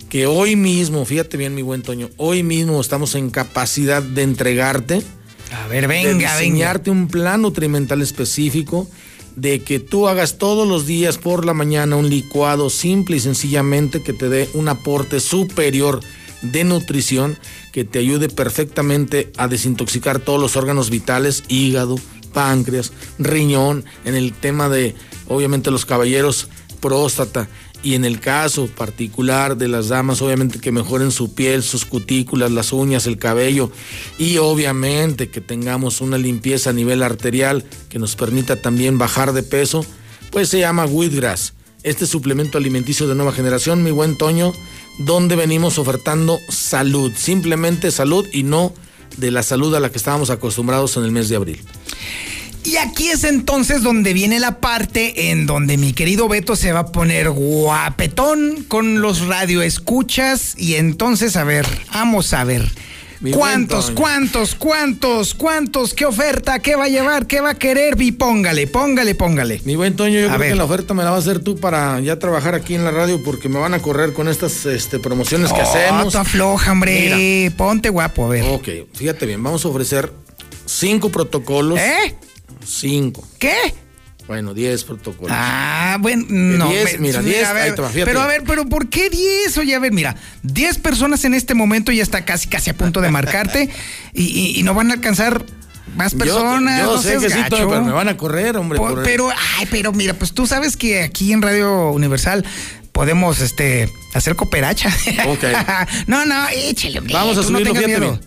[0.07, 5.01] que hoy mismo, fíjate bien mi buen Toño, hoy mismo estamos en capacidad de entregarte,
[5.51, 8.87] a ver, venga, de diseñarte un plan nutrimental específico,
[9.35, 14.03] de que tú hagas todos los días por la mañana un licuado simple y sencillamente
[14.03, 16.01] que te dé un aporte superior
[16.41, 17.37] de nutrición
[17.71, 21.97] que te ayude perfectamente a desintoxicar todos los órganos vitales, hígado,
[22.33, 24.95] páncreas, riñón, en el tema de,
[25.27, 26.49] obviamente, los caballeros,
[26.79, 27.47] próstata.
[27.83, 32.51] Y en el caso particular de las damas, obviamente que mejoren su piel, sus cutículas,
[32.51, 33.71] las uñas, el cabello.
[34.19, 39.41] Y obviamente que tengamos una limpieza a nivel arterial que nos permita también bajar de
[39.41, 39.83] peso,
[40.31, 41.53] pues se llama Wheatgrass.
[41.83, 44.53] Este suplemento alimenticio de nueva generación, mi buen Toño,
[44.99, 48.73] donde venimos ofertando salud, simplemente salud y no
[49.17, 51.59] de la salud a la que estábamos acostumbrados en el mes de abril.
[52.63, 56.81] Y aquí es entonces donde viene la parte en donde mi querido Beto se va
[56.81, 60.53] a poner guapetón con los radioescuchas.
[60.57, 62.69] Y entonces, a ver, vamos a ver.
[63.19, 65.93] Mi ¿Cuántos, buen cuántos, cuántos, cuántos?
[65.93, 66.57] ¿Qué oferta?
[66.59, 67.27] ¿Qué va a llevar?
[67.27, 68.01] ¿Qué va a querer?
[68.01, 69.61] Y póngale, póngale, póngale.
[69.63, 70.49] Mi buen Toño, yo A creo ver.
[70.49, 72.89] que la oferta me la va a hacer tú para ya trabajar aquí en la
[72.89, 76.13] radio porque me van a correr con estas este, promociones que Oh, hacemos.
[76.13, 77.13] tú afloja, hombre.
[77.15, 77.55] Mira.
[77.57, 78.43] Ponte guapo, a ver.
[78.49, 80.11] Ok, fíjate bien, vamos a ofrecer
[80.65, 81.77] cinco protocolos.
[81.79, 82.15] ¿Eh?
[82.65, 83.27] Cinco.
[83.39, 83.55] ¿Qué?
[84.27, 85.31] Bueno, diez protocolos.
[85.35, 86.69] Ah, bueno, no.
[86.69, 88.87] diez, ve- mira, diez, a ver, ahí te va, fíjate Pero a ver, pero ¿por
[88.87, 89.57] qué 10?
[89.57, 93.01] Oye, a ver, mira, 10 personas en este momento ya está casi, casi a punto
[93.01, 93.69] de marcarte
[94.13, 95.43] y, y- y no van a alcanzar
[95.97, 96.79] más personas.
[96.81, 97.67] Yo, no sé que sí, gacho.
[97.67, 98.77] Pero me van a correr, hombre.
[98.79, 102.45] Po- por- pero, ay, pero mira, pues tú sabes que aquí en Radio Universal
[102.93, 104.89] podemos, este, hacer cooperacha.
[105.27, 105.43] Ok.
[106.07, 107.13] no, no, échale, hombre.
[107.13, 108.19] Vamos a no subirlo, bien.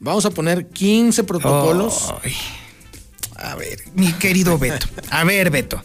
[0.00, 2.12] Vamos a poner 15 protocolos.
[2.22, 2.34] Ay.
[3.44, 4.86] A ver, mi querido Beto.
[5.10, 5.82] A ver, Beto.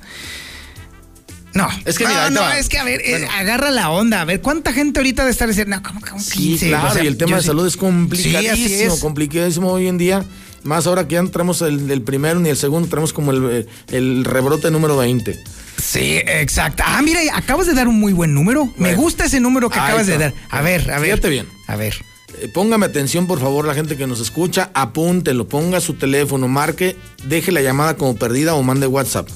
[1.53, 2.57] No, Es que no, mira, te no, va.
[2.59, 4.21] es que a ver, eh, agarra la onda.
[4.21, 6.57] A ver, ¿cuánta gente ahorita de estar diciendo, no, ¿cómo que un 15?
[6.65, 8.99] Sí, claro, O sea, y el tema de sí- salud es complicadísimo, Sí, así es.
[8.99, 10.23] complicadísimo hoy en día.
[10.63, 13.67] Más ahora que ya no tenemos el, el primero ni el segundo, tenemos como el,
[13.91, 15.39] el rebrote número 20.
[15.81, 16.83] Sí, exacto.
[16.85, 18.71] Ah, mira, acabas de dar un muy buen número.
[18.77, 20.33] Me gusta ese número que acabas de dar.
[20.51, 21.09] A ver, a ver.
[21.11, 21.47] Fíjate bien.
[21.67, 21.95] A ver.
[22.41, 26.95] Eh, póngame atención, por favor, la gente que nos escucha, apúntelo, ponga su teléfono, marque,
[27.25, 29.27] deje la llamada como perdida o mande WhatsApp.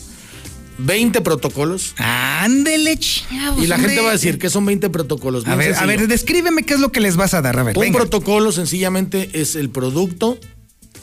[0.77, 1.93] 20 protocolos.
[1.97, 3.63] Ándele, chavos.
[3.63, 5.45] Y la gente va a decir que son 20 protocolos.
[5.47, 7.59] A ver, a ver, descríbeme qué es lo que les vas a dar.
[7.59, 7.99] A ver, Un venga.
[7.99, 10.39] protocolo sencillamente es el producto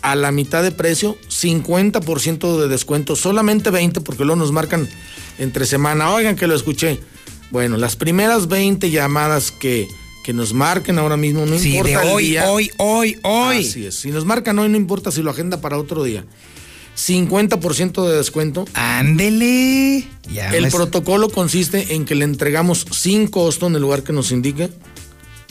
[0.02, 4.88] a la mitad de precio, 50% de descuento, solamente 20 porque luego nos marcan
[5.38, 6.10] entre semana.
[6.12, 7.00] Oigan que lo escuché.
[7.50, 9.88] Bueno, las primeras 20 llamadas que,
[10.24, 12.50] que nos marquen ahora mismo, no Sí, importa de el hoy, día.
[12.50, 13.58] hoy, hoy, hoy.
[13.66, 13.94] Así es.
[13.96, 16.24] Si nos marcan hoy, no importa si lo agenda para otro día.
[16.96, 18.64] 50% de descuento.
[18.74, 20.06] Ándele.
[20.32, 24.12] Ya El me- protocolo consiste en que le entregamos sin costo en el lugar que
[24.12, 24.68] nos indique.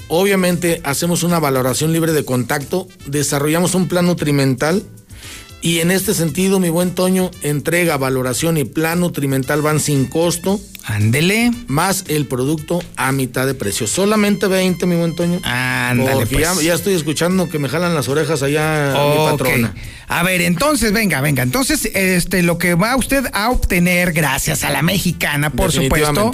[0.07, 4.83] Obviamente hacemos una valoración libre de contacto, desarrollamos un plan nutrimental
[5.61, 10.59] y en este sentido, mi buen Toño, entrega, valoración y plan nutrimental van sin costo.
[10.89, 11.51] Ándele.
[11.67, 13.85] Más el producto a mitad de precio.
[13.85, 15.39] Solamente 20, mi buen Toño.
[15.43, 16.41] Ándale, pues.
[16.41, 19.31] ya, ya estoy escuchando que me jalan las orejas allá mi Ok.
[19.31, 19.75] patrona.
[20.07, 21.43] A ver, entonces, venga, venga.
[21.43, 26.31] Entonces, este, lo que va usted a obtener gracias a la mexicana, por supuesto.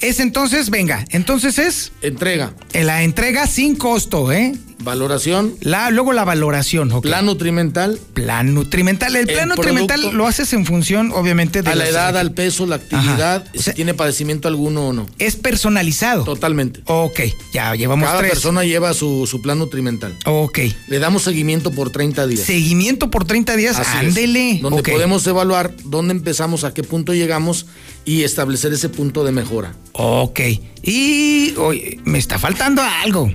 [0.00, 2.52] Es entonces, venga, entonces es Entrega.
[2.72, 4.54] eh, la entrega sin costo, ¿eh?
[4.80, 5.54] Valoración.
[5.60, 7.02] La, luego la valoración, ok.
[7.02, 7.98] Plan nutrimental.
[8.14, 9.16] Plan nutrimental.
[9.16, 12.76] El plan nutrimental lo haces en función, obviamente, de A la edad, al peso, la
[12.76, 13.50] actividad, Ajá.
[13.58, 15.06] O sea, si tiene padecimiento alguno o no.
[15.18, 16.22] Es personalizado.
[16.22, 16.80] Totalmente.
[16.86, 17.20] Ok,
[17.52, 18.30] ya llevamos Cada tres.
[18.30, 20.16] persona lleva su, su plan nutrimental.
[20.26, 20.60] Ok.
[20.86, 22.42] Le damos seguimiento por 30 días.
[22.46, 24.08] Seguimiento por 30 días, Así es.
[24.10, 24.60] ándele.
[24.62, 27.66] Donde podemos evaluar dónde empezamos, a qué punto llegamos
[28.08, 29.74] y establecer ese punto de mejora.
[29.92, 30.40] Ok.
[30.82, 33.30] Y oye, me está faltando algo.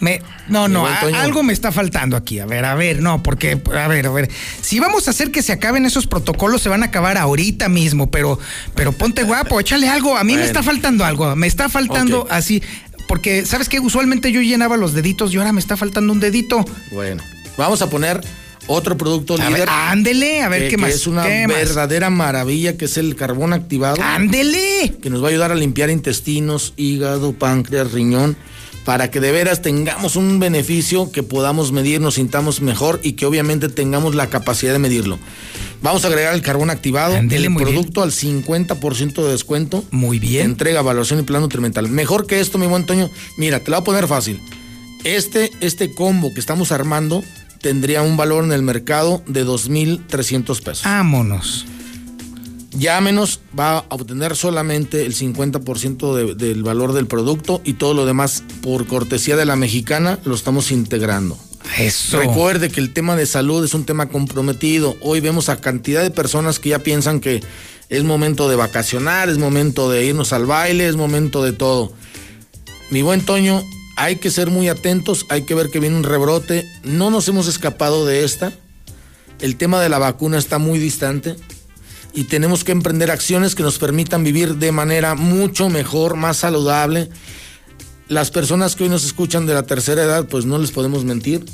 [0.00, 2.38] Me, no, no, a- algo me está faltando aquí.
[2.38, 4.30] A ver, a ver, no, porque, a ver, a ver.
[4.62, 8.10] Si vamos a hacer que se acaben esos protocolos, se van a acabar ahorita mismo,
[8.10, 8.38] pero,
[8.74, 10.16] pero ponte guapo, échale algo.
[10.16, 12.62] A mí me está faltando algo, me está faltando así.
[13.08, 13.78] Porque, ¿sabes qué?
[13.78, 16.64] Usualmente yo llenaba los deditos y ahora me está faltando un dedito.
[16.92, 17.22] Bueno,
[17.58, 18.20] vamos a poner
[18.68, 19.68] otro producto A líder.
[19.68, 20.90] ándele, a ver que- qué que más.
[20.94, 23.96] es una verdadera maravilla, que es el carbón activado.
[24.02, 24.94] Ándele.
[25.00, 28.36] Que nos va a ayudar a limpiar intestinos, hígado, páncreas, riñón,
[28.84, 33.26] para que de veras tengamos un beneficio que podamos medir, nos sintamos mejor y que
[33.26, 35.18] obviamente tengamos la capacidad de medirlo.
[35.82, 37.54] Vamos a agregar el carbón activado, el bien.
[37.54, 39.84] producto al 50% de descuento.
[39.90, 40.46] Muy bien.
[40.46, 41.88] Entrega, evaluación y plan nutrimental.
[41.88, 43.10] Mejor que esto, mi buen Toño.
[43.36, 44.40] Mira, te lo voy a poner fácil.
[45.04, 47.22] Este, este combo que estamos armando
[47.66, 50.84] tendría un valor en el mercado de 2.300 pesos.
[50.84, 51.66] Vámonos.
[52.70, 58.06] Llámenos, va a obtener solamente el 50% de- del valor del producto y todo lo
[58.06, 61.36] demás por cortesía de la mexicana lo estamos integrando.
[61.76, 62.20] Eso.
[62.20, 64.94] Recuerde que el tema de salud es un tema comprometido.
[65.00, 67.42] Hoy vemos a cantidad de personas que ya piensan que
[67.88, 71.92] es momento de vacacionar, es momento de irnos al baile, es momento de todo.
[72.90, 73.64] Mi buen Toño,
[73.96, 76.70] hay que ser muy atentos, hay que ver que viene un rebrote.
[76.84, 78.52] No nos hemos escapado de esta.
[79.40, 81.34] El tema de la vacuna está muy distante
[82.12, 87.08] y tenemos que emprender acciones que nos permitan vivir de manera mucho mejor, más saludable.
[88.08, 91.44] Las personas que hoy nos escuchan de la tercera edad, pues no les podemos mentir.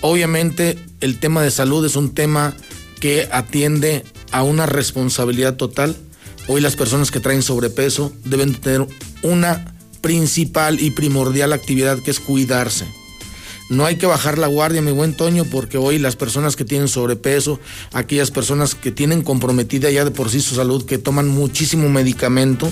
[0.00, 2.54] Obviamente el tema de salud es un tema
[3.00, 5.96] que atiende a una responsabilidad total.
[6.48, 8.86] Hoy las personas que traen sobrepeso deben tener
[9.22, 9.71] una
[10.02, 12.86] principal y primordial actividad que es cuidarse.
[13.72, 16.88] No hay que bajar la guardia, mi buen Toño, porque hoy las personas que tienen
[16.88, 17.58] sobrepeso,
[17.94, 22.70] aquellas personas que tienen comprometida ya de por sí su salud, que toman muchísimo medicamento,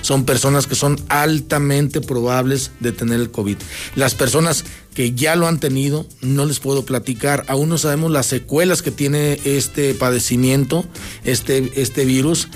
[0.00, 3.58] son personas que son altamente probables de tener el COVID.
[3.94, 4.64] Las personas
[4.94, 8.90] que ya lo han tenido, no les puedo platicar, aún no sabemos las secuelas que
[8.90, 10.86] tiene este padecimiento,
[11.24, 12.48] este, este virus,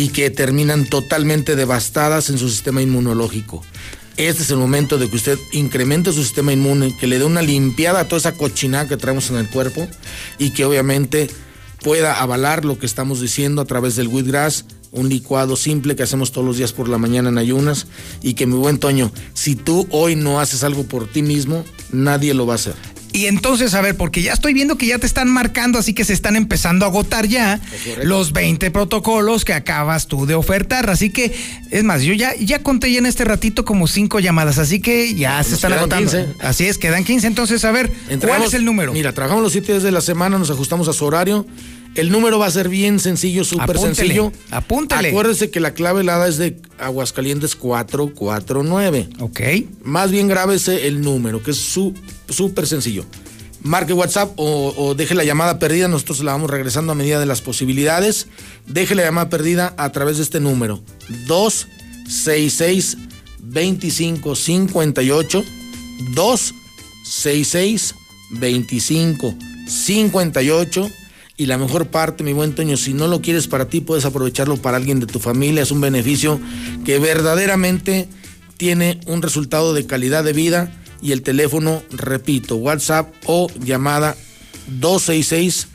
[0.00, 3.62] y que terminan totalmente devastadas en su sistema inmunológico.
[4.16, 7.42] Este es el momento de que usted incremente su sistema inmune, que le dé una
[7.42, 9.86] limpiada a toda esa cochinada que traemos en el cuerpo
[10.38, 11.28] y que obviamente
[11.82, 16.32] pueda avalar lo que estamos diciendo a través del wheatgrass, un licuado simple que hacemos
[16.32, 17.86] todos los días por la mañana en ayunas
[18.22, 21.62] y que mi buen Toño, si tú hoy no haces algo por ti mismo,
[21.92, 22.99] nadie lo va a hacer.
[23.12, 26.04] Y entonces, a ver, porque ya estoy viendo que ya te están marcando, así que
[26.04, 27.60] se están empezando a agotar ya
[28.02, 30.90] los 20 protocolos que acabas tú de ofertar.
[30.90, 31.34] Así que,
[31.70, 35.14] es más, yo ya, ya conté ya en este ratito como cinco llamadas, así que
[35.14, 36.10] ya se están agotando.
[36.10, 36.34] 15.
[36.40, 37.26] Así es, quedan 15.
[37.26, 38.92] Entonces, a ver, ¿cuál es el número?
[38.92, 41.46] Mira, trabajamos los siete días de la semana, nos ajustamos a su horario.
[41.96, 44.32] El número va a ser bien sencillo, súper sencillo.
[44.50, 45.08] apúntele.
[45.08, 49.08] Acuérdese que la clave helada es de Aguascalientes 449.
[49.18, 49.40] Ok.
[49.82, 51.94] Más bien grábese el número, que es su-
[52.28, 53.04] súper sencillo.
[53.62, 57.26] Marque WhatsApp o, o deje la llamada perdida, nosotros la vamos regresando a medida de
[57.26, 58.28] las posibilidades.
[58.66, 60.80] Deje la llamada perdida a través de este número:
[61.26, 62.96] 266
[63.42, 65.44] 2558
[66.14, 67.94] 266
[68.30, 70.90] 2558
[71.40, 74.58] y la mejor parte, mi buen Toño, si no lo quieres para ti, puedes aprovecharlo
[74.58, 75.62] para alguien de tu familia.
[75.62, 76.38] Es un beneficio
[76.84, 78.08] que verdaderamente
[78.58, 80.70] tiene un resultado de calidad de vida.
[81.00, 84.18] Y el teléfono, repito, WhatsApp o llamada
[84.66, 85.68] 266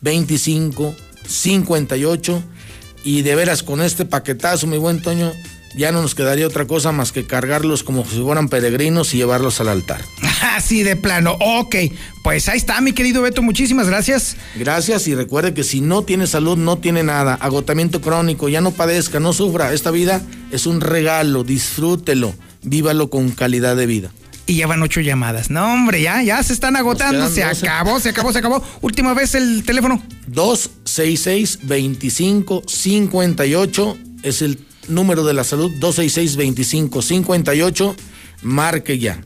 [0.00, 0.94] 25
[1.28, 2.42] 58
[3.04, 5.30] y de veras con este paquetazo, mi buen Toño,
[5.74, 9.60] ya no nos quedaría otra cosa más que cargarlos como si fueran peregrinos y llevarlos
[9.60, 10.00] al altar.
[10.54, 11.36] Así de plano.
[11.40, 11.76] Ok,
[12.22, 13.42] pues ahí está, mi querido Beto.
[13.42, 14.36] Muchísimas gracias.
[14.54, 17.34] Gracias y recuerde que si no tiene salud, no tiene nada.
[17.34, 19.72] Agotamiento crónico, ya no padezca, no sufra.
[19.72, 24.10] Esta vida es un regalo, disfrútelo, vívalo con calidad de vida.
[24.48, 25.50] Y ya van ocho llamadas.
[25.50, 27.28] No, hombre, ya, ya se están agotando.
[27.28, 27.66] Se 12.
[27.68, 28.62] acabó, se acabó, se acabó.
[28.80, 30.00] Última vez el teléfono.
[30.28, 37.96] 266 25 58 es el número de la salud 266 25 58
[38.42, 39.20] marque ya.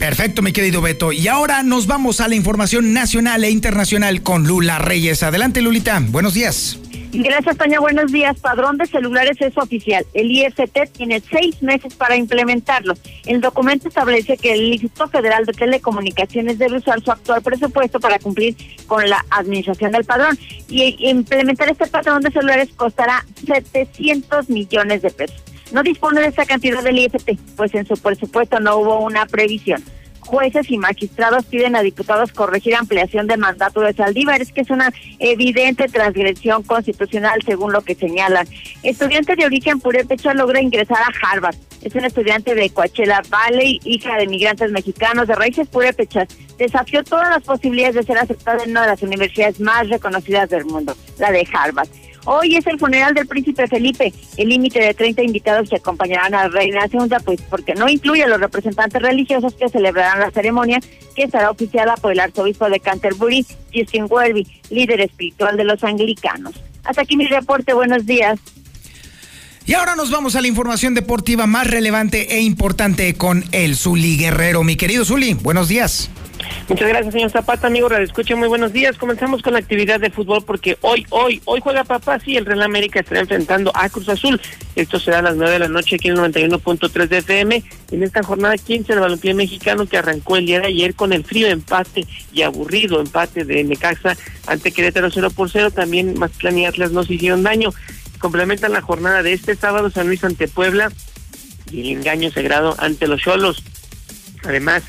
[0.00, 1.12] Perfecto, mi querido Beto.
[1.12, 5.22] Y ahora nos vamos a la información nacional e internacional con Lula Reyes.
[5.22, 6.00] Adelante, Lulita.
[6.00, 6.79] Buenos días.
[7.12, 7.80] Gracias, Toña.
[7.80, 8.38] Buenos días.
[8.38, 10.06] Padrón de celulares es oficial.
[10.14, 12.94] El IFT tiene seis meses para implementarlo.
[13.26, 18.20] El documento establece que el Instituto Federal de Telecomunicaciones debe usar su actual presupuesto para
[18.20, 18.56] cumplir
[18.86, 20.38] con la administración del padrón.
[20.68, 25.42] Y implementar este padrón de celulares costará 700 millones de pesos.
[25.72, 29.82] No dispone de esa cantidad del IFT, pues en su presupuesto no hubo una previsión
[30.20, 34.40] jueces y magistrados piden a diputados corregir ampliación de mandato de Saldívar.
[34.40, 38.46] Es que es una evidente transgresión constitucional según lo que señalan.
[38.82, 41.56] Estudiante de origen purépecha logra ingresar a Harvard.
[41.82, 46.28] Es un estudiante de Coachella Valley, hija de migrantes mexicanos de raíces purépechas.
[46.58, 50.66] Desafió todas las posibilidades de ser aceptada en una de las universidades más reconocidas del
[50.66, 51.88] mundo, la de Harvard.
[52.26, 54.12] Hoy es el funeral del príncipe Felipe.
[54.36, 58.24] El límite de 30 invitados que acompañarán a la reina segunda, pues porque no incluye
[58.24, 60.80] a los representantes religiosos que celebrarán la ceremonia,
[61.16, 66.54] que estará oficiada por el arzobispo de Canterbury, Justin Welby, líder espiritual de los anglicanos.
[66.84, 67.72] Hasta aquí mi reporte.
[67.72, 68.38] Buenos días.
[69.66, 74.16] Y ahora nos vamos a la información deportiva más relevante e importante con el Zuli
[74.16, 74.64] Guerrero.
[74.64, 76.10] Mi querido Zuli, buenos días.
[76.68, 78.36] Muchas gracias, señor Zapata, amigo Radio Escucha.
[78.36, 78.96] Muy buenos días.
[78.96, 82.20] Comenzamos con la actividad de fútbol porque hoy, hoy, hoy juega papá.
[82.20, 84.40] Sí, el Real América estará enfrentando a Cruz Azul.
[84.76, 87.64] Esto será a las 9 de la noche aquí en el 91.3 de FM.
[87.90, 91.24] En esta jornada 15 del balompié mexicano que arrancó el día de ayer con el
[91.24, 95.72] frío empate y aburrido empate de Necaxa ante Querétaro 0 por 0.
[95.72, 97.70] También Mazatlán y Atlas no se hicieron daño.
[98.20, 100.92] Complementan la jornada de este sábado San Luis ante Puebla
[101.70, 103.62] y el engaño sagrado ante los Cholos.
[104.44, 104.82] Además,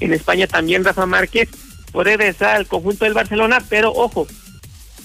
[0.00, 1.48] en España también Rafa Márquez
[1.92, 4.26] puede regresar al conjunto del Barcelona, pero ojo,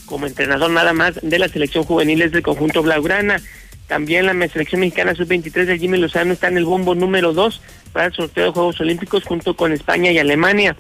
[0.06, 3.42] como entrenador nada más de la selección juveniles del conjunto Blaugrana.
[3.88, 7.62] También la selección mexicana sub-23 de Jimmy Lozano está en el bombo número 2
[7.92, 10.76] para el sorteo de Juegos Olímpicos junto con España y Alemania.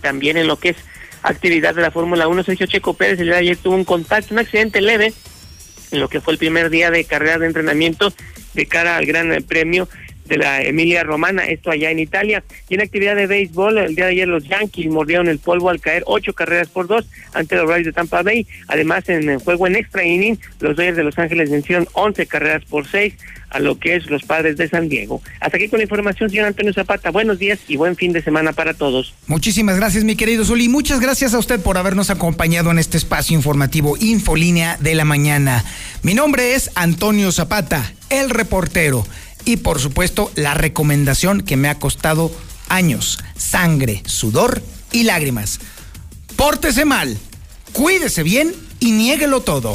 [0.00, 0.76] También en lo que es
[1.22, 4.34] actividad de la Fórmula 1, Sergio Checo Pérez el día de ayer tuvo un contacto,
[4.34, 5.12] un accidente leve
[5.90, 8.12] en lo que fue el primer día de carrera de entrenamiento
[8.54, 9.88] de cara al Gran Premio
[10.26, 12.42] de la Emilia Romana, esto allá en Italia.
[12.68, 15.80] Y en actividad de béisbol, el día de ayer los Yankees mordieron el polvo al
[15.80, 18.46] caer ocho carreras por dos ante los Rays de Tampa Bay.
[18.68, 22.64] Además, en el juego en extra inning, los Dodgers de Los Ángeles vencieron once carreras
[22.64, 23.14] por seis
[23.50, 25.22] a lo que es los padres de San Diego.
[25.40, 27.10] Hasta aquí con la información, señor Antonio Zapata.
[27.10, 29.14] Buenos días y buen fin de semana para todos.
[29.26, 30.68] Muchísimas gracias, mi querido Zuli.
[30.68, 35.64] Muchas gracias a usted por habernos acompañado en este espacio informativo Infolínea de la Mañana.
[36.02, 39.06] Mi nombre es Antonio Zapata, el reportero
[39.46, 42.30] y por supuesto la recomendación que me ha costado
[42.68, 44.60] años, sangre, sudor
[44.92, 45.60] y lágrimas.
[46.36, 47.16] Pórtese mal,
[47.72, 49.74] cuídese bien y niéguelo todo.